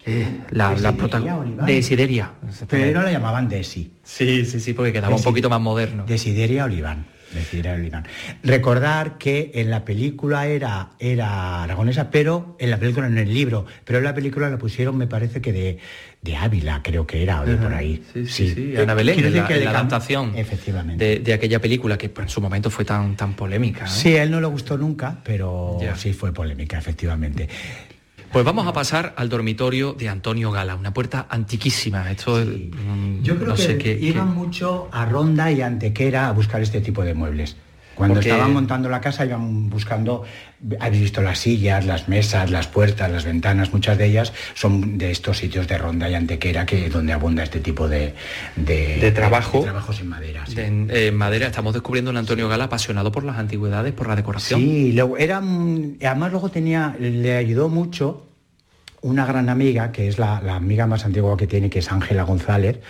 eh, 0.06 0.26
la, 0.50 0.70
la 0.74 0.92
Desideria 0.92 0.96
prota- 0.96 1.36
Oliván. 1.38 1.66
Desideria. 1.66 2.30
Pero 2.68 3.02
la 3.02 3.10
llamaban 3.12 3.48
Desi. 3.48 3.92
Sí, 4.02 4.44
sí, 4.44 4.60
sí, 4.60 4.72
porque 4.74 4.92
quedaba 4.92 5.14
un 5.16 5.22
poquito 5.22 5.48
más 5.50 5.60
moderno. 5.60 6.04
Desideria 6.06 6.64
Oliván. 6.64 7.06
Oliván. 7.74 8.06
Recordar 8.42 9.18
que 9.18 9.50
en 9.54 9.70
la 9.70 9.84
película 9.84 10.46
era, 10.46 10.90
era 10.98 11.62
aragonesa, 11.64 12.10
pero 12.10 12.56
en 12.58 12.70
la 12.70 12.78
película, 12.78 13.06
en 13.06 13.18
el 13.18 13.32
libro, 13.32 13.66
pero 13.84 13.98
en 13.98 14.04
la 14.04 14.14
película 14.14 14.48
la 14.48 14.58
pusieron, 14.58 14.96
me 14.96 15.06
parece 15.06 15.40
que 15.40 15.52
de, 15.52 15.78
de 16.22 16.36
Ávila, 16.36 16.80
creo 16.82 17.06
que 17.06 17.22
era, 17.22 17.40
o 17.40 17.44
de 17.46 17.56
por 17.56 17.72
ahí. 17.74 18.02
Sí, 18.12 18.26
sí, 18.26 18.54
sí, 18.54 18.76
Ana 18.76 18.94
Belén, 18.94 19.18
en 19.24 19.36
la, 19.36 19.46
que 19.46 19.56
en 19.56 19.64
la 19.64 19.70
adaptación 19.70 20.32
Efectivamente. 20.36 21.04
de, 21.04 21.18
de 21.20 21.32
aquella 21.32 21.60
película 21.60 21.98
que 21.98 22.10
en 22.16 22.28
su 22.28 22.40
momento 22.40 22.70
fue 22.70 22.84
tan, 22.84 23.16
tan 23.16 23.34
polémica. 23.34 23.84
¿eh? 23.84 23.88
Sí, 23.88 24.16
a 24.16 24.22
él 24.22 24.30
no 24.30 24.40
le 24.40 24.46
gustó 24.46 24.76
nunca, 24.78 25.18
pero 25.24 25.78
Ya. 25.80 25.96
sí 25.96 26.12
fue 26.12 26.32
polémica, 26.32 26.78
efectivamente. 26.78 27.48
Pues 28.34 28.44
vamos 28.44 28.66
a 28.66 28.72
pasar 28.72 29.14
al 29.16 29.28
dormitorio 29.28 29.92
de 29.92 30.08
Antonio 30.08 30.50
Gala, 30.50 30.74
una 30.74 30.92
puerta 30.92 31.26
antiquísima. 31.30 32.10
Esto 32.10 32.40
es, 32.40 32.48
mm, 32.48 33.22
Yo 33.22 33.36
creo 33.36 33.50
no 33.50 33.54
que 33.54 33.62
sé 33.62 33.98
iban 34.00 34.34
mucho 34.34 34.88
a 34.90 35.06
Ronda 35.06 35.52
y 35.52 35.60
a 35.60 35.68
Antequera 35.68 36.26
a 36.26 36.32
buscar 36.32 36.60
este 36.60 36.80
tipo 36.80 37.04
de 37.04 37.14
muebles. 37.14 37.54
Cuando 37.94 38.14
Porque- 38.16 38.30
estaban 38.30 38.52
montando 38.52 38.88
la 38.88 39.00
casa 39.00 39.24
iban 39.24 39.70
buscando, 39.70 40.24
habéis 40.80 41.02
visto 41.02 41.20
las 41.22 41.38
sillas, 41.38 41.84
las 41.84 42.08
mesas, 42.08 42.50
las 42.50 42.66
puertas, 42.68 43.10
las 43.10 43.24
ventanas, 43.24 43.72
muchas 43.72 43.98
de 43.98 44.06
ellas 44.06 44.32
son 44.54 44.96
de 44.98 45.10
estos 45.10 45.38
sitios 45.38 45.68
de 45.68 45.76
Ronda 45.78 46.08
y 46.08 46.14
Antequera 46.14 46.64
que 46.66 46.88
donde 46.88 47.12
abunda 47.12 47.42
este 47.42 47.60
tipo 47.60 47.88
de, 47.88 48.14
de, 48.56 48.96
de 48.98 49.12
trabajo. 49.12 49.58
de 49.58 49.64
trabajos 49.64 50.00
en 50.00 50.08
madera. 50.08 50.46
sí. 50.46 50.54
de- 50.54 50.66
en 50.66 50.88
eh, 50.92 51.10
madera. 51.12 51.46
Estamos 51.46 51.72
descubriendo 51.74 52.10
un 52.10 52.16
Antonio 52.16 52.48
Gala 52.48 52.64
apasionado 52.64 53.12
por 53.12 53.24
las 53.24 53.36
antigüedades, 53.36 53.92
por 53.92 54.08
la 54.08 54.16
decoración. 54.16 54.60
Sí, 54.60 54.92
luego 54.92 55.18
era, 55.18 55.38
además 55.38 56.30
luego 56.30 56.48
tenía, 56.50 56.96
le 56.98 57.36
ayudó 57.36 57.68
mucho 57.68 58.26
una 59.02 59.26
gran 59.26 59.50
amiga, 59.50 59.92
que 59.92 60.08
es 60.08 60.18
la, 60.18 60.40
la 60.40 60.54
amiga 60.56 60.86
más 60.86 61.04
antigua 61.04 61.36
que 61.36 61.46
tiene, 61.46 61.68
que 61.68 61.80
es 61.80 61.92
Ángela 61.92 62.22
González, 62.22 62.80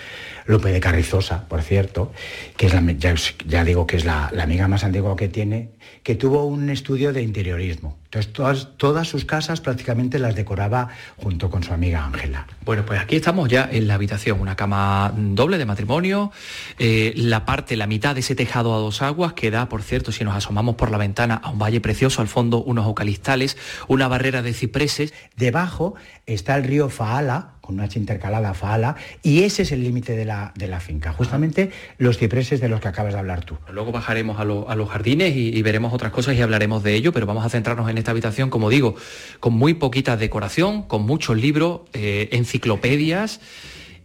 Lope 0.47 0.71
de 0.71 0.79
Carrizosa, 0.79 1.49
por 1.49 1.61
cierto, 1.63 2.13
que 2.57 2.67
es 2.67 2.73
la, 2.75 2.81
ya, 2.93 3.15
ya 3.49 3.65
digo 3.65 3.85
que 3.85 3.97
es 3.97 4.05
la, 4.05 4.31
la 4.33 4.45
amiga 4.45 4.69
más 4.69 4.85
antigua 4.85 5.17
que 5.17 5.27
tiene, 5.29 5.71
que 6.05 6.15
tuvo 6.15 6.45
un 6.45 6.69
estudio 6.69 7.13
de 7.13 7.23
interiorismo. 7.23 7.97
Entonces 8.15 8.33
todas, 8.33 8.69
todas 8.77 9.09
sus 9.09 9.25
casas 9.25 9.61
prácticamente 9.61 10.21
las 10.21 10.37
decoraba 10.37 10.89
junto 11.17 11.51
con 11.51 11.65
su 11.65 11.73
amiga 11.75 12.05
Ángela. 12.05 12.47
Bueno, 12.65 12.87
pues 12.87 13.01
aquí 13.01 13.17
estamos 13.17 13.49
ya 13.49 13.69
en 13.73 13.89
la 13.89 13.95
habitación, 13.95 14.41
una 14.41 14.55
cama 14.55 15.13
doble 15.17 15.59
de 15.59 15.67
matrimonio, 15.67 16.31
eh, 16.79 17.13
la 17.17 17.45
parte, 17.45 17.77
la 17.77 17.89
mitad 17.89 18.15
de 18.15 18.21
ese 18.21 18.37
tejado 18.37 18.73
a 18.73 18.79
dos 18.79 19.03
aguas 19.03 19.33
que 19.33 19.51
da, 19.51 19.69
por 19.69 19.83
cierto, 19.83 20.13
si 20.13 20.23
nos 20.23 20.37
asomamos 20.37 20.77
por 20.77 20.93
la 20.93 20.99
ventana 20.99 21.41
a 21.43 21.51
un 21.51 21.59
valle 21.59 21.81
precioso, 21.81 22.23
al 22.23 22.29
fondo 22.29 22.63
unos 22.63 22.87
eucaliptales, 22.87 23.57
una 23.89 24.07
barrera 24.07 24.43
de 24.43 24.53
cipreses. 24.53 25.13
Debajo 25.37 25.97
está 26.27 26.55
el 26.57 26.63
río 26.65 26.89
Faala, 26.91 27.49
con 27.61 27.77
una 27.77 27.85
H 27.85 27.99
intercalada, 27.99 28.53
Faala, 28.55 28.95
y 29.23 29.43
ese 29.43 29.63
es 29.63 29.73
el 29.73 29.83
límite 29.83 30.15
de 30.15 30.27
la, 30.27 30.53
de 30.55 30.69
la 30.69 30.81
finca, 30.81 31.13
justamente 31.15 31.71
los 31.99 32.19
cipreses 32.19 32.61
de 32.61 32.69
los 32.69 32.81
que 32.81 32.89
acabas 32.89 33.15
de 33.15 33.19
hablar 33.19 33.43
tú. 33.45 33.57
Luego 33.73 33.91
bajaremos 33.91 34.39
a, 34.39 34.45
lo- 34.45 34.69
a 34.71 34.75
los 34.77 34.91
jardines 34.91 35.35
y, 35.35 35.49
y 35.49 35.63
veremos 35.63 35.93
otras 35.95 36.13
cosas 36.13 36.37
y 36.37 36.43
hablaremos 36.43 36.83
de 36.83 36.95
ello, 36.95 37.13
pero 37.13 37.25
vamos 37.27 37.45
a 37.45 37.49
centrarnos 37.49 37.89
en 37.91 37.97
esta 38.05 38.11
habitación, 38.11 38.51
como 38.51 38.69
digo, 38.69 38.95
con 39.41 39.55
muy 39.55 39.75
poquita 39.75 40.17
decoración, 40.17 40.83
con 40.83 41.03
muchos 41.03 41.37
libros, 41.37 41.81
eh, 41.95 42.29
enciclopedias 42.33 43.41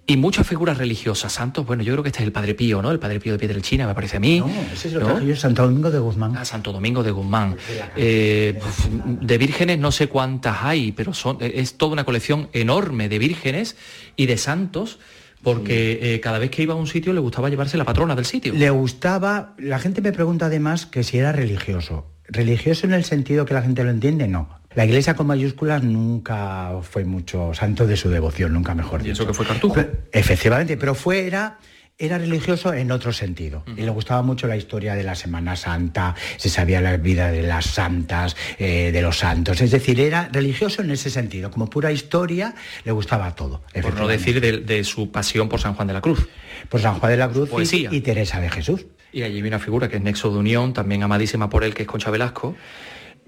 y 0.08 0.16
muchas 0.16 0.47
figuras 0.47 0.78
religiosas. 0.78 1.34
Santos, 1.34 1.66
bueno, 1.68 1.84
yo 1.84 1.93
creo 1.93 2.04
que 2.04 2.10
este 2.10 2.22
es 2.22 2.26
el 2.26 2.32
Padre 2.32 2.56
Pío, 2.56 2.82
¿no? 2.82 2.91
El 2.91 2.97
Padre 2.97 3.20
Pío 3.20 3.34
de 3.34 3.39
Pietrelchina, 3.39 3.86
me 3.86 3.93
parece 3.93 4.18
a 4.18 4.20
mí. 4.22 4.39
No, 4.39 4.50
ese 4.74 4.88
es 4.88 4.93
yo, 4.93 5.36
Santo 5.36 5.64
Domingo 5.64 5.91
de 5.91 6.00
Guzmán. 6.00 6.36
Ah, 6.38 6.45
Santo 6.45 6.72
Domingo 6.72 7.04
de 7.04 7.12
Guzmán. 7.12 7.58
Eh, 7.97 8.58
de 9.06 9.38
vírgenes 9.38 9.78
no 9.78 9.91
sé 9.91 10.08
cuántas 10.08 10.64
hay, 10.64 10.93
pero 10.93 11.14
son, 11.14 11.38
es 11.41 11.74
toda 11.78 11.91
una 11.91 12.06
colección 12.06 12.47
enorme 12.54 13.10
de 13.10 13.20
vírgenes 13.20 13.76
y 14.16 14.28
de 14.28 14.38
santos, 14.38 14.97
porque 15.43 16.00
eh, 16.02 16.20
cada 16.22 16.39
vez 16.39 16.50
que 16.50 16.64
iba 16.64 16.74
a 16.74 16.78
un 16.78 16.88
sitio 16.88 17.12
le 17.12 17.20
gustaba 17.20 17.50
llevarse 17.50 17.78
la 17.78 17.86
patrona 17.86 18.16
del 18.16 18.26
sitio. 18.26 18.54
Le 18.54 18.70
gustaba, 18.70 19.56
la 19.60 19.78
gente 19.78 20.02
me 20.02 20.14
pregunta 20.14 20.45
además 20.45 20.86
que 20.86 21.04
si 21.04 21.18
era 21.18 21.34
religioso. 21.34 22.06
Religioso 22.30 22.86
en 22.86 22.94
el 22.94 23.04
sentido 23.04 23.46
que 23.46 23.54
la 23.54 23.62
gente 23.62 23.84
lo 23.84 23.90
entiende, 23.90 24.28
no. 24.28 24.60
La 24.76 24.86
iglesia 24.86 25.16
con 25.16 25.26
mayúsculas 25.28 25.84
nunca 25.84 26.72
fue 26.84 27.04
mucho 27.04 27.54
santo 27.56 27.88
de 27.88 27.98
su 27.98 28.10
devoción, 28.10 28.54
nunca 28.54 28.76
mejor 28.76 29.02
dicho. 29.02 29.10
Y 29.10 29.12
eso 29.14 29.28
que 29.28 29.34
fue 29.34 29.46
cartujo. 29.46 29.76
Efectivamente, 30.12 30.78
pero 30.78 30.94
fue, 30.94 31.26
era, 31.26 31.58
era 31.98 32.20
religioso 32.20 32.72
en 32.72 32.92
otro 32.92 33.12
sentido. 33.12 33.64
Y 33.76 33.82
le 33.82 33.90
gustaba 33.90 34.22
mucho 34.22 34.46
la 34.46 34.56
historia 34.56 34.94
de 34.94 35.04
la 35.04 35.16
Semana 35.16 35.56
Santa, 35.56 36.14
se 36.38 36.50
sabía 36.50 36.82
la 36.82 36.98
vida 36.98 37.32
de 37.32 37.42
las 37.42 37.66
santas, 37.66 38.38
eh, 38.60 38.92
de 38.92 39.02
los 39.02 39.18
santos. 39.18 39.60
Es 39.60 39.72
decir, 39.72 40.00
era 40.00 40.30
religioso 40.32 40.84
en 40.84 40.92
ese 40.92 41.10
sentido. 41.10 41.50
Como 41.50 41.68
pura 41.68 41.92
historia, 41.92 42.54
le 42.86 42.92
gustaba 42.92 43.34
todo. 43.34 43.64
Por 43.82 43.96
no 43.96 44.08
decir 44.08 44.40
de, 44.40 44.60
de 44.60 44.84
su 44.84 45.12
pasión 45.12 45.50
por 45.50 45.60
San 45.60 45.74
Juan 45.74 45.88
de 45.88 45.96
la 45.96 46.02
Cruz. 46.02 46.30
Por 46.70 46.80
San 46.80 47.00
Juan 47.00 47.12
de 47.12 47.18
la 47.18 47.30
Cruz 47.30 47.50
y 47.74 48.02
Teresa 48.02 48.40
de 48.40 48.52
Jesús. 48.52 48.86
Y 49.12 49.24
allí 49.24 49.38
hay 49.38 49.47
una 49.47 49.60
figura 49.60 49.89
que 49.89 49.97
es 49.97 50.01
nexo 50.01 50.32
de 50.32 50.39
unión, 50.39 50.74
también 50.74 51.03
amadísima 51.03 51.49
por 51.49 51.64
él, 51.64 51.74
que 51.74 51.84
es 51.84 51.88
Concha 51.88 52.12
Velasco. 52.12 52.55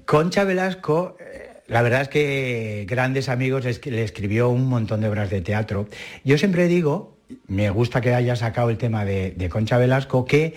Concha 0.05 0.43
Velasco, 0.43 1.17
eh, 1.19 1.61
la 1.67 1.81
verdad 1.81 2.01
es 2.01 2.09
que 2.09 2.85
grandes 2.87 3.29
amigos 3.29 3.65
le 3.65 4.03
escribió 4.03 4.49
un 4.49 4.67
montón 4.67 5.01
de 5.01 5.09
obras 5.09 5.29
de 5.29 5.41
teatro. 5.41 5.87
Yo 6.23 6.37
siempre 6.37 6.67
digo, 6.67 7.17
me 7.47 7.69
gusta 7.69 8.01
que 8.01 8.13
haya 8.13 8.35
sacado 8.35 8.69
el 8.69 8.77
tema 8.77 9.05
de, 9.05 9.31
de 9.31 9.49
Concha 9.49 9.77
Velasco, 9.77 10.25
que 10.25 10.53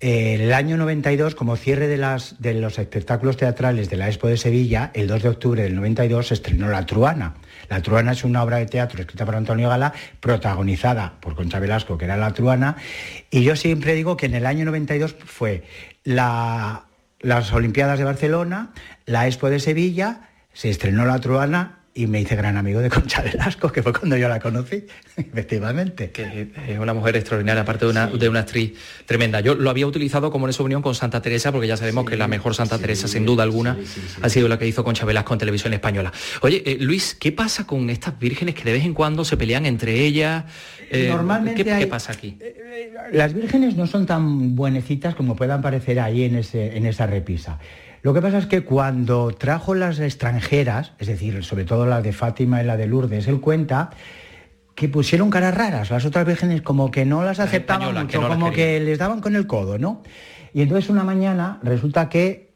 eh, 0.00 0.34
el 0.34 0.52
año 0.52 0.76
92, 0.76 1.34
como 1.34 1.56
cierre 1.56 1.88
de, 1.88 1.96
las, 1.96 2.40
de 2.40 2.54
los 2.54 2.78
espectáculos 2.78 3.36
teatrales 3.36 3.88
de 3.88 3.96
la 3.96 4.08
Expo 4.08 4.28
de 4.28 4.36
Sevilla, 4.36 4.90
el 4.92 5.06
2 5.06 5.22
de 5.22 5.28
octubre 5.28 5.62
del 5.62 5.74
92 5.74 6.28
se 6.28 6.34
estrenó 6.34 6.68
La 6.68 6.84
Truana. 6.84 7.36
La 7.68 7.82
Truana 7.82 8.12
es 8.12 8.24
una 8.24 8.42
obra 8.42 8.58
de 8.58 8.66
teatro 8.66 9.00
escrita 9.00 9.24
por 9.24 9.36
Antonio 9.36 9.68
Gala, 9.68 9.92
protagonizada 10.20 11.14
por 11.20 11.34
Concha 11.34 11.58
Velasco, 11.58 11.98
que 11.98 12.04
era 12.04 12.16
La 12.16 12.32
Truana, 12.32 12.76
y 13.30 13.42
yo 13.42 13.56
siempre 13.56 13.94
digo 13.94 14.16
que 14.16 14.26
en 14.26 14.34
el 14.34 14.46
año 14.46 14.64
92 14.64 15.16
fue 15.24 15.64
la, 16.04 16.84
las 17.20 17.52
Olimpiadas 17.52 17.98
de 17.98 18.04
Barcelona, 18.04 18.72
la 19.06 19.26
Expo 19.26 19.50
de 19.50 19.60
Sevilla, 19.60 20.28
se 20.52 20.70
estrenó 20.70 21.04
La 21.04 21.20
Truana 21.20 21.83
y 21.96 22.08
me 22.08 22.20
hice 22.20 22.34
gran 22.34 22.56
amigo 22.56 22.80
de 22.80 22.90
Concha 22.90 23.22
Velasco, 23.22 23.70
que 23.70 23.80
fue 23.80 23.92
cuando 23.92 24.16
yo 24.16 24.28
la 24.28 24.40
conocí, 24.40 24.84
efectivamente. 25.16 26.10
Que 26.10 26.48
es 26.68 26.78
una 26.78 26.92
mujer 26.92 27.16
extraordinaria, 27.16 27.62
aparte 27.62 27.84
de 27.84 27.90
una, 27.92 28.08
de 28.08 28.28
una 28.28 28.40
actriz 28.40 28.72
tremenda. 29.06 29.40
Yo 29.40 29.54
lo 29.54 29.70
había 29.70 29.86
utilizado 29.86 30.30
como 30.32 30.46
en 30.46 30.50
esa 30.50 30.64
unión 30.64 30.82
con 30.82 30.94
Santa 30.96 31.22
Teresa, 31.22 31.52
porque 31.52 31.68
ya 31.68 31.76
sabemos 31.76 32.04
que 32.04 32.16
la 32.16 32.26
mejor 32.26 32.54
Santa 32.56 32.78
Teresa, 32.78 33.06
sin 33.06 33.24
duda 33.24 33.44
alguna, 33.44 33.76
ha 34.22 34.28
sido 34.28 34.48
la 34.48 34.58
que 34.58 34.66
hizo 34.66 34.82
Concha 34.82 35.04
Velasco 35.06 35.34
en 35.34 35.38
televisión 35.38 35.72
española. 35.72 36.12
Oye, 36.40 36.62
eh, 36.66 36.78
Luis, 36.80 37.14
¿qué 37.14 37.30
pasa 37.30 37.64
con 37.64 37.88
estas 37.90 38.18
vírgenes 38.18 38.56
que 38.56 38.64
de 38.64 38.72
vez 38.72 38.84
en 38.84 38.92
cuando 38.94 39.24
se 39.24 39.36
pelean 39.36 39.64
entre 39.64 40.00
ellas? 40.04 40.44
Eh, 40.90 41.08
Normalmente 41.10 41.62
¿qué, 41.64 41.72
hay- 41.72 41.84
qué 41.84 41.86
pasa 41.86 42.12
aquí? 42.12 42.36
Las 43.12 43.34
vírgenes 43.34 43.76
no 43.76 43.86
son 43.86 44.06
tan 44.06 44.56
buenecitas 44.56 45.14
como 45.14 45.36
puedan 45.36 45.62
parecer 45.62 46.00
ahí 46.00 46.24
en, 46.24 46.36
ese, 46.36 46.76
en 46.76 46.86
esa 46.86 47.06
repisa. 47.06 47.58
Lo 48.04 48.12
que 48.12 48.20
pasa 48.20 48.36
es 48.36 48.44
que 48.44 48.64
cuando 48.64 49.32
trajo 49.32 49.74
las 49.74 49.98
extranjeras, 49.98 50.92
es 50.98 51.06
decir, 51.06 51.42
sobre 51.42 51.64
todo 51.64 51.86
la 51.86 52.02
de 52.02 52.12
Fátima 52.12 52.62
y 52.62 52.66
la 52.66 52.76
de 52.76 52.86
Lourdes, 52.86 53.26
él 53.28 53.40
cuenta 53.40 53.88
que 54.74 54.90
pusieron 54.90 55.30
caras 55.30 55.54
raras. 55.54 55.90
Las 55.90 56.04
otras 56.04 56.26
vírgenes 56.26 56.60
como 56.60 56.90
que 56.90 57.06
no 57.06 57.24
las 57.24 57.40
aceptaban 57.40 58.06
que 58.06 58.18
mucho, 58.18 58.20
no 58.20 58.28
como 58.28 58.52
que 58.52 58.78
les 58.78 58.98
daban 58.98 59.22
con 59.22 59.34
el 59.36 59.46
codo, 59.46 59.78
¿no? 59.78 60.02
Y 60.52 60.60
entonces 60.60 60.90
una 60.90 61.02
mañana 61.02 61.60
resulta 61.62 62.10
que 62.10 62.52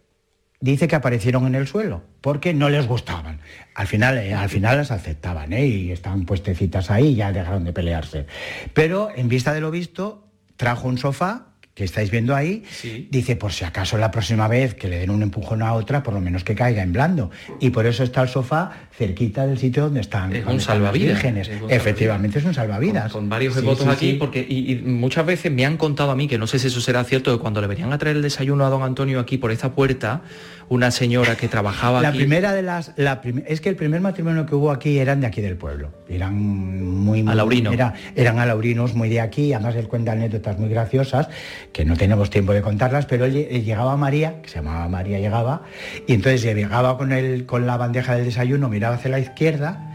dice 0.60 0.86
que 0.86 0.96
aparecieron 0.96 1.46
en 1.46 1.54
el 1.54 1.66
suelo 1.66 2.02
porque 2.20 2.52
no 2.52 2.68
les 2.68 2.86
gustaban. 2.86 3.40
Al 3.74 3.86
final, 3.86 4.18
eh, 4.18 4.34
al 4.34 4.50
final 4.50 4.76
las 4.76 4.90
aceptaban 4.90 5.54
¿eh? 5.54 5.66
y 5.66 5.92
estaban 5.92 6.26
puestecitas 6.26 6.90
ahí 6.90 7.06
y 7.06 7.14
ya 7.14 7.32
dejaron 7.32 7.64
de 7.64 7.72
pelearse. 7.72 8.26
Pero 8.74 9.08
en 9.16 9.28
vista 9.28 9.54
de 9.54 9.62
lo 9.62 9.70
visto, 9.70 10.28
trajo 10.58 10.88
un 10.88 10.98
sofá 10.98 11.54
que 11.78 11.84
estáis 11.84 12.10
viendo 12.10 12.34
ahí, 12.34 12.64
dice, 13.08 13.36
por 13.36 13.52
si 13.52 13.64
acaso 13.64 13.96
la 13.98 14.10
próxima 14.10 14.48
vez 14.48 14.74
que 14.74 14.88
le 14.88 14.98
den 14.98 15.10
un 15.10 15.22
empujón 15.22 15.62
a 15.62 15.74
otra, 15.74 16.02
por 16.02 16.12
lo 16.12 16.20
menos 16.20 16.42
que 16.42 16.56
caiga 16.56 16.82
en 16.82 16.92
blando. 16.92 17.30
Y 17.60 17.70
por 17.70 17.86
eso 17.86 18.02
está 18.02 18.20
el 18.22 18.28
sofá 18.28 18.72
cerquita 18.92 19.46
del 19.46 19.58
sitio 19.58 19.84
donde 19.84 20.00
están, 20.00 20.32
Es 20.34 20.40
donde 20.40 20.54
un 20.54 20.60
están 20.60 20.76
salvavidas. 20.78 21.08
vírgenes. 21.22 21.48
Es 21.48 21.62
un 21.62 21.70
Efectivamente 21.70 22.40
es 22.40 22.44
un 22.44 22.52
salvavidas. 22.52 23.12
Con 23.12 23.28
varios 23.28 23.54
Sí, 23.54 23.60
votos 23.60 23.84
sí, 23.84 23.90
aquí, 23.90 24.12
porque 24.14 24.44
y, 24.48 24.72
y 24.72 24.76
muchas 24.82 25.24
veces 25.24 25.52
me 25.52 25.64
han 25.64 25.76
contado 25.76 26.10
a 26.10 26.16
mí, 26.16 26.26
que 26.26 26.36
no 26.36 26.48
sé 26.48 26.58
si 26.58 26.66
eso 26.66 26.80
será 26.80 27.04
cierto, 27.04 27.32
que 27.36 27.40
cuando 27.40 27.60
le 27.60 27.68
venían 27.68 27.92
a 27.92 27.98
traer 27.98 28.16
el 28.16 28.22
desayuno 28.22 28.66
a 28.66 28.70
don 28.70 28.82
Antonio 28.82 29.20
aquí 29.20 29.38
por 29.38 29.52
esta 29.52 29.72
puerta, 29.72 30.22
una 30.70 30.90
señora 30.90 31.34
que 31.36 31.48
trabajaba 31.48 32.02
La 32.02 32.08
aquí... 32.08 32.18
primera 32.18 32.52
de 32.52 32.62
las, 32.62 32.92
la 32.96 33.20
prim- 33.20 33.42
es 33.46 33.60
que 33.60 33.68
el 33.68 33.76
primer 33.76 34.00
matrimonio 34.00 34.44
que 34.46 34.54
hubo 34.54 34.70
aquí 34.70 34.98
eran 34.98 35.20
de 35.20 35.26
aquí 35.26 35.40
del 35.40 35.56
pueblo, 35.56 35.90
eran 36.08 36.34
muy, 36.34 37.22
muy 37.22 37.32
Alaurino. 37.32 37.72
era- 37.72 37.94
eran 38.14 38.38
alaurinos 38.38 38.94
muy 38.94 39.08
de 39.08 39.20
aquí, 39.20 39.52
además 39.52 39.76
él 39.76 39.88
cuenta 39.88 40.12
anécdotas 40.12 40.58
muy 40.58 40.68
graciosas 40.68 41.28
que 41.72 41.84
no 41.84 41.96
tenemos 41.96 42.28
tiempo 42.30 42.52
de 42.52 42.60
contarlas, 42.62 43.06
pero 43.06 43.24
él, 43.24 43.48
él 43.50 43.64
llegaba 43.64 43.96
María, 43.96 44.42
que 44.42 44.48
se 44.50 44.56
llamaba 44.56 44.88
María 44.88 45.18
llegaba, 45.18 45.62
y 46.06 46.12
entonces 46.14 46.42
llegaba 46.42 46.98
con 46.98 47.12
el, 47.12 47.46
con 47.46 47.66
la 47.66 47.76
bandeja 47.76 48.14
del 48.16 48.24
desayuno, 48.26 48.68
miraba 48.68 48.96
hacia 48.96 49.10
la 49.10 49.20
izquierda, 49.20 49.90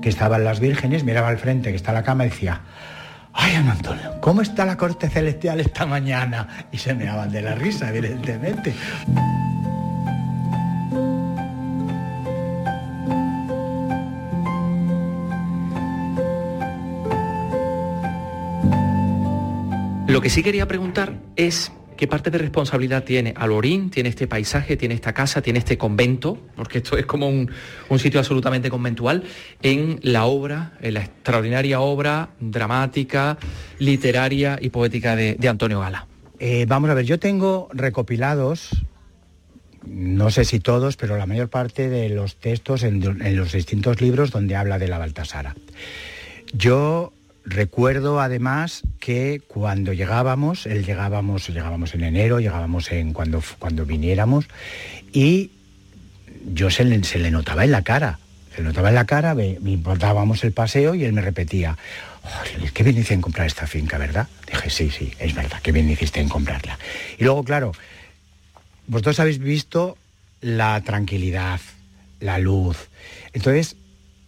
que 0.00 0.08
estaban 0.08 0.44
las 0.44 0.60
vírgenes, 0.60 1.04
miraba 1.04 1.28
al 1.28 1.38
frente, 1.38 1.70
que 1.70 1.76
está 1.76 1.92
la 1.92 2.02
cama, 2.02 2.24
y 2.26 2.30
decía, 2.30 2.60
Ay, 3.36 3.56
Ana 3.56 3.72
Antonio, 3.72 4.12
¿cómo 4.20 4.42
está 4.42 4.64
la 4.64 4.76
corte 4.76 5.08
celestial 5.08 5.58
esta 5.58 5.86
mañana? 5.86 6.66
Y 6.70 6.78
se 6.78 6.94
meaban 6.94 7.32
de 7.32 7.42
la 7.42 7.56
risa, 7.56 7.88
evidentemente. 7.88 8.72
Lo 20.14 20.20
que 20.20 20.30
sí 20.30 20.44
quería 20.44 20.68
preguntar 20.68 21.18
es 21.34 21.72
qué 21.96 22.06
parte 22.06 22.30
de 22.30 22.38
responsabilidad 22.38 23.02
tiene 23.02 23.34
Alorín, 23.36 23.90
tiene 23.90 24.10
este 24.10 24.28
paisaje, 24.28 24.76
tiene 24.76 24.94
esta 24.94 25.12
casa, 25.12 25.42
tiene 25.42 25.58
este 25.58 25.76
convento, 25.76 26.38
porque 26.54 26.78
esto 26.78 26.96
es 26.96 27.04
como 27.04 27.28
un, 27.28 27.50
un 27.88 27.98
sitio 27.98 28.20
absolutamente 28.20 28.70
conventual, 28.70 29.24
en 29.60 29.98
la 30.02 30.26
obra, 30.26 30.74
en 30.80 30.94
la 30.94 31.00
extraordinaria 31.00 31.80
obra 31.80 32.28
dramática, 32.38 33.38
literaria 33.80 34.56
y 34.62 34.68
poética 34.68 35.16
de, 35.16 35.48
Antonio 35.48 35.80
Gala. 35.80 36.06
Eh, 36.38 36.64
vamos 36.68 36.90
a 36.90 36.94
ver, 36.94 37.06
yo 37.06 37.18
tengo 37.18 37.68
recopilados, 37.72 38.84
no 39.84 40.30
sé 40.30 40.44
si 40.44 40.60
todos, 40.60 40.96
pero 40.96 41.18
la 41.18 41.26
mayor 41.26 41.48
parte 41.48 41.88
de 41.88 42.08
los 42.08 42.36
textos 42.36 42.84
en, 42.84 43.02
en 43.02 43.36
los 43.36 43.50
distintos 43.50 44.00
libros 44.00 44.30
donde 44.30 44.54
habla 44.54 44.78
de 44.78 44.86
la 44.86 44.98
Baltasara. 44.98 45.56
Yo 46.52 47.12
recuerdo 47.44 48.20
además 48.20 48.82
que 49.00 49.42
cuando 49.46 49.92
llegábamos, 49.92 50.66
él 50.66 50.84
llegábamos, 50.84 51.48
llegábamos 51.48 51.94
en 51.94 52.04
enero, 52.04 52.40
llegábamos 52.40 52.90
en 52.90 53.12
cuando, 53.12 53.42
cuando 53.58 53.84
viniéramos, 53.84 54.46
y 55.12 55.50
yo 56.52 56.70
se 56.70 56.84
le, 56.84 57.30
notaba 57.30 57.64
en 57.64 57.70
la 57.70 57.82
cara, 57.82 58.18
se 58.54 58.62
le 58.62 58.68
notaba 58.68 58.88
en 58.88 58.94
la 58.94 59.04
cara, 59.04 59.34
ve- 59.34 59.58
importábamos 59.64 60.42
el 60.44 60.52
paseo 60.52 60.94
y 60.94 61.04
él 61.04 61.12
me 61.12 61.20
repetía, 61.20 61.76
"Ay, 62.22 62.58
Luis, 62.60 62.72
qué 62.72 62.82
bien 62.82 62.98
hice 62.98 63.14
en 63.14 63.20
comprar 63.20 63.46
esta 63.46 63.66
finca, 63.66 63.98
¿verdad? 63.98 64.28
Dije, 64.50 64.70
sí, 64.70 64.90
sí, 64.90 65.12
es 65.18 65.34
verdad, 65.34 65.60
qué 65.62 65.72
bien 65.72 65.90
hiciste 65.90 66.20
en 66.20 66.28
comprarla. 66.28 66.78
Y 67.18 67.24
luego, 67.24 67.44
claro, 67.44 67.72
vosotros 68.86 69.20
habéis 69.20 69.38
visto 69.38 69.96
la 70.40 70.80
tranquilidad, 70.82 71.60
la 72.20 72.38
luz. 72.38 72.88
Entonces, 73.32 73.76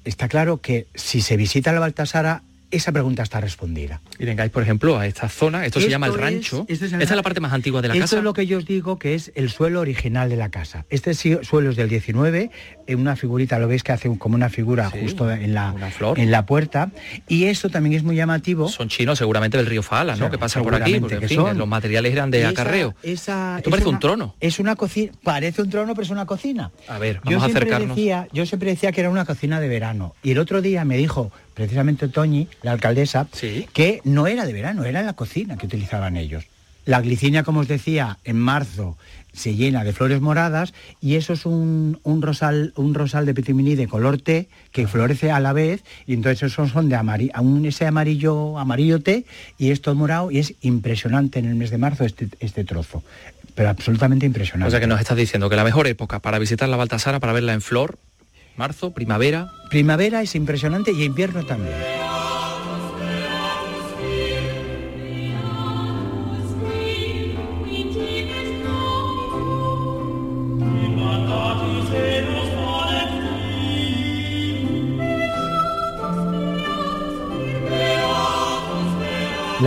está 0.04 0.28
claro 0.28 0.58
que 0.58 0.86
si 0.94 1.20
se 1.20 1.36
visita 1.36 1.72
la 1.72 1.80
Baltasara, 1.80 2.42
esa 2.76 2.92
pregunta 2.92 3.22
está 3.22 3.40
respondida. 3.40 4.00
Y 4.18 4.24
vengáis, 4.24 4.50
por 4.50 4.62
ejemplo, 4.62 4.98
a 4.98 5.06
esta 5.06 5.28
zona, 5.28 5.64
esto, 5.66 5.78
se 5.80 5.86
Esto 5.86 5.90
llama 5.92 6.06
el 6.06 6.14
es- 6.14 6.20
rancho, 6.20 6.64
esto 6.68 6.84
es 6.86 6.92
el 6.92 7.02
esta 7.02 7.14
es 7.14 7.16
la 7.16 7.22
parte 7.22 7.40
más 7.40 7.52
antigua 7.52 7.82
de 7.82 7.88
la 7.88 7.94
Esto 7.94 8.04
casa. 8.04 8.16
es 8.18 8.24
lo 8.24 8.32
que 8.32 8.46
yo 8.46 8.58
os 8.58 8.66
digo 8.66 8.98
que 8.98 9.14
es 9.14 9.32
el 9.34 9.50
suelo 9.50 9.80
original 9.80 10.28
de 10.28 10.36
la 10.36 10.50
casa. 10.50 10.84
Este 10.90 11.14
suelo 11.14 11.70
es 11.70 11.76
del 11.76 11.88
19, 11.88 12.50
en 12.86 13.00
una 13.00 13.16
figurita, 13.16 13.58
lo 13.58 13.68
veis 13.68 13.82
que 13.82 13.92
hace 13.92 14.16
como 14.18 14.34
una 14.34 14.48
figura 14.48 14.90
justo 14.90 15.30
en 15.30 15.54
la, 15.54 15.74
en 16.16 16.30
la 16.30 16.46
puerta. 16.46 16.90
Y 17.28 17.44
eso 17.44 17.68
también 17.68 17.94
es 17.94 18.02
muy 18.02 18.16
llamativo. 18.16 18.68
Son 18.68 18.88
chinos 18.88 19.18
seguramente 19.18 19.56
del 19.56 19.66
río 19.66 19.82
Fala, 19.82 20.16
¿no? 20.16 20.30
que 20.30 20.38
pasan 20.38 20.62
por 20.62 20.74
aquí, 20.74 20.98
porque 21.00 21.16
en 21.16 21.22
fin, 21.28 21.36
son. 21.38 21.58
los 21.58 21.68
materiales 21.68 22.12
eran 22.12 22.30
de 22.30 22.40
Esa- 22.40 22.48
acarreo. 22.50 22.94
esa- 23.02 23.56
Esto 23.58 23.68
es 23.68 23.72
parece 23.72 23.88
un 23.88 23.98
trono. 23.98 24.34
Es 24.40 24.58
una 24.58 24.76
cocina, 24.76 25.12
parece 25.22 25.62
un 25.62 25.70
trono, 25.70 25.94
pero 25.94 26.04
es 26.04 26.10
una 26.10 26.26
cocina. 26.26 26.70
A 26.88 26.98
ver, 26.98 27.16
Yo 27.16 27.20
vamos 27.24 27.42
a 27.42 27.46
siempre, 27.46 27.62
acercarnos. 27.64 27.96
decía, 27.96 28.28
yo 28.32 28.46
siempre 28.46 28.70
decía 28.70 28.92
que 28.92 29.00
era 29.00 29.10
una 29.10 29.24
cocina 29.24 29.60
de 29.60 29.68
verano. 29.68 30.14
Y 30.22 30.30
el 30.32 30.38
otro 30.38 30.62
día 30.62 30.84
me 30.84 30.96
dijo, 30.96 31.32
precisamente 31.54 32.08
Toñi, 32.08 32.48
la 32.62 32.72
alcaldesa, 32.72 33.28
que 33.72 34.00
no 34.06 34.28
era 34.28 34.46
de 34.46 34.52
verano, 34.52 34.84
era 34.84 35.02
la 35.02 35.14
cocina 35.14 35.56
que 35.56 35.66
utilizaban 35.66 36.16
ellos. 36.16 36.44
La 36.84 37.00
glicinia, 37.00 37.42
como 37.42 37.60
os 37.60 37.68
decía, 37.68 38.18
en 38.22 38.38
marzo 38.38 38.96
se 39.32 39.56
llena 39.56 39.82
de 39.82 39.92
flores 39.92 40.20
moradas 40.20 40.72
y 41.00 41.16
eso 41.16 41.32
es 41.32 41.44
un, 41.44 41.98
un 42.04 42.22
rosal, 42.22 42.72
un 42.76 42.94
rosal 42.94 43.26
de 43.26 43.34
petiminí 43.34 43.74
de 43.74 43.88
color 43.88 44.18
té 44.18 44.48
que 44.70 44.86
florece 44.86 45.32
a 45.32 45.40
la 45.40 45.52
vez 45.52 45.82
y 46.06 46.14
entonces 46.14 46.52
esos 46.52 46.70
son 46.70 46.88
de 46.88 46.94
amarillo, 46.94 47.32
ese 47.64 47.86
amarillo, 47.86 48.58
amarillo 48.58 49.02
té 49.02 49.26
y 49.58 49.72
esto 49.72 49.92
morado 49.96 50.30
y 50.30 50.38
es 50.38 50.54
impresionante 50.62 51.40
en 51.40 51.46
el 51.46 51.56
mes 51.56 51.70
de 51.70 51.78
marzo 51.78 52.04
este, 52.04 52.28
este 52.38 52.64
trozo, 52.64 53.02
pero 53.56 53.68
absolutamente 53.68 54.24
impresionante. 54.24 54.68
O 54.68 54.70
sea 54.70 54.78
que 54.78 54.86
nos 54.86 55.00
estás 55.00 55.16
diciendo 55.16 55.50
que 55.50 55.56
la 55.56 55.64
mejor 55.64 55.88
época 55.88 56.20
para 56.20 56.38
visitar 56.38 56.68
la 56.68 56.76
Baltasara, 56.76 57.18
para 57.18 57.32
verla 57.32 57.52
en 57.52 57.60
flor, 57.60 57.98
marzo, 58.56 58.94
primavera. 58.94 59.50
Primavera 59.68 60.22
es 60.22 60.36
impresionante 60.36 60.92
y 60.92 61.02
invierno 61.02 61.44
también. 61.44 61.74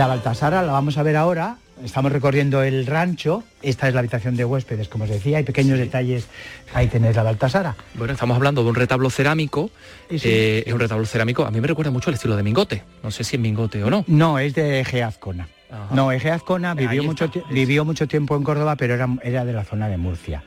La 0.00 0.06
Baltasara 0.06 0.62
la 0.62 0.72
vamos 0.72 0.96
a 0.96 1.02
ver 1.02 1.14
ahora. 1.14 1.58
Estamos 1.84 2.10
recorriendo 2.10 2.62
el 2.62 2.86
rancho. 2.86 3.44
Esta 3.60 3.86
es 3.86 3.92
la 3.92 4.00
habitación 4.00 4.34
de 4.34 4.46
huéspedes, 4.46 4.88
como 4.88 5.04
os 5.04 5.10
decía. 5.10 5.36
Hay 5.36 5.44
pequeños 5.44 5.78
detalles. 5.78 6.26
Ahí 6.72 6.86
tenéis 6.86 7.16
la 7.16 7.22
Baltasara. 7.22 7.76
Bueno, 7.96 8.14
estamos 8.14 8.34
hablando 8.34 8.62
de 8.62 8.70
un 8.70 8.74
retablo 8.76 9.10
cerámico. 9.10 9.70
eh, 10.08 10.64
es 10.66 10.72
un 10.72 10.80
retablo 10.80 11.04
cerámico. 11.04 11.44
A 11.44 11.50
mí 11.50 11.60
me 11.60 11.66
recuerda 11.68 11.90
mucho 11.90 12.08
al 12.08 12.14
estilo 12.14 12.34
de 12.34 12.42
Mingote. 12.42 12.82
No 13.02 13.10
sé 13.10 13.24
si 13.24 13.36
es 13.36 13.42
Mingote 13.42 13.84
o 13.84 13.90
no. 13.90 14.06
No, 14.06 14.38
es 14.38 14.54
de 14.54 14.80
Ege 14.80 15.02
Azcona. 15.02 15.48
No, 15.90 16.10
Ege 16.12 16.30
Azcona 16.30 16.72
vivió 16.72 17.02
Ahí 17.02 17.06
mucho, 17.06 17.30
vivió 17.50 17.84
mucho 17.84 18.08
tiempo 18.08 18.36
en 18.36 18.42
Córdoba, 18.42 18.76
pero 18.76 18.94
era, 18.94 19.06
era 19.22 19.44
de 19.44 19.52
la 19.52 19.64
zona 19.64 19.90
de 19.90 19.98
Murcia. 19.98 20.42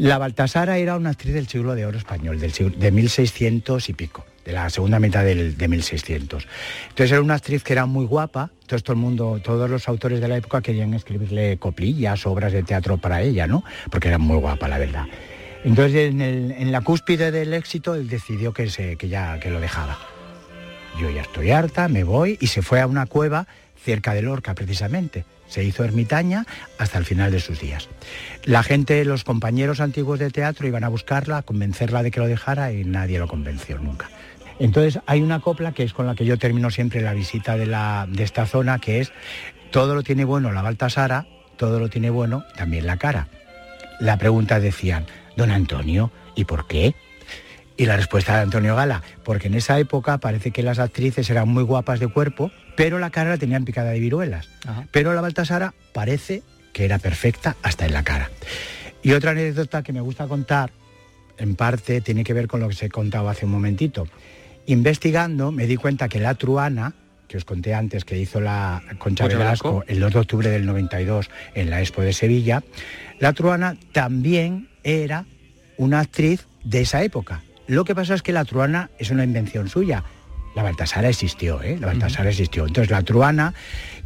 La 0.00 0.16
Baltasara 0.16 0.78
era 0.78 0.96
una 0.96 1.10
actriz 1.10 1.34
del 1.34 1.46
siglo 1.46 1.74
de 1.74 1.84
oro 1.84 1.98
español, 1.98 2.40
del 2.40 2.52
de 2.52 2.90
1600 2.90 3.86
y 3.90 3.92
pico, 3.92 4.24
de 4.46 4.52
la 4.52 4.70
segunda 4.70 4.98
mitad 4.98 5.22
del, 5.22 5.58
de 5.58 5.68
1600. 5.68 6.48
Entonces 6.88 7.12
era 7.12 7.20
una 7.20 7.34
actriz 7.34 7.62
que 7.62 7.74
era 7.74 7.84
muy 7.84 8.06
guapa, 8.06 8.48
entonces 8.62 8.82
todo 8.82 8.94
el 8.94 8.98
mundo, 8.98 9.42
todos 9.44 9.68
los 9.68 9.88
autores 9.88 10.22
de 10.22 10.28
la 10.28 10.38
época 10.38 10.62
querían 10.62 10.94
escribirle 10.94 11.58
coplillas, 11.58 12.24
obras 12.24 12.50
de 12.54 12.62
teatro 12.62 12.96
para 12.96 13.20
ella, 13.20 13.46
¿no? 13.46 13.62
Porque 13.90 14.08
era 14.08 14.16
muy 14.16 14.38
guapa, 14.38 14.68
la 14.68 14.78
verdad. 14.78 15.04
Entonces 15.64 16.12
en, 16.12 16.22
en 16.22 16.72
la 16.72 16.80
cúspide 16.80 17.30
del 17.30 17.52
éxito 17.52 17.94
él 17.94 18.08
decidió 18.08 18.54
que, 18.54 18.70
se, 18.70 18.96
que 18.96 19.10
ya 19.10 19.38
que 19.38 19.50
lo 19.50 19.60
dejaba. 19.60 19.98
Yo 20.98 21.10
ya 21.10 21.20
estoy 21.20 21.50
harta, 21.50 21.88
me 21.88 22.04
voy 22.04 22.38
y 22.40 22.46
se 22.46 22.62
fue 22.62 22.80
a 22.80 22.86
una 22.86 23.04
cueva 23.04 23.46
cerca 23.76 24.14
de 24.14 24.22
Lorca 24.22 24.54
precisamente. 24.54 25.26
Se 25.50 25.62
hizo 25.62 25.84
ermitaña 25.84 26.46
hasta 26.78 26.96
el 26.96 27.04
final 27.04 27.30
de 27.30 27.40
sus 27.40 27.60
días. 27.60 27.90
La 28.44 28.62
gente, 28.62 29.04
los 29.04 29.24
compañeros 29.24 29.80
antiguos 29.80 30.18
de 30.18 30.30
teatro 30.30 30.66
iban 30.66 30.84
a 30.84 30.88
buscarla, 30.88 31.36
a 31.38 31.42
convencerla 31.42 32.02
de 32.02 32.10
que 32.10 32.20
lo 32.20 32.26
dejara 32.26 32.72
y 32.72 32.84
nadie 32.84 33.18
lo 33.18 33.28
convenció 33.28 33.78
nunca. 33.78 34.08
Entonces 34.58 35.02
hay 35.06 35.20
una 35.22 35.40
copla 35.40 35.72
que 35.72 35.82
es 35.82 35.92
con 35.92 36.06
la 36.06 36.14
que 36.14 36.24
yo 36.24 36.38
termino 36.38 36.70
siempre 36.70 37.00
la 37.02 37.12
visita 37.12 37.56
de, 37.56 37.66
la, 37.66 38.06
de 38.08 38.22
esta 38.22 38.46
zona, 38.46 38.78
que 38.78 39.00
es 39.00 39.12
todo 39.70 39.94
lo 39.94 40.02
tiene 40.02 40.24
bueno 40.24 40.52
la 40.52 40.62
Baltasara, 40.62 41.26
todo 41.56 41.78
lo 41.78 41.88
tiene 41.88 42.10
bueno 42.10 42.44
también 42.56 42.86
la 42.86 42.96
cara. 42.96 43.28
La 44.00 44.16
pregunta 44.16 44.60
decían, 44.60 45.06
don 45.36 45.50
Antonio, 45.50 46.10
¿y 46.34 46.44
por 46.44 46.66
qué? 46.66 46.94
Y 47.80 47.86
la 47.86 47.96
respuesta 47.96 48.36
de 48.36 48.42
Antonio 48.42 48.76
Gala, 48.76 49.02
porque 49.24 49.46
en 49.46 49.54
esa 49.54 49.78
época 49.78 50.18
parece 50.18 50.50
que 50.50 50.62
las 50.62 50.78
actrices 50.78 51.30
eran 51.30 51.48
muy 51.48 51.62
guapas 51.62 51.98
de 51.98 52.08
cuerpo, 52.08 52.50
pero 52.76 52.98
la 52.98 53.08
cara 53.08 53.30
la 53.30 53.38
tenían 53.38 53.64
picada 53.64 53.92
de 53.92 53.98
viruelas. 53.98 54.50
Pero 54.90 55.14
la 55.14 55.22
Baltasara 55.22 55.72
parece 55.94 56.42
que 56.74 56.84
era 56.84 56.98
perfecta 56.98 57.56
hasta 57.62 57.86
en 57.86 57.94
la 57.94 58.02
cara. 58.02 58.30
Y 59.02 59.12
otra 59.12 59.30
anécdota 59.30 59.82
que 59.82 59.94
me 59.94 60.02
gusta 60.02 60.26
contar, 60.26 60.72
en 61.38 61.56
parte 61.56 62.02
tiene 62.02 62.22
que 62.22 62.34
ver 62.34 62.48
con 62.48 62.60
lo 62.60 62.68
que 62.68 62.74
se 62.74 62.90
contaba 62.90 63.30
hace 63.30 63.46
un 63.46 63.52
momentito. 63.52 64.06
Investigando 64.66 65.50
me 65.50 65.66
di 65.66 65.76
cuenta 65.76 66.06
que 66.10 66.20
la 66.20 66.34
truana, 66.34 66.92
que 67.28 67.38
os 67.38 67.46
conté 67.46 67.72
antes 67.72 68.04
que 68.04 68.18
hizo 68.18 68.42
la 68.42 68.82
Concha 68.98 69.26
Velasco. 69.26 69.84
el 69.86 70.00
2 70.00 70.12
de 70.12 70.18
octubre 70.18 70.50
del 70.50 70.66
92 70.66 71.30
en 71.54 71.70
la 71.70 71.80
Expo 71.80 72.02
de 72.02 72.12
Sevilla, 72.12 72.62
la 73.20 73.32
truana 73.32 73.78
también 73.92 74.68
era 74.84 75.24
una 75.78 76.00
actriz 76.00 76.46
de 76.62 76.82
esa 76.82 77.02
época. 77.02 77.42
Lo 77.70 77.84
que 77.84 77.94
pasa 77.94 78.14
es 78.14 78.22
que 78.22 78.32
la 78.32 78.44
truana 78.44 78.90
es 78.98 79.12
una 79.12 79.22
invención 79.22 79.68
suya. 79.68 80.02
La 80.56 80.64
Baltasara 80.64 81.08
existió, 81.08 81.62
¿eh? 81.62 81.78
La 81.80 81.86
Baltasara 81.86 82.28
existió. 82.28 82.66
Entonces, 82.66 82.90
la 82.90 83.04
truana, 83.04 83.54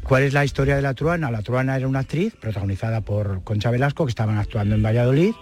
¿cuál 0.03 0.25
es 0.25 0.35
la 0.35 0.45
historia 0.45 0.77
de 0.77 0.83
la 0.83 0.93
truana? 0.93 1.31
La 1.31 1.41
truana 1.41 1.75
era 1.75 1.89
una 1.89 2.01
actriz 2.01 2.35
protagonizada 2.39 3.01
por 3.01 3.43
Concha 3.43 3.71
Velasco, 3.71 4.05
que 4.05 4.11
estaban 4.11 4.37
actuando 4.37 4.75
en 4.75 4.83
Valladolid. 4.83 5.33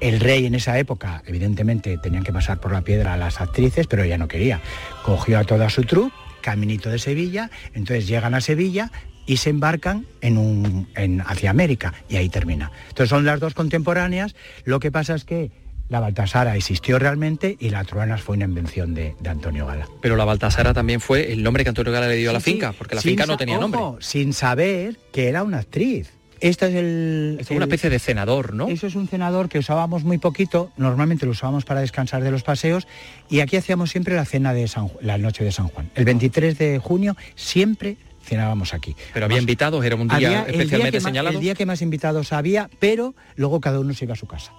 El 0.00 0.20
rey 0.20 0.46
en 0.46 0.54
esa 0.54 0.78
época, 0.78 1.24
evidentemente, 1.26 1.98
tenían 1.98 2.22
que 2.22 2.32
pasar 2.32 2.60
por 2.60 2.70
la 2.70 2.82
piedra 2.82 3.14
a 3.14 3.16
las 3.16 3.40
actrices, 3.40 3.88
pero 3.88 4.04
ella 4.04 4.18
no 4.18 4.28
quería. 4.28 4.60
Cogió 5.02 5.40
a 5.40 5.42
toda 5.42 5.68
su 5.68 5.82
troupe, 5.82 6.14
caminito 6.40 6.90
de 6.90 7.00
Sevilla, 7.00 7.50
entonces 7.74 8.06
llegan 8.06 8.36
a 8.36 8.40
Sevilla 8.40 8.92
y 9.26 9.38
se 9.38 9.50
embarcan 9.50 10.06
en 10.20 10.38
un, 10.38 10.88
en, 10.94 11.22
hacia 11.22 11.50
América, 11.50 11.92
y 12.08 12.18
ahí 12.18 12.28
termina. 12.28 12.70
Entonces 12.90 13.08
son 13.10 13.24
las 13.24 13.40
dos 13.40 13.54
contemporáneas, 13.54 14.36
lo 14.64 14.78
que 14.78 14.92
pasa 14.92 15.16
es 15.16 15.24
que 15.24 15.50
la 15.88 16.00
Baltasara 16.00 16.54
existió 16.56 16.98
realmente 16.98 17.56
y 17.58 17.70
la 17.70 17.84
Truanas 17.84 18.20
fue 18.22 18.36
una 18.36 18.44
invención 18.44 18.94
de, 18.94 19.14
de 19.20 19.28
Antonio 19.30 19.66
Gala. 19.66 19.88
Pero 20.00 20.16
la 20.16 20.24
Baltasara 20.24 20.74
también 20.74 21.00
fue 21.00 21.32
el 21.32 21.42
nombre 21.42 21.62
que 21.64 21.70
Antonio 21.70 21.92
Gala 21.92 22.08
le 22.08 22.16
dio 22.16 22.30
a 22.30 22.34
la 22.34 22.40
finca, 22.40 22.72
porque 22.72 22.94
la 22.94 23.00
sin 23.00 23.12
finca 23.12 23.26
no 23.26 23.36
tenía 23.36 23.56
ojo, 23.58 23.68
nombre. 23.68 24.04
Sin 24.04 24.32
saber 24.32 24.98
que 25.12 25.28
era 25.28 25.42
una 25.42 25.58
actriz. 25.58 26.12
Esta 26.40 26.68
es 26.68 26.74
el... 26.76 27.38
Es 27.40 27.50
una 27.50 27.64
especie 27.64 27.90
de 27.90 27.98
cenador, 27.98 28.54
¿no? 28.54 28.68
Eso 28.68 28.86
es 28.86 28.94
un 28.94 29.08
cenador 29.08 29.48
que 29.48 29.58
usábamos 29.58 30.04
muy 30.04 30.18
poquito, 30.18 30.70
normalmente 30.76 31.26
lo 31.26 31.32
usábamos 31.32 31.64
para 31.64 31.80
descansar 31.80 32.22
de 32.22 32.30
los 32.30 32.44
paseos 32.44 32.86
y 33.28 33.40
aquí 33.40 33.56
hacíamos 33.56 33.90
siempre 33.90 34.14
la 34.14 34.24
cena 34.24 34.54
de 34.54 34.68
San 34.68 34.88
la 35.00 35.18
noche 35.18 35.42
de 35.42 35.50
San 35.50 35.66
Juan. 35.68 35.90
El 35.96 36.04
23 36.04 36.56
de 36.56 36.78
junio 36.78 37.16
siempre 37.34 37.96
cenábamos 38.22 38.72
aquí. 38.74 38.94
Pero 39.14 39.24
había 39.24 39.36
Además, 39.36 39.40
invitados, 39.42 39.84
era 39.84 39.96
un 39.96 40.06
día 40.06 40.16
había 40.16 40.42
el 40.42 40.50
especialmente 40.54 40.98
que 40.98 41.00
más- 41.02 41.10
señalado. 41.10 41.34
el 41.36 41.42
día 41.42 41.54
que 41.56 41.66
más 41.66 41.82
invitados 41.82 42.32
había, 42.32 42.70
pero 42.78 43.14
luego 43.34 43.60
cada 43.60 43.80
uno 43.80 43.92
se 43.94 44.04
iba 44.04 44.12
a 44.12 44.16
su 44.16 44.26
casa. 44.26 44.52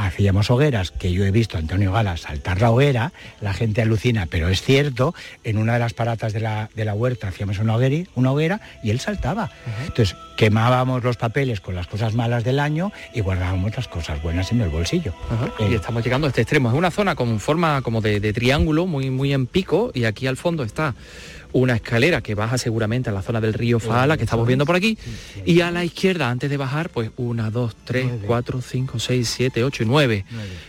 Hacíamos 0.00 0.48
hogueras, 0.48 0.92
que 0.92 1.10
yo 1.10 1.24
he 1.24 1.32
visto 1.32 1.56
a 1.56 1.60
Antonio 1.60 1.90
Gala 1.90 2.16
saltar 2.16 2.60
la 2.60 2.70
hoguera, 2.70 3.12
la 3.40 3.52
gente 3.52 3.82
alucina, 3.82 4.26
pero 4.26 4.48
es 4.48 4.62
cierto, 4.62 5.12
en 5.42 5.58
una 5.58 5.72
de 5.72 5.80
las 5.80 5.92
paratas 5.92 6.32
de 6.32 6.38
la, 6.38 6.70
de 6.76 6.84
la 6.84 6.94
huerta 6.94 7.26
hacíamos 7.26 7.58
una 7.58 7.74
hoguera, 7.74 8.08
una 8.14 8.30
hoguera 8.30 8.60
y 8.84 8.90
él 8.90 9.00
saltaba. 9.00 9.50
Entonces 9.82 10.14
quemábamos 10.36 11.02
los 11.02 11.16
papeles 11.16 11.60
con 11.60 11.74
las 11.74 11.88
cosas 11.88 12.14
malas 12.14 12.44
del 12.44 12.60
año 12.60 12.92
y 13.12 13.22
guardábamos 13.22 13.74
las 13.74 13.88
cosas 13.88 14.22
buenas 14.22 14.52
en 14.52 14.60
el 14.60 14.68
bolsillo. 14.68 15.14
Y 15.58 15.74
estamos 15.74 16.04
llegando 16.04 16.28
a 16.28 16.30
este 16.30 16.42
extremo. 16.42 16.68
Es 16.68 16.76
una 16.76 16.92
zona 16.92 17.16
con 17.16 17.40
forma 17.40 17.82
como 17.82 18.00
de, 18.00 18.20
de 18.20 18.32
triángulo, 18.32 18.86
muy, 18.86 19.10
muy 19.10 19.32
en 19.32 19.48
pico, 19.48 19.90
y 19.94 20.04
aquí 20.04 20.28
al 20.28 20.36
fondo 20.36 20.62
está 20.62 20.94
una 21.52 21.74
escalera 21.74 22.20
que 22.20 22.34
baja 22.34 22.58
seguramente 22.58 23.10
a 23.10 23.12
la 23.12 23.22
zona 23.22 23.40
del 23.40 23.54
río 23.54 23.80
Faala, 23.80 24.16
que 24.16 24.24
estamos 24.24 24.46
viendo 24.46 24.66
por 24.66 24.76
aquí, 24.76 24.98
y 25.44 25.60
a 25.60 25.70
la 25.70 25.84
izquierda, 25.84 26.30
antes 26.30 26.50
de 26.50 26.56
bajar, 26.56 26.90
pues 26.90 27.10
una, 27.16 27.50
dos, 27.50 27.76
tres, 27.84 28.06
cuatro, 28.26 28.60
cinco, 28.60 28.98
seis, 28.98 29.28
siete, 29.28 29.64
ocho 29.64 29.82
y 29.82 29.86
nueve. 29.86 30.24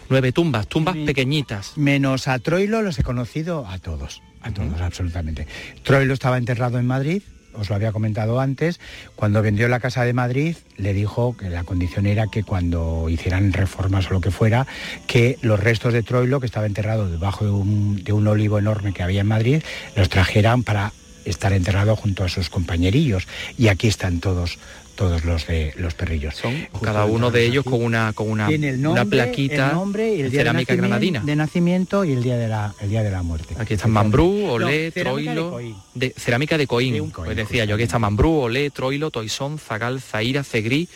Nueve 0.10 0.32
tumbas, 0.32 0.68
tumbas 0.68 0.96
pequeñitas. 0.96 1.78
Menos 1.78 2.28
a 2.28 2.40
Troilo 2.40 2.82
los 2.82 2.98
he 3.00 3.04
conocido 3.04 3.68
a 3.68 3.78
todos, 3.80 4.22
a 4.42 4.52
todos 4.52 4.80
absolutamente. 4.82 5.48
Troilo 5.84 6.14
estaba 6.14 6.38
enterrado 6.38 6.80
en 6.80 6.88
Madrid, 6.88 7.22
os 7.54 7.70
lo 7.70 7.76
había 7.76 7.92
comentado 7.92 8.40
antes, 8.40 8.80
cuando 9.16 9.42
vendió 9.42 9.68
la 9.68 9.80
casa 9.80 10.04
de 10.04 10.14
Madrid 10.14 10.56
le 10.78 10.94
dijo 10.94 11.36
que 11.36 11.50
la 11.50 11.64
condición 11.64 12.06
era 12.06 12.28
que 12.28 12.44
cuando 12.44 13.10
hicieran 13.10 13.54
reformas 13.54 14.10
o 14.10 14.14
lo 14.14 14.22
que 14.22 14.32
fuera, 14.32 14.68
que 15.08 15.38
los 15.42 15.60
restos 15.60 15.94
de 15.94 16.04
Troilo, 16.04 16.40
que 16.40 16.46
estaba 16.46 16.66
enterrado 16.66 17.10
debajo 17.10 17.46
de 17.46 17.52
un, 17.52 18.04
de 18.04 18.14
un 18.14 18.28
olivo 18.28 18.60
enorme 18.60 18.94
que 18.94 19.04
había 19.04 19.22
en 19.22 19.28
Madrid, 19.28 19.64
los 19.96 20.10
trajeran 20.10 20.64
para 20.64 20.94
estar 21.26 21.54
enterrado 21.54 21.96
junto 21.96 22.24
a 22.24 22.30
sus 22.30 22.50
compañerillos. 22.50 23.28
Y 23.58 23.68
aquí 23.68 23.88
están 23.88 24.20
todos 24.20 24.58
todos 25.00 25.24
los 25.24 25.48
de 25.48 25.74
los 25.78 25.94
perrillos. 25.94 26.36
Son 26.36 26.54
Cada 26.84 27.06
uno 27.06 27.32
de 27.32 27.46
ellos 27.46 27.64
con 27.64 27.82
una, 27.82 28.12
con 28.12 28.30
una, 28.30 28.48
tiene 28.50 28.72
el 28.72 28.82
nombre, 28.82 29.02
una 29.02 29.10
plaquita 29.10 29.70
el 29.70 29.74
nombre 29.76 30.10
y 30.14 30.20
el 30.20 30.24
de 30.24 30.30
día 30.32 30.40
cerámica 30.42 30.74
de 30.74 30.82
nacimiento, 30.82 30.88
granadina. 30.90 31.20
de 31.24 31.36
nacimiento 31.38 32.04
y 32.04 32.12
el 32.12 32.22
día 32.22 32.36
de 32.36 32.50
la, 32.50 32.76
el 32.82 32.90
día 32.90 33.02
de 33.02 33.10
la 33.10 33.24
muerte. 33.24 33.56
Aquí 33.58 33.76
están 33.76 33.92
Mambrú, 33.92 34.26
No, 34.46 34.52
Olé, 34.56 34.92
cerámica 34.92 34.92
de 34.92 35.04
Troilo, 35.04 35.52
Coín. 35.52 35.76
de, 35.96 36.14
cerámica 36.18 36.58
de 36.58 36.68
Coín. 36.68 37.12
pues 37.12 37.34
decía 37.38 37.64
yo, 37.64 37.76
aquí 37.76 37.86
está 37.86 37.98
Mambrú, 37.98 38.42
Olé, 38.42 38.72
Troilo, 38.72 39.10
Toisón, 39.10 39.58
Zagal, 39.58 40.02
Zaira, 40.02 40.44
Cegrí, 40.44 40.90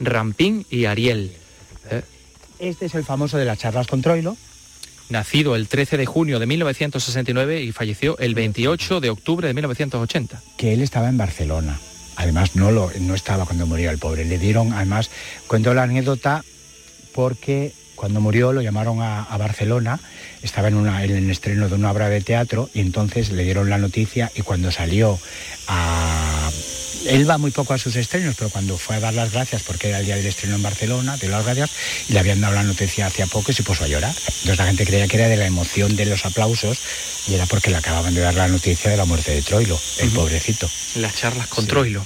Rampín 0.00 0.64
y 0.70 0.86
Ariel. 0.86 1.30
¿Eh? 1.90 2.00
Este 2.60 2.86
es 2.86 2.94
el 2.94 3.04
famoso 3.04 3.36
de 3.36 3.44
las 3.44 3.58
charlas 3.58 3.86
con 3.88 4.00
Troilo, 4.00 4.38
nacido 5.10 5.54
el 5.54 5.68
13 5.68 5.98
de 5.98 6.06
junio 6.06 6.38
de 6.38 6.46
1969 6.46 7.60
y 7.60 7.72
falleció 7.72 8.16
el 8.20 8.34
28 8.34 9.00
de 9.00 9.10
octubre 9.10 9.48
de 9.48 9.52
1980. 9.52 10.40
Que 10.56 10.72
él 10.72 10.80
estaba 10.80 11.10
en 11.10 11.18
Barcelona. 11.18 11.78
Además, 12.20 12.54
no, 12.54 12.70
lo, 12.70 12.90
no 13.00 13.14
estaba 13.14 13.46
cuando 13.46 13.66
murió 13.66 13.90
el 13.90 13.96
pobre. 13.96 14.26
Le 14.26 14.38
dieron, 14.38 14.74
además, 14.74 15.10
cuento 15.46 15.72
la 15.72 15.84
anécdota 15.84 16.44
porque 17.14 17.72
cuando 17.94 18.20
murió 18.20 18.52
lo 18.52 18.60
llamaron 18.60 19.00
a, 19.00 19.24
Barcelona, 19.38 19.98
estaba 20.42 20.68
en, 20.68 20.74
una, 20.74 21.02
en, 21.02 21.12
el 21.12 21.30
estreno 21.30 21.70
de 21.70 21.76
una 21.76 21.90
obra 21.90 22.10
de 22.10 22.20
teatro 22.20 22.68
y 22.74 22.80
entonces 22.80 23.30
le 23.30 23.44
dieron 23.44 23.70
la 23.70 23.78
noticia 23.78 24.30
y 24.34 24.42
cuando 24.42 24.70
salió 24.70 25.18
a... 25.66 26.50
Él 27.06 27.28
va 27.28 27.38
muy 27.38 27.50
poco 27.50 27.74
a 27.74 27.78
sus 27.78 27.96
estrenos, 27.96 28.34
pero 28.36 28.50
cuando 28.50 28.76
fue 28.76 28.96
a 28.96 29.00
dar 29.00 29.14
las 29.14 29.32
gracias, 29.32 29.62
porque 29.62 29.88
era 29.88 30.00
el 30.00 30.06
día 30.06 30.16
del 30.16 30.26
estreno 30.26 30.56
en 30.56 30.62
Barcelona, 30.62 31.16
de 31.16 31.28
las 31.28 31.44
gracias, 31.44 31.70
y 32.08 32.12
le 32.12 32.18
habían 32.18 32.40
dado 32.40 32.54
la 32.54 32.62
noticia 32.62 33.06
hacía 33.06 33.26
poco 33.26 33.52
y 33.52 33.54
se 33.54 33.62
puso 33.62 33.84
a 33.84 33.88
llorar. 33.88 34.14
Entonces 34.14 34.58
la 34.58 34.66
gente 34.66 34.86
creía 34.86 35.08
que 35.08 35.16
era 35.16 35.28
de 35.28 35.36
la 35.36 35.46
emoción 35.46 35.96
de 35.96 36.06
los 36.06 36.24
aplausos 36.24 36.78
y 37.28 37.34
era 37.34 37.46
porque 37.46 37.70
le 37.70 37.76
acababan 37.76 38.14
de 38.14 38.20
dar 38.20 38.34
la 38.34 38.48
noticia 38.48 38.90
de 38.90 38.96
la 38.96 39.04
muerte 39.04 39.32
de 39.32 39.42
Troilo, 39.42 39.80
el 39.98 40.08
uh 40.08 40.12
-huh. 40.12 40.14
pobrecito. 40.14 40.68
Las 40.96 41.14
charlas 41.14 41.46
con 41.48 41.64
sí. 41.64 41.70
Troilo. 41.70 42.04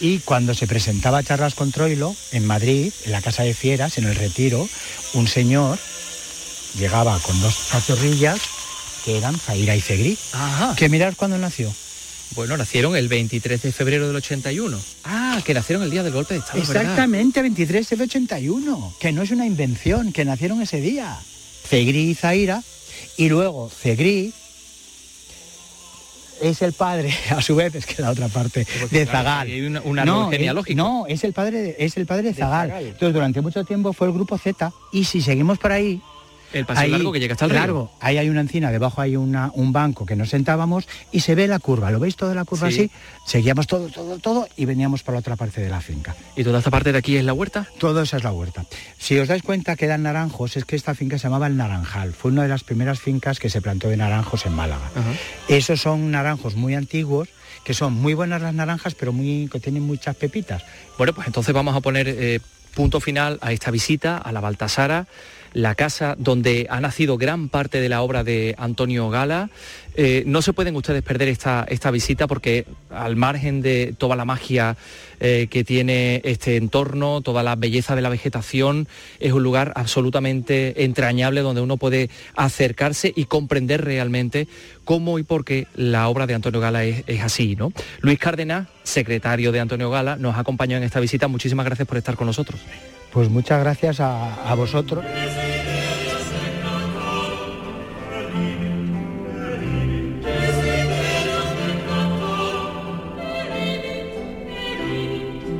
Y 0.00 0.18
cuando 0.18 0.54
se 0.54 0.66
presentaba 0.66 1.22
Charlas 1.22 1.54
con 1.54 1.70
Troilo, 1.70 2.14
en 2.32 2.44
Madrid, 2.44 2.92
en 3.04 3.12
la 3.12 3.22
Casa 3.22 3.44
de 3.44 3.54
Fieras, 3.54 3.96
en 3.96 4.04
el 4.04 4.16
Retiro, 4.16 4.68
un 5.14 5.28
señor 5.28 5.78
llegaba 6.78 7.18
con 7.20 7.40
dos 7.40 7.68
cachorrillas 7.70 8.40
que 9.04 9.18
eran 9.18 9.38
Zaira 9.38 9.76
y. 9.76 10.18
Ajá. 10.32 10.74
Que 10.76 10.88
mirar 10.88 11.14
cuándo 11.14 11.38
nació. 11.38 11.72
Bueno, 12.34 12.56
nacieron 12.56 12.96
el 12.96 13.08
23 13.08 13.62
de 13.62 13.72
febrero 13.72 14.06
del 14.06 14.16
81. 14.16 14.78
Ah, 15.04 15.40
que 15.44 15.54
nacieron 15.54 15.84
el 15.84 15.90
día 15.90 16.02
del 16.02 16.12
golpe 16.12 16.34
de 16.34 16.40
Estado. 16.40 16.58
Exactamente, 16.58 17.42
23 17.42 17.88
del 17.90 18.02
81. 18.02 18.94
Que 18.98 19.12
no 19.12 19.22
es 19.22 19.30
una 19.30 19.46
invención, 19.46 20.12
que 20.12 20.24
nacieron 20.24 20.60
ese 20.60 20.80
día. 20.80 21.16
Segri 21.68 22.10
y 22.10 22.14
Zaira. 22.14 22.62
Y 23.16 23.28
luego 23.28 23.70
Segri 23.70 24.32
es 26.40 26.62
el 26.62 26.72
padre, 26.72 27.14
a 27.30 27.40
su 27.40 27.54
vez, 27.54 27.74
es 27.74 27.86
que 27.86 28.02
la 28.02 28.10
otra 28.10 28.28
parte, 28.28 28.66
de 28.90 29.06
Zagal. 29.06 29.48
Hay 29.48 29.60
una, 29.62 29.80
una 29.82 30.04
no, 30.04 30.30
genealógica. 30.30 30.76
no, 30.76 31.06
es 31.06 31.24
el 31.24 31.32
padre 31.32 31.62
de, 31.62 31.76
es 31.78 31.96
el 31.96 32.06
padre 32.06 32.24
de 32.24 32.34
Zagal. 32.34 32.68
Zagal. 32.68 32.84
Entonces, 32.86 33.14
durante 33.14 33.40
mucho 33.40 33.64
tiempo 33.64 33.92
fue 33.92 34.08
el 34.08 34.12
grupo 34.12 34.36
Z. 34.38 34.72
Y 34.92 35.04
si 35.04 35.20
seguimos 35.20 35.58
por 35.58 35.72
ahí, 35.72 36.00
el 36.58 36.66
paseo 36.66 36.84
ahí, 36.84 36.90
largo 36.90 37.12
que 37.12 37.20
llega 37.20 37.32
hasta 37.34 37.44
el 37.46 37.52
largo. 37.54 37.80
río. 37.82 37.90
Ahí 38.00 38.18
hay 38.18 38.28
una 38.28 38.40
encina, 38.40 38.70
debajo 38.70 39.00
hay 39.00 39.16
una, 39.16 39.50
un 39.54 39.72
banco 39.72 40.06
que 40.06 40.16
nos 40.16 40.30
sentábamos 40.30 40.86
y 41.12 41.20
se 41.20 41.34
ve 41.34 41.46
la 41.48 41.58
curva. 41.58 41.90
¿Lo 41.90 42.00
veis 42.00 42.16
toda 42.16 42.34
la 42.34 42.44
curva 42.44 42.70
Sí. 42.70 42.80
así? 42.80 42.90
Seguíamos 43.26 43.66
todo, 43.66 43.88
todo, 43.88 44.18
todo 44.18 44.48
y 44.56 44.64
veníamos 44.64 45.02
por 45.02 45.14
la 45.14 45.20
otra 45.20 45.36
parte 45.36 45.60
de 45.60 45.68
la 45.70 45.80
finca. 45.80 46.14
¿Y 46.36 46.44
toda 46.44 46.58
esta 46.58 46.70
parte 46.70 46.92
de 46.92 46.98
aquí 46.98 47.16
es 47.16 47.24
la 47.24 47.32
huerta? 47.32 47.66
Todo 47.78 48.02
esa 48.02 48.16
es 48.18 48.24
la 48.24 48.32
huerta. 48.32 48.64
Si 48.98 49.18
os 49.18 49.28
dais 49.28 49.42
cuenta 49.42 49.76
que 49.76 49.84
eran 49.86 50.02
naranjos, 50.02 50.56
es 50.56 50.64
que 50.64 50.76
esta 50.76 50.94
finca 50.94 51.18
se 51.18 51.24
llamaba 51.24 51.46
El 51.46 51.56
Naranjal. 51.56 52.12
Fue 52.12 52.30
una 52.30 52.42
de 52.42 52.48
las 52.48 52.64
primeras 52.64 53.00
fincas 53.00 53.38
que 53.38 53.50
se 53.50 53.60
plantó 53.60 53.88
de 53.88 53.96
naranjos 53.96 54.46
en 54.46 54.52
Málaga. 54.54 54.90
Esos 55.48 55.80
son 55.80 56.10
naranjos 56.10 56.54
muy 56.54 56.74
antiguos, 56.74 57.28
que 57.64 57.74
son 57.74 57.94
muy 57.94 58.14
buenas 58.14 58.42
las 58.42 58.54
naranjas, 58.54 58.94
pero 58.94 59.12
muy, 59.12 59.48
que 59.50 59.60
tienen 59.60 59.82
muchas 59.82 60.16
pepitas. 60.16 60.62
Bueno, 60.98 61.12
pues 61.14 61.26
entonces 61.26 61.54
vamos 61.54 61.74
a 61.74 61.80
poner 61.80 62.06
eh, 62.08 62.40
punto 62.74 63.00
final 63.00 63.38
a 63.40 63.52
esta 63.52 63.70
visita 63.70 64.18
a 64.18 64.32
la 64.32 64.40
Baltasara, 64.40 65.06
la 65.54 65.74
casa 65.74 66.14
donde 66.18 66.66
ha 66.68 66.80
nacido 66.80 67.16
gran 67.16 67.48
parte 67.48 67.80
de 67.80 67.88
la 67.88 68.02
obra 68.02 68.24
de 68.24 68.54
Antonio 68.58 69.08
Gala. 69.08 69.48
Eh, 69.94 70.24
no 70.26 70.42
se 70.42 70.52
pueden 70.52 70.76
ustedes 70.76 71.02
perder 71.02 71.28
esta, 71.28 71.64
esta 71.68 71.90
visita 71.90 72.26
porque 72.26 72.66
al 72.90 73.16
margen 73.16 73.62
de 73.62 73.94
toda 73.96 74.16
la 74.16 74.24
magia 74.24 74.76
eh, 75.26 75.46
que 75.48 75.64
tiene 75.64 76.20
este 76.22 76.56
entorno, 76.56 77.22
toda 77.22 77.42
la 77.42 77.56
belleza 77.56 77.96
de 77.96 78.02
la 78.02 78.10
vegetación, 78.10 78.86
es 79.20 79.32
un 79.32 79.42
lugar 79.42 79.72
absolutamente 79.74 80.84
entrañable 80.84 81.40
donde 81.40 81.62
uno 81.62 81.78
puede 81.78 82.10
acercarse 82.36 83.10
y 83.16 83.24
comprender 83.24 83.82
realmente 83.86 84.48
cómo 84.84 85.18
y 85.18 85.22
por 85.22 85.46
qué 85.46 85.66
la 85.76 86.08
obra 86.08 86.26
de 86.26 86.34
Antonio 86.34 86.60
Gala 86.60 86.84
es, 86.84 87.22
así. 87.22 87.56
¿no? 87.56 87.72
Luis 88.02 88.18
Cárdenas, 88.18 88.68
secretario 88.82 89.50
de 89.50 89.60
Antonio 89.60 89.88
Gala, 89.88 90.16
nos 90.16 90.36
ha 90.36 90.40
acompañado 90.40 90.82
en 90.82 90.84
esta 90.84 91.00
visita. 91.00 91.26
Muchísimas 91.26 91.64
gracias 91.64 91.88
por 91.88 91.96
estar 91.96 92.16
con 92.16 92.26
nosotros. 92.26 92.60
Pues 93.10 93.30
muchas 93.30 93.60
gracias 93.60 94.00
a 94.00 94.54
vosotros. 94.54 95.02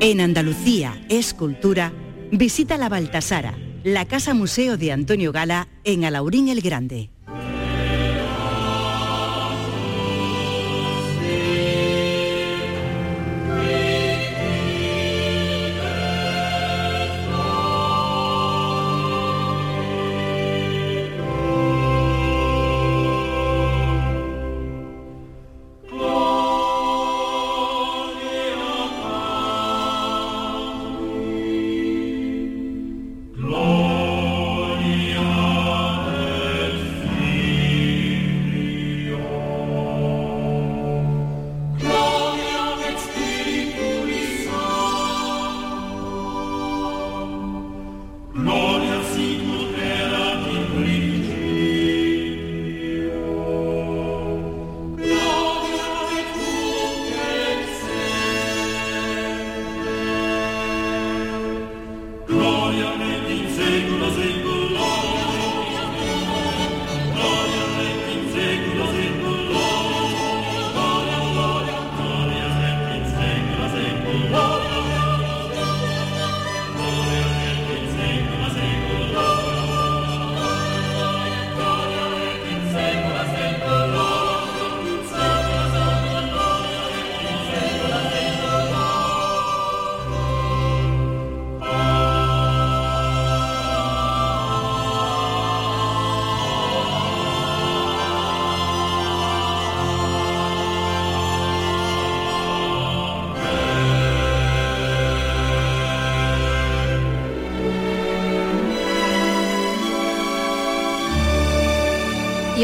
En 0.04 0.20
Andalucía 0.20 1.02
es 1.08 1.32
cultura, 1.32 1.90
visita 2.30 2.76
la 2.76 2.90
Baltasara, 2.90 3.56
la 3.84 4.04
Casa 4.04 4.34
Museo 4.34 4.76
de 4.76 4.92
Antonio 4.92 5.32
Gala 5.32 5.66
en 5.82 6.04
Alaurín 6.04 6.50
el 6.50 6.60
Grande. 6.60 7.13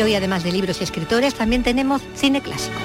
Y 0.00 0.02
hoy, 0.02 0.14
además 0.14 0.44
de 0.44 0.50
libros 0.50 0.80
y 0.80 0.84
escritores, 0.84 1.34
también 1.34 1.62
tenemos 1.62 2.00
cine 2.14 2.40
clásico. 2.40 2.78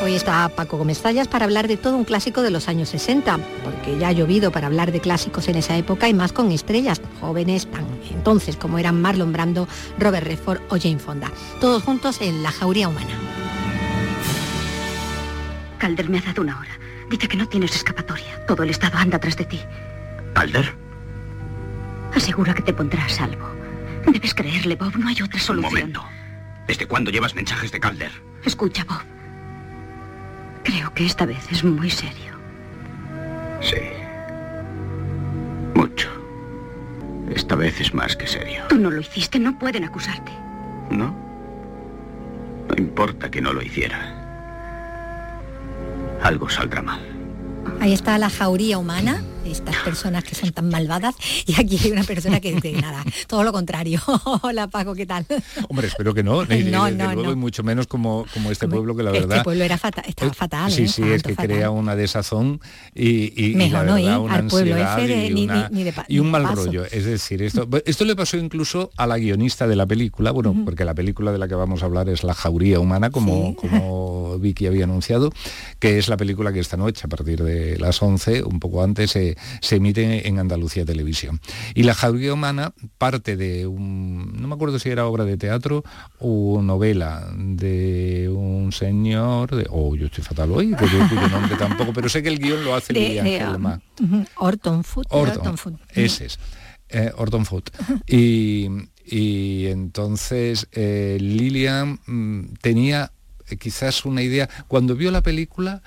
Hoy 0.00 0.14
está 0.14 0.48
Paco 0.48 0.78
Gómez 0.78 1.00
Zayas 1.00 1.26
para 1.26 1.44
hablar 1.44 1.66
de 1.66 1.76
todo 1.76 1.96
un 1.96 2.04
clásico 2.04 2.40
de 2.40 2.52
los 2.52 2.68
años 2.68 2.88
60, 2.90 3.36
porque 3.64 3.98
ya 3.98 4.06
ha 4.06 4.12
llovido 4.12 4.52
para 4.52 4.68
hablar 4.68 4.92
de 4.92 5.00
clásicos 5.00 5.48
en 5.48 5.56
esa 5.56 5.76
época 5.76 6.08
y 6.08 6.14
más 6.14 6.32
con 6.32 6.52
estrellas 6.52 7.00
jóvenes 7.20 7.68
tan 7.68 7.84
entonces 8.12 8.56
como 8.56 8.78
eran 8.78 9.02
Marlon 9.02 9.32
Brando, 9.32 9.66
Robert 9.98 10.24
Redford 10.24 10.60
o 10.68 10.78
Jane 10.78 11.00
Fonda. 11.00 11.32
Todos 11.60 11.82
juntos 11.82 12.20
en 12.20 12.44
La 12.44 12.52
Jauría 12.52 12.88
Humana. 12.88 13.18
Calder 15.78 16.08
me 16.08 16.18
ha 16.18 16.22
dado 16.22 16.42
una 16.42 16.60
hora. 16.60 16.78
Dice 17.10 17.26
que 17.26 17.36
no 17.36 17.48
tienes 17.48 17.74
escapatoria. 17.74 18.46
Todo 18.46 18.62
el 18.62 18.70
estado 18.70 18.98
anda 18.98 19.18
tras 19.18 19.36
de 19.36 19.46
ti. 19.46 19.60
¿Calder? 20.32 20.72
Asegura 22.14 22.54
que 22.54 22.62
te 22.62 22.72
pondrá 22.72 23.04
a 23.04 23.08
salvo. 23.08 23.59
Debes 24.20 24.34
creerle, 24.34 24.76
Bob. 24.76 24.96
No 24.98 25.08
hay 25.08 25.14
otra 25.22 25.36
Un 25.36 25.40
solución. 25.40 25.72
momento. 25.72 26.04
¿Desde 26.66 26.86
cuándo 26.86 27.10
llevas 27.10 27.34
mensajes 27.34 27.72
de 27.72 27.80
Calder? 27.80 28.12
Escucha, 28.44 28.84
Bob. 28.84 29.00
Creo 30.62 30.92
que 30.92 31.06
esta 31.06 31.24
vez 31.24 31.50
es 31.50 31.64
muy 31.64 31.88
serio. 31.88 32.34
Sí. 33.62 33.76
Mucho. 35.74 36.10
Esta 37.34 37.54
vez 37.56 37.80
es 37.80 37.94
más 37.94 38.14
que 38.14 38.26
serio. 38.26 38.64
Tú 38.68 38.76
no 38.76 38.90
lo 38.90 39.00
hiciste, 39.00 39.38
no 39.38 39.58
pueden 39.58 39.84
acusarte. 39.84 40.32
¿No? 40.90 41.14
No 42.68 42.74
importa 42.76 43.30
que 43.30 43.40
no 43.40 43.54
lo 43.54 43.62
hiciera. 43.62 44.16
Algo 46.22 46.50
saldrá 46.50 46.82
mal. 46.82 47.00
Ahí 47.80 47.94
está 47.94 48.18
la 48.18 48.28
jauría 48.28 48.76
humana, 48.76 49.22
estas 49.50 49.76
personas 49.84 50.24
que 50.24 50.34
son 50.34 50.50
tan 50.52 50.68
malvadas, 50.68 51.14
y 51.46 51.60
aquí 51.60 51.78
hay 51.82 51.90
una 51.92 52.04
persona 52.04 52.40
que 52.40 52.52
dice 52.54 52.72
nada, 52.72 53.04
todo 53.26 53.42
lo 53.44 53.52
contrario. 53.52 54.00
Hola 54.42 54.68
Paco, 54.68 54.94
¿qué 54.94 55.06
tal? 55.06 55.26
Hombre, 55.68 55.88
espero 55.88 56.14
que 56.14 56.22
no, 56.22 56.44
ni- 56.46 56.64
No, 56.64 56.84
desde 56.84 56.98
no, 56.98 57.04
luego, 57.14 57.22
no. 57.24 57.32
y 57.32 57.36
mucho 57.36 57.62
menos 57.62 57.86
como, 57.86 58.26
como 58.32 58.50
este 58.50 58.68
pueblo 58.68 58.94
que 58.96 59.02
la 59.02 59.10
verdad... 59.10 59.38
Este 59.38 59.44
pueblo 59.44 59.64
era 59.64 59.78
fata- 59.78 60.02
estaba 60.06 60.32
fatal. 60.32 60.70
Sí, 60.70 60.82
¿eh? 60.84 60.88
sí, 60.88 61.02
es 61.02 61.22
que 61.22 61.34
fatal. 61.34 61.46
crea 61.50 61.70
una 61.70 61.96
desazón 61.96 62.60
y, 62.94 63.32
y- 63.36 63.54
la 63.70 63.84
no 63.84 63.98
ir 63.98 64.04
verdad, 64.06 64.20
una 64.20 64.34
al 64.34 64.46
pueblo 64.46 64.74
ansiedad 64.74 64.98
ese 65.00 65.08
de- 65.14 65.26
y, 65.26 65.34
ni- 65.34 65.44
una- 65.44 65.68
de 65.68 65.94
y 66.08 66.18
un 66.18 66.30
mal 66.30 66.42
paso. 66.42 66.54
rollo. 66.66 66.84
Es 66.84 67.04
decir, 67.04 67.42
esto, 67.42 67.68
esto 67.84 68.04
le 68.04 68.16
pasó 68.16 68.36
incluso 68.36 68.90
a 68.96 69.06
la 69.06 69.18
guionista 69.18 69.66
de 69.66 69.76
la 69.76 69.86
película, 69.86 70.30
bueno, 70.30 70.54
porque 70.64 70.84
la 70.84 70.94
película 70.94 71.32
de 71.32 71.38
la 71.38 71.48
que 71.48 71.54
vamos 71.54 71.82
a 71.82 71.86
hablar 71.86 72.08
es 72.08 72.22
La 72.24 72.34
Jauría 72.34 72.80
Humana, 72.80 73.10
como, 73.10 73.54
como 73.56 74.38
Vicky 74.38 74.66
había 74.66 74.84
anunciado, 74.84 75.32
que 75.78 75.98
es 75.98 76.08
la 76.08 76.16
película 76.16 76.52
que 76.52 76.60
esta 76.60 76.76
noche, 76.76 77.02
a 77.04 77.08
partir 77.08 77.42
de 77.42 77.78
las 77.78 78.00
11, 78.02 78.42
un 78.44 78.60
poco 78.60 78.82
antes, 78.82 79.10
se, 79.10 79.36
se 79.60 79.76
emite 79.76 80.28
en 80.28 80.38
Andalucía 80.38 80.84
Televisión. 80.84 81.40
Y 81.74 81.82
La 81.84 81.94
Jauría 81.94 82.32
Humana 82.34 82.72
parte 82.98 83.36
de 83.36 83.66
un, 83.66 84.32
no 84.40 84.48
me 84.48 84.54
acuerdo 84.54 84.78
si 84.78 84.88
era 84.88 85.06
obra 85.06 85.24
de 85.24 85.36
teatro 85.36 85.82
o 86.18 86.60
novela 86.62 87.28
de 87.36 88.28
un 88.34 88.72
señor, 88.72 89.54
de, 89.54 89.66
oh, 89.70 89.94
yo 89.96 90.06
estoy 90.06 90.24
fatal 90.24 90.50
hoy, 90.52 90.70
cuyo, 90.72 90.98
cuyo 91.08 91.28
nombre 91.28 91.56
tampoco, 91.56 91.92
pero 91.92 92.08
sé 92.08 92.22
que 92.22 92.28
el 92.28 92.38
guion 92.38 92.64
lo 92.64 92.74
hace 92.74 92.92
De- 92.92 93.00
Lilian 93.00 93.24
de. 93.26 93.80
Ujú, 94.04 94.24
Orton 94.36 94.84
Food. 94.84 95.04
de 95.10 95.16
Orton, 95.16 95.36
Orton 95.38 95.58
Food. 95.58 95.74
ese 95.94 96.26
es. 96.26 96.38
eh, 96.88 97.12
Orton 97.16 97.44
Food. 97.46 97.64
Y, 98.06 98.68
y 99.04 99.66
entonces 99.66 100.68
eh, 100.72 101.18
Lilian 101.20 101.98
mm, 102.06 102.54
tenía 102.60 103.12
eh, 103.48 103.56
quizás 103.56 104.04
una 104.04 104.22
idea, 104.22 104.48
cuando 104.68 104.94
vio 104.96 105.10
la 105.10 105.22
película 105.22 105.82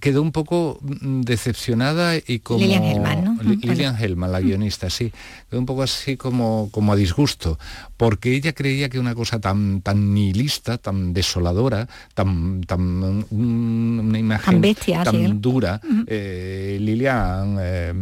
quedó 0.00 0.22
un 0.22 0.32
poco 0.32 0.78
mm, 0.82 1.22
decepcionada 1.22 2.14
y 2.16 2.38
como 2.40 2.60
Lilian 2.60 2.84
Hellman, 2.84 3.24
¿no? 3.24 3.32
Li- 3.42 3.56
Bueno. 3.56 3.60
Lilian 3.72 3.96
Hellman, 4.02 4.32
la 4.32 4.40
guionista, 4.40 4.88
sí, 4.90 5.12
quedó 5.50 5.60
un 5.60 5.66
poco 5.66 5.82
así 5.82 6.16
como, 6.16 6.68
como 6.70 6.92
a 6.92 6.96
disgusto, 6.96 7.58
porque 7.96 8.34
ella 8.34 8.52
creía 8.52 8.88
que 8.88 8.98
una 8.98 9.14
cosa 9.14 9.40
tan, 9.40 9.80
tan 9.82 10.14
nihilista, 10.14 10.78
tan 10.78 11.12
desoladora, 11.12 11.88
tan, 12.14 12.60
tan 12.62 12.80
un- 13.30 14.00
una 14.08 14.18
imagen 14.18 14.54
Tan 14.54 14.60
bestia, 14.60 15.02
tan 15.04 15.14
sí. 15.16 15.32
dura, 15.38 15.80
eh, 16.06 16.78
Lilian 16.80 17.56
eh, 17.60 17.92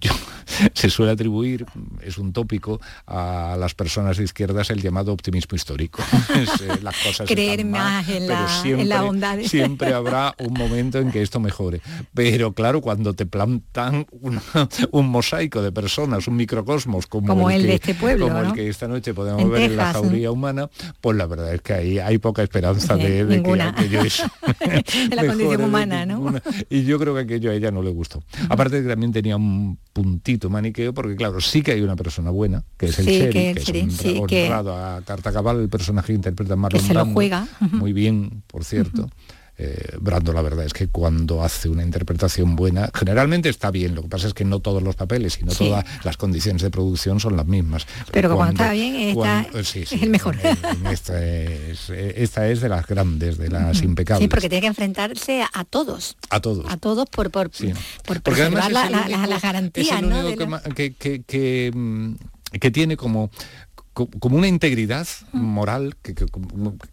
yo- 0.00 0.12
se 0.74 0.90
suele 0.90 1.12
atribuir, 1.12 1.66
es 2.02 2.18
un 2.18 2.32
tópico, 2.32 2.80
a 3.06 3.56
las 3.58 3.74
personas 3.74 4.16
de 4.16 4.24
izquierdas 4.24 4.70
el 4.70 4.80
llamado 4.82 5.12
optimismo 5.12 5.56
histórico. 5.56 6.02
Las 6.82 6.96
cosas 6.98 7.26
Creer 7.28 7.64
mal, 7.64 7.80
más 8.04 8.08
en 8.08 8.26
pero 8.26 8.40
la- 8.40 8.48
siempre, 8.62 8.82
en 8.82 8.88
la 8.88 9.02
bondad. 9.02 9.38
siempre 9.44 9.92
habrá 9.92 10.34
un 10.38 10.54
momento 10.54 10.98
en 10.98 11.10
que 11.10 11.22
esto 11.22 11.40
mejore. 11.40 11.80
Pero 12.14 12.52
claro, 12.52 12.80
cuando 12.80 13.14
te 13.14 13.26
plantan 13.26 14.06
una- 14.10 14.42
un 14.92 15.08
mosaico 15.08 15.62
de 15.62 15.72
personas, 15.72 16.28
un 16.28 16.36
microcosmos 16.36 17.06
como, 17.06 17.28
Como 17.28 17.50
el 17.50 17.62
de 17.62 17.74
este 17.74 17.94
pueblo, 17.94 18.28
como 18.28 18.40
el 18.40 18.52
que 18.52 18.68
esta 18.68 18.86
noche 18.88 19.14
podemos 19.14 19.42
En 19.42 19.50
ver 19.50 19.62
en 19.62 19.76
la 19.76 19.92
jauría 19.92 20.30
humana, 20.30 20.68
pues 21.00 21.16
la 21.16 21.26
verdad 21.26 21.54
es 21.54 21.62
que 21.62 21.72
ahí 21.74 21.98
hay 21.98 22.18
poca 22.18 22.42
esperanza 22.42 22.96
Sí, 22.96 23.02
de, 23.02 23.24
de 23.24 23.36
que 23.36 23.36
ninguna. 23.42 23.70
aquello 23.70 24.02
es 24.02 24.22
de 25.08 25.16
la 25.16 25.26
condición 25.26 25.62
humana, 25.64 26.06
¿no? 26.06 26.14
ninguna. 26.16 26.42
Y 26.70 26.84
yo 26.84 26.98
creo 26.98 27.14
que 27.14 27.20
aquello 27.22 27.50
a 27.50 27.54
ella 27.54 27.70
no 27.70 27.82
le 27.82 27.90
gustó. 27.90 28.22
Aparte 28.48 28.82
que 28.82 28.88
también 28.88 29.12
tenía 29.12 29.36
un 29.36 29.78
puntito 29.92 30.37
maniqueo, 30.48 30.94
porque 30.94 31.16
claro, 31.16 31.40
sí 31.40 31.62
que 31.62 31.72
hay 31.72 31.80
una 31.82 31.96
persona 31.96 32.30
buena, 32.30 32.64
que 32.76 32.86
es 32.86 32.98
el 33.00 33.04
Sí, 33.06 33.10
sheriff, 33.12 33.32
que 33.32 33.40
que, 33.42 33.50
el 33.50 33.58
es 33.58 33.64
sheriff, 33.64 33.84
un 33.84 33.90
sí, 33.90 34.22
que- 34.28 34.44
honrado 34.44 34.76
a 34.76 35.02
carta 35.02 35.32
cabal, 35.32 35.60
el 35.60 35.68
personaje 35.68 36.08
que 36.08 36.12
interpreta 36.14 36.54
Marlon 36.56 36.80
se 36.82 36.94
lo 36.94 37.04
juega. 37.06 37.46
Muy 37.72 37.92
bien, 37.92 38.42
por 38.46 38.64
cierto. 38.64 39.08
Eh, 39.60 39.96
Brando 40.00 40.32
la 40.32 40.40
verdad 40.40 40.64
es 40.64 40.72
que 40.72 40.86
cuando 40.86 41.42
hace 41.42 41.68
una 41.68 41.82
interpretación 41.82 42.54
buena, 42.54 42.90
generalmente 42.94 43.48
está 43.48 43.72
bien, 43.72 43.96
lo 43.96 44.02
que 44.02 44.08
pasa 44.08 44.28
es 44.28 44.34
que 44.34 44.44
no 44.44 44.60
todos 44.60 44.82
los 44.84 44.94
papeles 44.94 45.36
y 45.40 45.44
no 45.44 45.50
Sí. 45.50 45.64
todas 45.66 45.84
las 46.04 46.16
condiciones 46.16 46.62
de 46.62 46.70
producción 46.70 47.18
son 47.18 47.36
las 47.36 47.44
mismas. 47.46 47.84
Pero 48.12 48.36
cuando 48.36 48.52
está 48.62 48.72
bien, 48.72 48.94
está- 48.94 49.14
cuando- 49.14 49.64
sí, 49.64 49.84
sí, 49.84 49.96
es 49.96 50.02
el 50.02 50.10
mejor. 50.10 50.36
esta, 50.90 51.24
es, 51.24 51.90
eh, 51.90 52.14
esta 52.18 52.48
es 52.48 52.60
de 52.60 52.68
las 52.68 52.86
grandes, 52.86 53.36
de 53.36 53.48
las 53.48 53.82
impecables. 53.82 54.22
Sí, 54.24 54.28
porque 54.28 54.48
tiene 54.48 54.60
que 54.60 54.66
enfrentarse 54.68 55.42
a, 55.42 55.50
a 55.52 55.64
todos. 55.64 56.16
a 56.30 56.38
todos. 56.40 56.64
A 56.70 56.76
todos 56.76 57.08
por, 57.10 57.30
por, 57.32 57.50
por 57.50 58.22
preservar 58.22 58.70
la- 58.70 58.88
la- 58.90 59.26
las 59.26 59.42
garantías, 59.42 59.88
es 59.88 60.02
el 60.02 60.08
¿no? 60.08 60.24
que, 60.36 60.74
que, 60.74 60.92
que- 60.94 61.22
que, 61.26 61.72
mm, 61.74 62.14
que 62.60 62.70
tiene 62.70 62.96
como 62.96 63.28
co- 63.28 63.34
como 64.06 64.36
una 64.36 64.48
integridad 64.48 65.06
moral 65.32 65.96
que, 66.02 66.14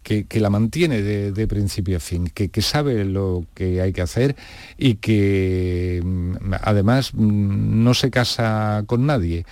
que- 0.02 0.26
que- 0.26 0.40
la 0.40 0.50
mantiene 0.50 1.02
de, 1.02 1.32
de 1.32 1.46
principio 1.46 1.96
a 1.96 2.00
fin, 2.00 2.28
que, 2.32 2.48
que 2.50 2.62
sabe 2.62 3.04
lo 3.04 3.44
que 3.54 3.80
hay 3.80 3.92
que 3.92 4.02
hacer 4.02 4.36
y 4.76 4.94
que 4.96 6.00
mm, 6.04 6.34
además 6.62 7.12
mm, 7.14 7.82
no 7.84 7.94
se 7.94 8.10
casa 8.10 8.84
con 8.86 9.06
nadie. 9.06 9.44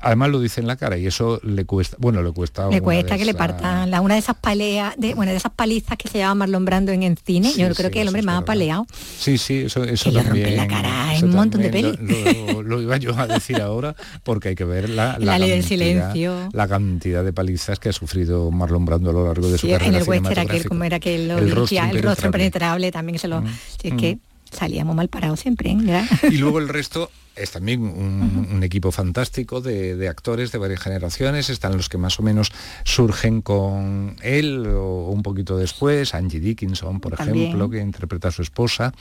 Además 0.00 0.30
lo 0.30 0.40
dice 0.40 0.60
en 0.60 0.66
la 0.66 0.76
cara 0.76 0.96
y 0.98 1.06
eso 1.06 1.40
le 1.44 1.64
cuesta, 1.64 1.96
bueno, 2.00 2.22
le 2.22 2.32
cuesta... 2.32 2.68
Le 2.68 2.80
cuesta 2.80 3.16
que 3.16 3.24
le 3.24 3.34
partan 3.34 3.90
la, 3.90 4.00
una 4.00 4.14
de 4.14 4.20
esas 4.20 4.36
peleas, 4.36 4.94
de, 4.98 5.14
bueno, 5.14 5.30
de 5.32 5.38
esas 5.38 5.52
palizas 5.52 5.96
que 5.96 6.08
se 6.08 6.18
llama 6.18 6.34
Marlon 6.46 6.64
Brando 6.64 6.92
en 6.92 7.02
el 7.02 7.16
cine. 7.18 7.50
Sí, 7.52 7.60
Yo 7.60 7.68
creo 7.74 7.88
sí, 7.88 7.92
que 7.94 8.00
el 8.02 8.08
hombre 8.08 8.22
más 8.22 8.42
apaleado. 8.42 8.86
Sí, 9.18 9.38
sí, 9.38 9.62
eso, 9.66 9.84
eso 9.84 10.10
Que 10.10 10.16
le 10.16 10.22
también. 10.24 10.56
la 10.56 10.66
cara 10.66 11.16
en 11.16 11.24
un 11.26 11.30
montón 11.32 11.62
de 11.62 11.70
también 11.70 11.96
Lo, 12.00 12.62
lo- 12.62 12.62
lo 12.62 12.82
iba 12.82 12.96
yo 12.96 13.16
a 13.18 13.26
decir 13.26 13.60
ahora 13.60 13.94
porque 14.22 14.48
hay 14.50 14.54
que 14.54 14.64
ver 14.64 14.88
la, 14.90 15.16
La 15.20 15.38
ley 15.38 15.50
del 15.50 15.60
cantidad- 15.60 15.68
silencio. 15.68 16.48
La 16.52 16.66
cantidad 16.94 17.24
de 17.24 17.32
palizas 17.32 17.78
que 17.78 17.88
ha 17.88 17.92
sufrido 17.92 18.50
Marlon 18.50 18.84
Brando 18.84 19.10
a 19.10 19.12
lo 19.12 19.26
largo 19.26 19.48
de 19.48 19.58
su 19.58 19.66
Sí, 19.66 19.72
carrera 19.72 19.88
en 19.90 19.94
el 19.96 20.08
western 20.08 20.38
aquel, 20.40 20.68
como 20.68 20.84
era 20.84 21.00
que 21.00 21.18
lo 21.26 21.38
El 21.38 21.46
dirigía, 21.46 21.82
rostro 21.82 21.98
el 21.98 22.02
rostro 22.04 22.26
impenetrable. 22.28 22.92
también 22.92 23.18
se 23.18 23.28
lo... 23.28 23.42
Mm, 23.42 23.46
si 23.80 23.88
es 23.88 23.94
que 23.94 24.18
salíamos 24.50 24.94
mal 24.94 25.08
parados 25.08 25.40
siempre, 25.40 25.70
¿eh? 25.72 26.04
Y 26.30 26.36
luego 26.38 26.58
el 26.60 26.68
resto 26.68 27.10
es 27.36 27.50
también 27.50 27.82
un, 27.82 28.48
un 28.52 28.62
equipo 28.62 28.92
fantástico 28.92 29.60
de, 29.60 29.96
de 29.96 30.08
actores 30.08 30.52
de 30.52 30.58
varias 30.58 30.80
generaciones. 30.80 31.50
Están 31.50 31.76
los 31.76 31.88
que 31.88 31.98
más 31.98 32.18
o 32.20 32.22
menos 32.22 32.52
surgen 32.84 33.42
con 33.42 34.16
él 34.22 34.66
o 34.68 35.08
un 35.10 35.22
poquito 35.22 35.56
después. 35.56 36.14
Angie 36.14 36.40
Dickinson, 36.40 37.00
por 37.00 37.16
También. 37.16 37.46
ejemplo, 37.46 37.68
que 37.70 37.80
interpreta 37.80 38.28
a 38.28 38.30
su 38.30 38.42
esposa. 38.42 38.92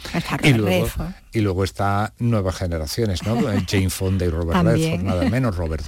Y 0.43 0.53
luego, 0.53 0.87
y 1.31 1.41
luego 1.41 1.63
está 1.63 2.13
nuevas 2.19 2.55
generaciones, 2.55 3.23
¿no? 3.23 3.35
Jane 3.67 3.89
Fonda 3.89 4.25
y 4.25 4.29
Robert 4.29 4.63
También. 4.63 4.91
Redford, 4.91 5.05
nada 5.05 5.29
menos, 5.29 5.55
Robert. 5.55 5.83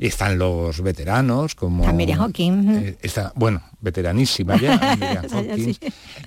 Y 0.00 0.06
están 0.06 0.38
los 0.38 0.80
veteranos 0.82 1.54
como... 1.54 1.82
Está 1.82 1.92
Miriam 1.92 2.20
Hawkins. 2.20 2.82
Eh, 2.82 2.98
está, 3.02 3.32
bueno, 3.34 3.62
veteranísima 3.80 4.56
ya, 4.60 4.96
sí. 5.56 5.76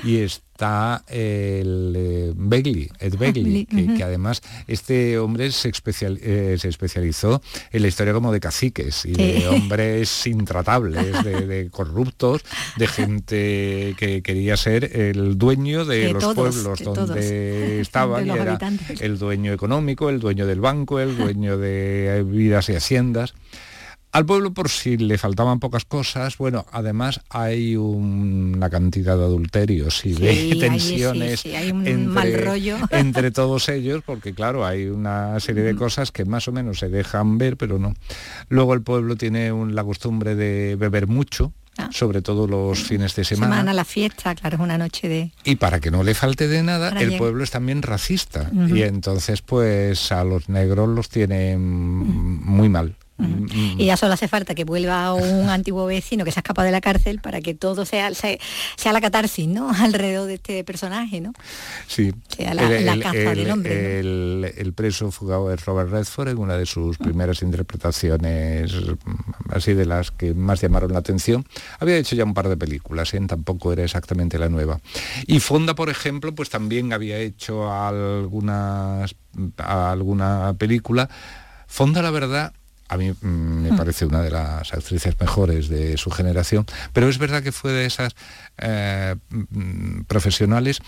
y 0.04 0.18
está 0.18 1.04
el 1.08 1.94
eh, 1.96 2.34
Begley, 2.36 2.90
Ed 3.00 3.16
Begley, 3.18 3.66
Begley, 3.70 3.98
que 3.98 4.04
además 4.04 4.42
este 4.68 5.20
hombre 5.24 5.52
se, 5.52 5.70
especial- 5.70 6.20
eh, 6.22 6.58
se 6.60 6.70
especializó 6.70 7.42
en 7.72 7.82
la 7.82 7.88
historia 7.88 8.14
como 8.14 8.32
de 8.32 8.40
caciques 8.40 9.06
y 9.06 9.14
de 9.14 9.48
hombres 9.48 10.26
intratables, 10.28 11.24
de, 11.24 11.48
de 11.48 11.70
corruptos, 11.72 12.42
de 12.78 12.88
gente 12.88 13.96
que 13.98 14.22
quería 14.24 14.58
ser 14.58 14.96
el 14.98 15.38
dueño 15.38 15.86
de, 15.86 16.00
De 16.08 16.14
los 16.14 16.22
todos, 16.24 16.36
pueblos 16.36 16.80
de 16.80 16.86
donde 16.86 17.04
todos. 17.06 17.18
estaban 17.88 18.28
y 18.28 18.30
era 18.30 18.44
habitantes. 18.44 19.02
el 19.02 19.18
dueño 19.18 19.54
económico, 19.54 20.10
el 20.10 20.20
dueño 20.20 20.46
del 20.46 20.60
banco, 20.62 21.00
el 21.00 21.18
dueño 21.18 21.58
de 21.58 22.24
vidas 22.28 22.70
y 22.70 22.76
haciendas. 22.76 23.34
Al 24.14 24.28
pueblo, 24.28 24.53
por 24.53 24.70
si 24.70 24.95
le 24.95 25.18
faltaban 25.18 25.59
pocas 25.59 25.86
cosas, 25.86 26.38
bueno, 26.38 26.68
además 26.72 27.20
hay 27.30 27.76
un- 27.76 28.53
una 28.55 28.70
cantidad 28.70 29.18
de 29.18 29.24
adulterios 29.24 30.05
y 30.05 30.14
Sí, 30.14 30.22
de 30.22 30.36
sí, 30.36 30.59
tensiones 30.59 31.39
sí, 31.39 31.55
hay 31.55 31.72
un 31.72 32.07
mal 32.07 32.32
rollo. 32.45 32.78
entre 32.91 33.32
todos 33.32 33.70
ellos, 33.70 34.03
porque 34.05 34.36
claro, 34.36 34.68
hay 34.68 34.86
una 34.86 35.39
serie 35.39 35.64
de 35.64 35.76
cosas 35.76 36.11
que 36.11 36.26
más 36.26 36.47
o 36.47 36.51
menos 36.51 36.78
se 36.78 36.89
dejan 36.89 37.39
ver, 37.39 37.57
pero 37.57 37.80
no. 37.80 37.95
Luego 38.49 38.76
el 38.76 38.84
pueblo 38.84 39.16
tiene 39.16 39.51
un- 39.51 39.74
la 39.74 39.84
costumbre 39.84 40.36
de 40.36 40.76
beber 40.76 41.07
mucho, 41.07 41.51
sobre 41.89 42.22
todo 42.22 42.45
los 42.45 42.84
fines 42.84 43.16
de 43.16 43.24
semana. 43.24 43.55
Semana 43.55 43.74
la 43.74 43.84
fiesta, 43.84 44.36
claro, 44.36 44.57
es 44.57 44.61
una 44.61 44.78
noche 44.78 45.09
de... 45.09 45.32
Y 45.43 45.55
para 45.55 45.80
que 45.80 45.89
no 45.89 46.03
le 46.03 46.14
falte 46.14 46.47
de 46.47 46.61
nada, 46.61 46.89
Para 46.89 47.01
el 47.01 47.07
llegar. 47.07 47.20
pueblo 47.20 47.43
es 47.43 47.49
también 47.49 47.82
racista. 47.82 48.51
Y 48.72 48.84
entonces, 48.84 49.41
pues 49.41 50.11
a 50.11 50.24
los 50.24 50.49
negros 50.49 50.88
los 50.88 51.09
tiene 51.09 51.57
mm, 51.57 52.45
muy 52.45 52.70
mal. 52.70 52.95
Mm, 53.18 53.80
Y 53.80 53.86
ya 53.86 53.95
solo 53.95 54.14
hace 54.14 54.28
falta 54.28 54.55
que 54.55 54.64
vuelva 54.64 55.14
un 55.14 55.49
antiguo 55.49 55.86
vecino 55.86 56.26
que 56.26 56.32
se 56.32 56.39
ha 56.39 56.41
escapado 56.41 56.66
de 56.66 56.72
la 56.72 56.82
cárcel 56.82 57.20
para 57.22 57.41
que 57.41 57.53
todo 57.53 57.86
sea, 57.86 58.14
sea, 58.16 58.38
sea 58.76 58.91
la 58.91 59.01
catarsis, 59.01 59.47
¿no? 59.47 59.70
Alrededor 59.80 60.28
de 60.28 60.34
este 60.36 60.64
personaje, 60.64 61.22
¿no? 61.22 61.32
Sí. 61.88 62.11
sea, 62.36 62.53
la- 62.55 62.68
la 62.82 62.99
caza 62.99 63.18
del 63.36 63.51
hombre, 63.51 63.99
el- 63.99 64.51
el 64.57 64.74
preso 64.74 65.11
fugado 65.11 65.53
es 65.53 65.64
Robert 65.66 65.91
Redford 65.91 66.30
en 66.30 66.38
una 66.39 66.57
de 66.57 66.66
sus 66.66 66.97
primeras 66.97 67.41
interpretaciones 67.43 68.74
mm, 68.74 69.53
así 69.53 69.74
de 69.74 69.86
las 69.86 70.09
que 70.11 70.34
más 70.34 70.61
llamaron 70.61 70.91
la 70.93 70.99
atención. 70.99 71.45
Había 71.80 71.97
hecho 71.97 72.16
ya 72.16 72.24
un 72.24 72.34
par 72.34 72.49
de 72.49 72.57
películas, 72.57 73.14
¿eh? 73.14 73.22
tampoco 73.28 73.72
era 73.74 73.84
exactamente 73.84 74.39
la 74.39 74.49
nueva. 74.49 74.80
Y 75.28 75.39
Fonda, 75.39 75.76
por 75.76 75.89
ejemplo, 75.89 76.34
pues 76.34 76.49
también 76.49 76.93
había 76.93 77.18
hecho 77.20 77.72
algunas 77.72 79.16
alguna 79.57 80.53
película. 80.57 81.09
Fonda, 81.68 82.01
la 82.01 82.11
verdad, 82.11 82.53
a 82.94 82.98
mí 82.98 83.12
mm, 83.12 83.26
me 83.28 83.72
Mm. 83.72 83.78
parece 83.78 84.06
una 84.06 84.22
de 84.22 84.32
las 84.32 84.74
actrices 84.74 85.20
mejores 85.20 85.68
de 85.70 85.98
su 85.98 86.10
generación, 86.12 86.66
pero 86.94 87.10
es 87.10 87.18
verdad 87.18 87.41
que 87.44 87.52
fue 87.52 87.72
de 87.72 87.86
esas 87.86 88.16
eh, 88.58 89.16
mm, 89.30 90.02
profesionales 90.04 90.80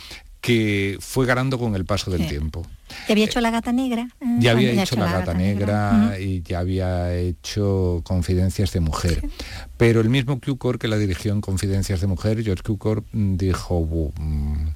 que 0.42 0.98
fue 1.00 1.26
ganando 1.26 1.58
con 1.58 1.76
el 1.76 1.86
paso 1.86 2.12
del 2.12 2.22
Sí. 2.22 2.28
tiempo. 2.30 2.66
¿Ya 3.08 3.14
había 3.14 3.26
hecho 3.26 3.42
La 3.42 3.52
Gata 3.52 3.72
Negra? 3.74 4.08
Eh, 4.22 4.26
Ya 4.40 4.52
había 4.52 4.70
ha 4.70 4.84
hecho 4.84 4.96
La 4.96 5.06
Gata 5.20 5.34
Negra 5.34 6.20
y 6.20 6.42
ya 6.44 6.60
había 6.60 7.14
hecho 7.16 8.02
Confidencias 8.04 8.72
de 8.74 8.80
Mujer. 8.80 9.22
Pero 9.78 10.00
el 10.02 10.10
mismo 10.10 10.40
Cukor 10.40 10.80
que 10.80 10.88
la 10.88 10.98
dirigió 10.98 11.34
en 11.34 11.42
Confidencias 11.42 12.00
de 12.02 12.08
Mujer, 12.08 12.42
George 12.44 12.64
Cukor, 12.64 13.04
mm, 13.12 13.36
dijo, 13.36 13.86
"Bu, 13.86 14.14
mm, 14.20 14.68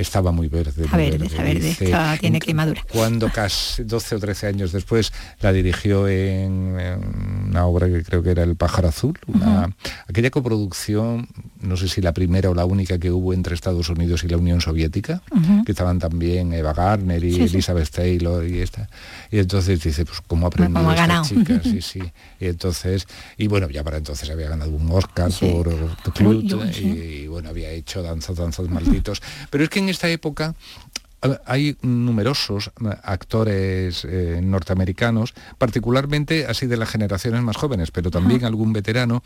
estaba 0.00 0.30
muy 0.32 0.48
verde. 0.48 0.72
Muy 0.82 1.10
verde, 1.10 1.26
está 1.26 1.42
verde, 1.42 1.60
Dice, 1.68 1.84
está- 1.86 2.16
tiene 2.18 2.36
en- 2.36 2.40
quemadura. 2.40 2.82
Cuando 2.92 3.30
casi 3.30 3.82
12 3.84 4.14
o 4.14 4.20
13 4.20 4.46
años 4.46 4.70
después 4.72 5.12
la 5.40 5.52
dirigió 5.52 6.06
en, 6.08 6.78
en 6.78 7.48
una 7.48 7.66
obra 7.66 7.88
que 7.88 8.02
creo 8.04 8.22
que 8.22 8.30
era 8.30 8.42
El 8.44 8.56
pájaro 8.56 8.88
azul, 8.88 9.18
una- 9.26 9.74
aquella 10.08 10.30
coproducción, 10.30 11.28
no 11.60 11.76
sé 11.76 11.88
si 11.88 12.00
la 12.00 12.12
primera 12.12 12.48
o 12.50 12.54
la 12.54 12.64
única 12.64 12.98
que 12.98 13.10
hubo 13.10 13.32
entre 13.32 13.54
Estados 13.54 13.88
Unidos 13.88 14.22
y 14.24 14.28
la 14.28 14.36
Unión 14.36 14.60
Soviética, 14.60 15.22
que 15.64 15.72
estaban 15.72 15.98
también 15.98 16.52
Eva 16.52 16.72
Gardner 16.72 17.22
y 17.24 17.32
sí. 17.48 17.53
Elizabeth 17.54 17.90
Taylor 17.90 18.46
y 18.46 18.60
esta. 18.60 18.88
Y 19.30 19.38
entonces 19.38 19.82
dice, 19.82 20.04
pues 20.04 20.20
cómo 20.26 20.46
ha 20.46 20.48
aprendido 20.48 20.78
Cómo 20.80 20.90
ha 20.90 20.94
esta 20.94 21.06
ganado. 21.06 21.24
chica, 21.28 21.60
sí, 21.64 21.80
sí. 21.80 22.00
Y 22.40 22.46
entonces, 22.46 23.06
y 23.38 23.46
bueno, 23.46 23.68
ya 23.70 23.82
para 23.84 23.96
entonces 23.96 24.28
había 24.30 24.48
ganado 24.48 24.70
un 24.70 24.90
Oscar 24.90 25.32
Sí. 25.32 25.46
por 25.50 25.68
Clute, 26.12 26.56
y, 26.80 26.86
y, 27.22 27.26
bueno, 27.28 27.48
había 27.48 27.70
hecho 27.70 28.02
Danzas, 28.02 28.36
Danzas 28.36 28.68
Malditos. 28.68 29.22
Pero 29.50 29.64
es 29.64 29.70
que 29.70 29.78
en 29.78 29.88
esta 29.88 30.08
época 30.08 30.54
hay 31.46 31.76
numerosos 31.82 32.68
eh, 32.68 32.88
actores 33.02 34.04
eh, 34.04 34.40
norteamericanos, 34.42 35.34
particularmente 35.58 36.46
así 36.46 36.66
de 36.66 36.76
las 36.76 36.88
generaciones 36.88 37.42
más 37.42 37.56
jóvenes, 37.56 37.90
pero 37.90 38.10
también 38.10 38.44
algún 38.44 38.72
veterano, 38.72 39.22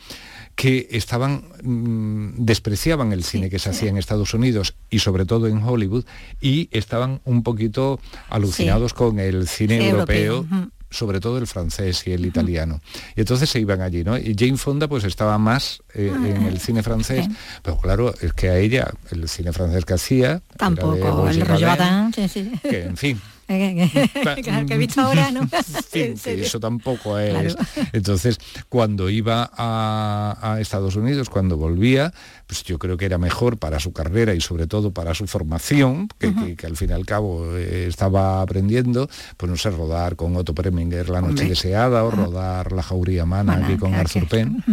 que 0.55 0.87
estaban, 0.91 1.43
mm, 1.63 2.45
despreciaban 2.45 3.11
el 3.11 3.23
cine 3.23 3.49
que 3.49 3.59
se 3.59 3.69
hacía 3.69 3.89
en 3.89 3.97
Estados 3.97 4.33
Unidos 4.33 4.75
y 4.89 4.99
sobre 4.99 5.25
todo 5.25 5.47
en 5.47 5.63
Hollywood, 5.63 6.05
y 6.41 6.69
estaban 6.71 7.21
un 7.25 7.43
poquito 7.43 7.99
alucinados 8.29 8.93
con 8.93 9.19
el 9.19 9.47
cine 9.47 9.89
europeo. 9.89 10.45
Sobre 10.89 11.19
todo 11.19 11.37
el 11.37 11.47
francés 11.47 12.05
y 12.07 12.11
el 12.11 12.25
italiano. 12.25 12.81
Y 13.15 13.21
entonces 13.21 13.49
se 13.49 13.59
iban 13.59 13.81
allí, 13.81 14.03
¿no? 14.03 14.17
Y 14.17 14.35
Jane 14.37 14.57
Fonda 14.57 14.87
pues 14.87 15.03
estaba 15.03 15.37
más 15.37 15.81
eh, 15.93 16.11
Ah, 16.13 16.27
en 16.27 16.45
el 16.45 16.59
cine 16.59 16.81
francés, 16.83 17.27
pero 17.61 17.77
claro, 17.77 18.13
es 18.21 18.33
que 18.33 18.49
a 18.49 18.57
ella 18.57 18.91
el 19.11 19.27
cine 19.29 19.53
francés 19.53 19.85
que 19.85 19.93
hacía 19.93 20.41
Tampoco 20.57 21.29
el 21.29 21.43
Badin, 21.43 22.13
sí, 22.13 22.27
sí. 22.27 22.51
que 22.61 22.83
en 22.85 22.97
fin, 22.97 23.21
que, 24.67 24.73
he 24.73 24.77
visto 24.77 25.01
ahora, 25.01 25.31
¿no? 25.31 25.41
que 25.91 26.15
eso 26.41 26.59
tampoco 26.59 27.17
es. 27.17 27.55
Claro. 27.55 27.89
Entonces, 27.93 28.37
cuando 28.69 29.09
iba 29.09 29.49
a, 29.55 30.37
a 30.41 30.61
Estados 30.61 30.95
Unidos, 30.95 31.29
cuando 31.29 31.57
volvía, 31.57 32.13
pues 32.47 32.63
yo 32.63 32.77
creo 32.77 32.97
que 32.97 33.05
era 33.05 33.17
mejor 33.17 33.57
para 33.57 33.79
su 33.79 33.91
carrera 33.91 34.33
y 34.35 34.41
sobre 34.41 34.67
todo 34.67 34.91
para 34.91 35.13
su 35.15 35.25
formación, 35.27 36.07
que, 36.19 36.33
que- 36.33 36.55
que 36.55 36.67
al 36.67 36.77
fin 36.77 36.89
y 36.91 36.93
al 36.93 37.05
cabo 37.05 37.55
eh, 37.57 37.85
estaba 37.87 38.41
aprendiendo, 38.41 39.09
pues 39.37 39.49
no 39.49 39.57
sé, 39.57 39.69
rodar 39.71 40.15
con 40.15 40.35
Otto 40.35 40.53
Preminger 40.53 41.09
La 41.09 41.21
Noche 41.21 41.29
Hombre. 41.31 41.49
Deseada 41.49 42.03
o 42.03 42.11
rodar 42.11 42.71
La 42.71 42.83
Jauría 42.83 43.23
Humana 43.23 43.61
aquí 43.63 43.77
con 43.77 43.93
Arthur 43.95 44.27
Penn. 44.27 44.63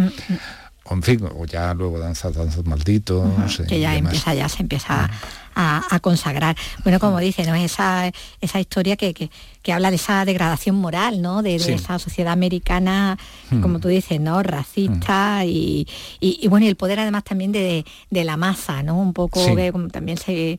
En 0.95 1.03
fin, 1.03 1.21
o 1.37 1.45
ya 1.47 1.75
luego 1.75 1.99
danzas, 1.99 2.35
danzas 2.35 2.65
malditos. 2.65 3.27
eh, 3.61 3.65
que 3.69 3.81
ya 3.81 3.97
empieza 3.97 4.35
ya 4.35 4.49
se 4.49 4.63
empieza 4.63 5.11
a, 5.55 5.83
a 5.91 6.01
consagrar 6.01 6.55
bueno 6.85 7.01
como 7.01 7.19
dice 7.19 7.45
no 7.47 7.55
esa 7.55 8.11
esa 8.41 8.61
historia 8.61 8.97
que, 8.97 9.15
que, 9.15 9.31
que 9.63 9.73
habla 9.73 9.91
de 9.91 9.97
esa 9.97 10.25
degradación 10.25 10.77
moral 10.77 11.23
no 11.23 11.43
de, 11.43 11.53
de 11.53 11.59
Sí. 11.61 11.73
esa 11.73 11.99
sociedad 11.99 12.33
americana 12.33 13.19
Hmm. 13.51 13.61
como 13.63 13.79
tú 13.81 13.89
dices 13.89 14.21
no 14.21 14.43
racista 14.43 15.45
y, 15.45 15.87
y, 16.21 16.39
y 16.43 16.49
bueno 16.49 16.67
y 16.67 16.69
el 16.69 16.77
poder 16.77 16.99
además 17.01 17.25
también 17.25 17.53
de, 17.53 17.85
de 18.11 18.25
la 18.25 18.37
masa 18.37 18.83
no 18.83 18.99
un 18.99 19.13
poco 19.13 19.43
Sí. 19.45 19.55
que 19.57 19.73
como 19.73 19.89
también 19.89 20.19
se 20.19 20.59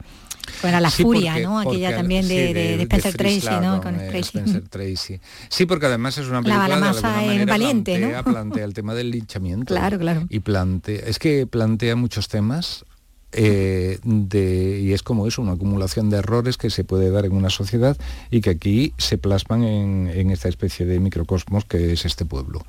era 0.64 0.80
la 0.82 0.90
Sí, 0.90 1.04
furia 1.04 1.34
porque- 1.34 1.44
no 1.44 1.60
aquella 1.60 1.88
porque 1.90 1.96
también 1.96 2.24
sí, 2.24 2.36
de, 2.54 2.82
Spencer 2.84 3.14
Tracy 3.16 3.50
no 3.62 3.82
con 3.82 4.00
eh, 4.00 4.20
Spencer 4.20 4.68
Tracy. 4.70 5.20
Sí, 5.50 5.66
porque 5.66 5.86
además 5.88 6.18
es 6.18 6.28
una 6.28 6.42
La- 6.42 6.44
película 6.44 6.68
la 6.68 6.76
de 6.80 6.88
alguna 6.88 7.12
manera 7.12 7.46
valiente, 7.46 7.92
plantea, 8.00 8.22
¿no? 8.24 8.32
plantea 8.32 8.66
el 8.66 8.74
tema 8.74 8.94
del 8.94 9.12
linchamiento. 9.12 9.66
Claro, 9.66 9.98
claro. 10.00 10.26
Y 10.30 10.40
plantea, 10.40 11.00
es 11.06 11.20
que 11.20 11.46
plantea 11.48 11.96
muchos 11.96 12.28
temas 12.28 12.86
eh, 13.34 14.00
de, 14.04 14.80
y 14.82 14.94
es 14.94 15.04
como 15.04 15.28
eso, 15.28 15.42
una 15.42 15.52
acumulación 15.52 16.10
de 16.10 16.18
errores 16.18 16.56
que 16.58 16.70
se 16.70 16.86
puede 16.86 17.12
dar 17.12 17.26
en 17.26 17.34
una 17.34 17.50
sociedad 17.50 17.98
y 18.32 18.40
que 18.40 18.52
aquí 18.52 18.94
se 18.98 19.18
plasman 19.18 19.64
en, 19.64 20.10
en 20.14 20.32
esta 20.32 20.48
especie 20.48 20.86
de 20.86 21.00
microcosmos 21.02 21.66
que 21.66 21.92
es 21.92 22.06
este 22.06 22.24
pueblo. 22.24 22.66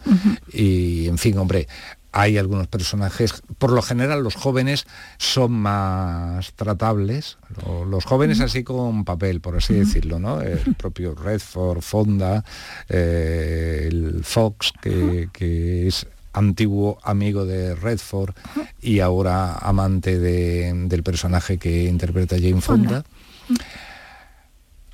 Y 0.53 1.07
en 1.07 1.17
fin, 1.17 1.39
hombre, 1.39 1.69
hay 2.13 2.39
algunos 2.39 2.67
personajes, 2.69 3.35
por 3.59 3.71
lo 3.73 3.83
general 3.83 4.23
los 4.23 4.35
jóvenes 4.35 4.87
son 5.19 5.53
más 5.53 6.53
tratables, 6.55 7.37
lo- 7.65 7.85
los 7.85 8.05
jóvenes 8.07 8.41
así 8.41 8.65
con 8.65 9.05
papel, 9.05 9.41
por 9.41 9.57
así 9.57 9.75
decirlo, 9.75 10.19
¿no? 10.19 10.41
El 10.41 10.75
propio 10.75 11.15
Redford, 11.15 11.81
Fonda, 11.83 12.45
eh, 12.89 13.89
el 13.91 14.21
Fox, 14.25 14.73
que, 14.81 15.29
que 15.33 15.87
es 15.87 16.07
antiguo 16.33 16.99
amigo 17.03 17.45
de 17.45 17.75
Redford 17.75 18.35
y 18.81 19.01
ahora 19.01 19.55
amante 19.57 20.19
de- 20.19 20.73
del 20.87 21.03
personaje 21.03 21.59
que 21.59 21.85
interpreta 21.85 22.37
Jane 22.37 22.61
Fonda. 22.61 23.05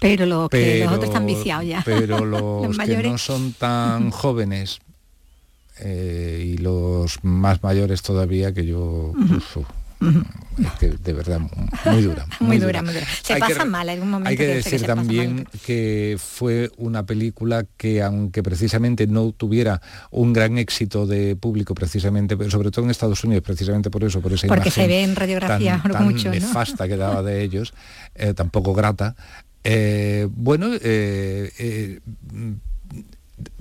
pero 0.01 0.27
los 0.27 0.49
que 0.51 0.81
los 0.85 0.93
otros 0.93 1.05
están 1.11 1.27
viciados 1.27 1.65
ya. 1.67 1.83
pero 1.85 2.25
los, 2.25 2.71
que 2.73 2.77
mayores. 2.77 3.13
no 3.13 3.19
son 3.19 3.53
tan 3.55 4.11
jóvenes 4.11 4.81
eh, 5.81 6.55
y 6.55 6.59
los 6.59 7.23
más 7.25 7.63
mayores 7.63 8.03
todavía 8.03 8.53
que 8.53 8.65
yo 8.67 9.13
uf, 9.17 9.57
uf, 9.57 9.67
es 10.59 10.71
que 10.79 10.89
de 10.89 11.13
verdad 11.13 11.41
muy 11.41 12.03
dura 12.03 12.27
muy 12.41 12.59
dura. 12.59 12.83
Muy 12.83 12.93
dura 12.93 13.07
se 13.23 13.35
Hay 13.35 13.41
pasa 13.41 13.65
mal 13.65 13.89
algún 13.89 14.11
momento 14.11 14.29
hay 14.31 14.37
que 14.37 14.47
decir 14.47 14.81
se 14.81 14.87
mal. 14.87 14.97
también 14.97 15.49
que 15.65 16.17
fue 16.19 16.71
una 16.77 17.07
película 17.07 17.65
que 17.77 18.03
aunque 18.03 18.43
precisamente 18.43 19.07
no 19.07 19.33
tuviera 19.33 19.81
un 20.11 20.33
gran 20.33 20.59
éxito 20.59 21.07
de 21.07 21.37
público 21.37 21.75
precisamente 21.75 22.37
sobre 22.51 22.71
todo 22.71 22.85
en 22.85 22.91
Estados 22.91 23.25
Unidos 23.25 23.43
precisamente 23.43 23.91
por 23.91 24.05
eso 24.05 24.21
por 24.21 24.33
esa 24.33 24.47
Porque 24.47 24.71
se 24.71 24.85
imagen 24.85 24.97
ve 24.97 25.05
en 25.05 25.17
radiografía 25.17 25.81
tan, 25.83 25.93
tan 25.93 26.05
mucho, 26.05 26.29
¿no? 26.29 26.35
nefasta 26.35 26.87
que 26.87 26.97
daba 26.97 27.23
de 27.23 27.43
ellos 27.43 27.73
eh, 28.15 28.35
tampoco 28.35 28.75
grata. 28.75 29.17
Eh, 29.65 30.29
bueno 30.31 30.69
eh, 30.83 32.01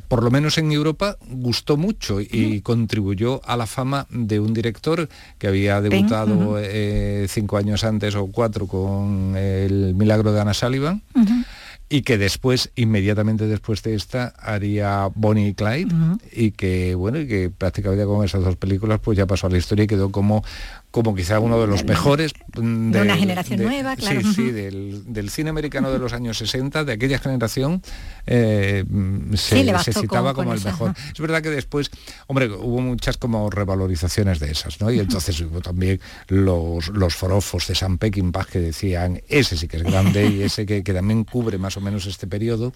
por 0.08 0.24
lo 0.24 0.32
menos 0.32 0.58
en 0.58 0.72
Europa 0.72 1.18
gustó 1.30 1.78
mucho 1.78 2.22
y 2.22 2.62
contribuyó 2.62 3.42
a 3.46 3.58
la 3.58 3.66
fama 3.66 4.08
de 4.10 4.40
un 4.40 4.54
director 4.54 5.10
que 5.38 5.48
había 5.48 5.82
debutado 5.82 6.58
eh, 6.60 7.26
cinco 7.30 7.58
años 7.58 7.84
antes 7.84 8.16
o 8.16 8.28
cuatro 8.28 8.68
con 8.68 9.36
El 9.36 9.96
Milagro 9.96 10.34
de 10.34 10.42
Ana 10.42 10.54
Sullivan 10.54 11.02
y 11.94 12.02
que 12.02 12.18
después, 12.18 12.72
inmediatamente 12.76 13.46
después 13.46 13.84
de 13.84 13.94
esta, 13.94 14.34
haría 14.40 15.10
Bonnie 15.14 15.50
y 15.50 15.54
Clyde 15.54 15.94
y 16.32 16.50
que 16.50 16.96
bueno, 16.96 17.20
y 17.20 17.28
que 17.28 17.52
prácticamente 17.56 18.06
con 18.06 18.26
esas 18.26 18.44
dos 18.44 18.56
películas 18.56 19.00
pues 19.00 19.16
ya 19.16 19.28
pasó 19.28 19.46
a 19.46 19.52
la 19.52 19.60
historia 19.60 19.84
y 19.84 19.88
quedó 19.88 20.10
como 20.10 20.44
como 20.94 21.16
quizá 21.16 21.40
uno 21.40 21.60
de 21.60 21.66
los 21.66 21.84
mejores 21.86 22.34
De 22.54 22.62
una 23.02 23.18
generación 23.18 23.64
nueva, 23.64 23.96
claro. 23.96 24.22
Sí, 24.22 24.34
sí, 24.36 24.52
del, 24.52 25.02
del 25.12 25.32
cine 25.32 25.50
americano 25.50 25.90
de 25.92 25.98
los 25.98 26.14
años 26.14 26.38
60, 26.38 26.84
de 26.84 26.94
aquella 26.94 27.18
generación, 27.18 27.82
eh, 28.28 28.84
mm, 28.88 29.34
se, 29.34 29.64
Sí, 29.64 29.72
se 29.84 29.94
citaba 29.94 30.36
con- 30.36 30.46
como 30.46 30.50
con 30.50 30.54
el 30.54 30.60
esa, 30.60 30.70
mejor. 30.70 30.90
ajá. 30.92 31.10
Es 31.12 31.20
verdad 31.20 31.42
que 31.42 31.50
después, 31.50 31.90
hombre, 32.28 32.48
hubo 32.48 32.80
muchas 32.80 33.18
como 33.18 33.50
revalorizaciones 33.50 34.38
de 34.40 34.52
esas, 34.52 34.80
¿no? 34.82 34.92
Y 34.92 35.00
entonces 35.00 35.42
hubo 35.42 35.62
también 35.62 36.00
los, 36.28 36.90
los 36.90 37.16
forofos 37.16 37.68
de 37.68 37.74
San 37.74 37.98
Peckinpah 37.98 38.46
que 38.46 38.60
decían, 38.60 39.20
ese 39.30 39.58
sí 39.58 39.68
que 39.68 39.78
es 39.78 39.84
grande 39.84 40.28
y 40.30 40.44
ese 40.44 40.68
que, 40.68 40.84
que 40.84 40.94
también 40.94 41.24
cubre 41.24 41.58
más 41.58 41.76
o 41.76 41.82
menos 41.82 42.06
este 42.06 42.28
periodo. 42.28 42.72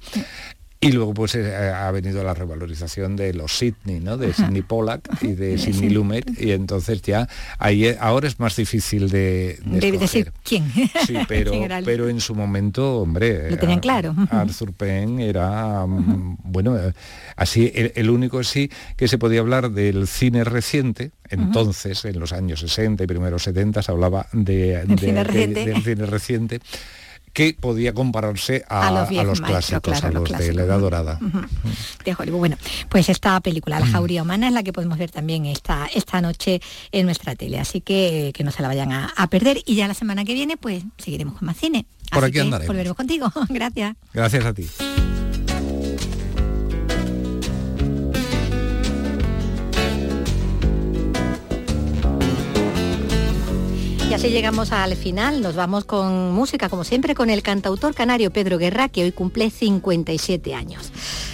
Y 0.79 0.91
luego 0.91 1.13
pues 1.15 1.33
eh, 1.33 1.55
ha 1.55 1.89
venido 1.89 2.23
la 2.23 2.35
revalorización 2.35 3.15
de 3.15 3.33
los 3.33 3.57
Sidney, 3.57 3.99
¿no? 3.99 4.15
De 4.15 4.31
Sidney 4.31 4.61
Pollack 4.61 5.23
y 5.23 5.33
de 5.33 5.57
Sidney 5.57 5.89
Lumet. 5.89 6.39
Y 6.39 6.51
entonces 6.51 7.01
ya 7.01 7.27
ahí 7.57 7.85
eh, 7.87 7.97
ahora 7.99 8.27
es 8.27 8.39
más 8.39 8.55
difícil 8.55 9.09
de, 9.09 9.57
de 9.65 9.79
Debe 9.79 9.97
decir 9.97 10.31
quién. 10.43 10.71
Sí, 10.71 11.17
pero, 11.27 11.49
¿Quién 11.53 11.63
era 11.63 11.79
el- 11.79 11.85
pero 11.85 12.09
en 12.09 12.21
su 12.21 12.35
momento, 12.35 12.99
hombre, 13.01 13.49
Lo 13.49 13.57
tenían 13.57 13.79
Ar- 13.79 13.81
claro. 13.81 14.15
Arthur 14.29 14.71
Penn 14.73 15.19
era, 15.19 15.83
mm, 15.87 16.37
bueno, 16.43 16.77
eh, 16.77 16.93
así, 17.35 17.71
el, 17.73 17.93
el 17.95 18.09
único 18.11 18.43
sí 18.43 18.69
que 18.95 19.07
se 19.07 19.17
podía 19.17 19.39
hablar 19.39 19.71
del 19.71 20.07
cine 20.07 20.43
reciente, 20.43 21.09
entonces, 21.29 22.05
en 22.05 22.19
los 22.19 22.33
años 22.33 22.59
60 22.59 23.03
y 23.03 23.07
primeros 23.07 23.41
70, 23.43 23.81
se 23.81 23.91
hablaba 23.91 24.27
de, 24.31 24.85
de- 24.85 24.97
cine 24.97 25.23
de- 25.23 25.47
del 25.47 25.83
cine 25.83 26.05
reciente 26.05 26.59
que 27.37 27.53
podía 27.53 27.93
compararse 27.93 28.65
a, 28.67 28.87
A 28.87 28.91
los 29.23 29.41
a 29.41 29.43
clásicos, 29.43 29.81
claro, 29.99 30.07
a 30.07 30.21
los 30.21 30.31
los 30.31 30.39
de 30.39 30.53
la. 30.55 30.63
Edad 30.63 30.79
Dorada. 30.79 31.19
De 32.03 32.15
Hollywood. 32.17 32.39
Bueno, 32.39 32.57
pues 32.89 33.09
esta 33.09 33.39
película, 33.41 33.79
La 33.79 33.85
Jauría 33.85 34.23
Humana, 34.23 34.47
es 34.47 34.53
la 34.55 34.63
que 34.63 34.73
podemos 34.73 34.97
ver 34.97 35.11
también 35.11 35.45
esta, 35.45 35.85
esta 35.93 36.19
noche 36.19 36.61
en 36.91 37.05
nuestra 37.05 37.35
tele. 37.35 37.59
Así 37.59 37.79
que 37.79 38.31
que 38.33 38.43
no 38.43 38.49
se 38.49 38.63
la 38.63 38.69
vayan 38.69 38.91
a, 38.91 39.13
a 39.15 39.27
perder. 39.27 39.61
Y 39.67 39.75
ya 39.75 39.87
la 39.87 39.93
semana 39.93 40.25
que 40.25 40.33
viene, 40.33 40.57
pues 40.57 40.83
seguiremos 40.97 41.37
con 41.37 41.45
más 41.45 41.57
cine. 41.57 41.85
Por 42.09 42.23
Así 42.23 42.25
aquí 42.25 42.33
que 42.33 42.41
andaremos. 42.41 42.67
Volveremos 42.69 42.97
contigo. 42.97 43.31
Gracias. 43.49 43.95
Gracias 44.13 44.43
a 44.43 44.53
ti. 44.55 44.67
Así 54.13 54.29
llegamos 54.29 54.71
al 54.71 54.95
final. 54.95 55.41
Nos 55.41 55.55
vamos 55.55 55.83
con 55.83 56.31
música, 56.31 56.69
como 56.69 56.83
siempre, 56.83 57.13
con 57.13 57.29
el 57.29 57.41
cantautor 57.41 57.93
canario 57.93 58.31
Pedro 58.31 58.57
Guerra, 58.57 58.89
que 58.89 59.03
hoy 59.03 59.11
cumple 59.11 59.49
57 59.49 60.53
años. 60.55 60.91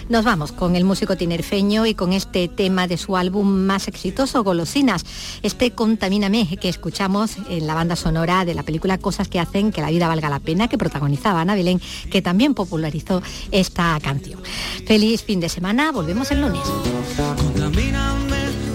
Nos 0.09 0.25
vamos 0.25 0.51
con 0.51 0.75
el 0.75 0.83
músico 0.83 1.15
tinerfeño 1.15 1.85
y 1.85 1.93
con 1.93 2.13
este 2.13 2.47
tema 2.47 2.87
de 2.87 2.97
su 2.97 3.15
álbum 3.15 3.47
más 3.47 3.87
exitoso, 3.87 4.43
Golosinas, 4.43 5.05
este 5.43 5.71
Contamíname 5.71 6.57
que 6.57 6.69
escuchamos 6.69 7.37
en 7.49 7.67
la 7.67 7.75
banda 7.75 7.95
sonora 7.95 8.43
de 8.43 8.53
la 8.53 8.63
película 8.63 8.97
Cosas 8.97 9.27
que 9.27 9.39
hacen 9.39 9.71
que 9.71 9.81
la 9.81 9.89
vida 9.89 10.07
valga 10.07 10.29
la 10.29 10.39
pena, 10.39 10.67
que 10.67 10.77
protagonizaba 10.77 11.41
Ana 11.41 11.55
Belén, 11.55 11.81
que 12.09 12.21
también 12.21 12.53
popularizó 12.53 13.21
esta 13.51 13.99
canción. 14.01 14.41
Feliz 14.87 15.23
fin 15.23 15.39
de 15.39 15.49
semana, 15.49 15.91
volvemos 15.91 16.31
el 16.31 16.41
lunes. 16.41 16.63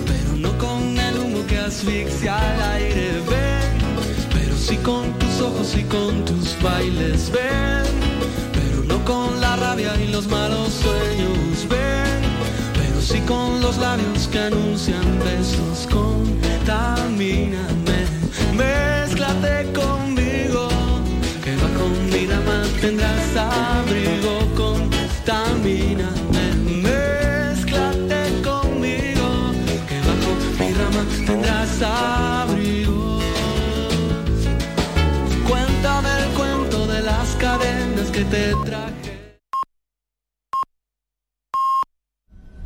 pero 0.06 0.36
no 0.36 0.56
con 0.58 0.98
el 0.98 1.18
humo 1.18 1.46
que 1.46 1.58
asfixia 1.58 2.74
aire, 2.74 3.47
pero 4.68 4.80
sí 4.80 4.84
con 4.84 5.12
tus 5.18 5.40
ojos 5.40 5.74
y 5.76 5.82
con 5.84 6.24
tus 6.24 6.60
bailes, 6.62 7.30
ven. 7.30 7.86
No 8.86 9.02
con 9.04 9.40
la 9.40 9.56
rabia 9.56 9.94
y 10.02 10.08
los 10.08 10.26
malos 10.28 10.72
sueños, 10.72 11.66
ven, 11.68 12.22
pero 12.74 13.00
sí 13.00 13.20
con 13.20 13.60
los 13.62 13.78
labios 13.78 14.28
que 14.28 14.38
anuncian 14.38 15.18
besos, 15.20 15.88
contamíname, 15.90 17.58
mezclate 18.56 19.72
conmigo, 19.72 20.68
que 21.42 21.56
bajo 21.56 21.88
mi 22.10 22.26
rama 22.26 22.62
tendrás 22.80 23.36
abrigo, 23.36 24.38
contamíname, 24.56 26.17
que 38.18 38.24
te 38.24 38.54
traje 38.64 38.97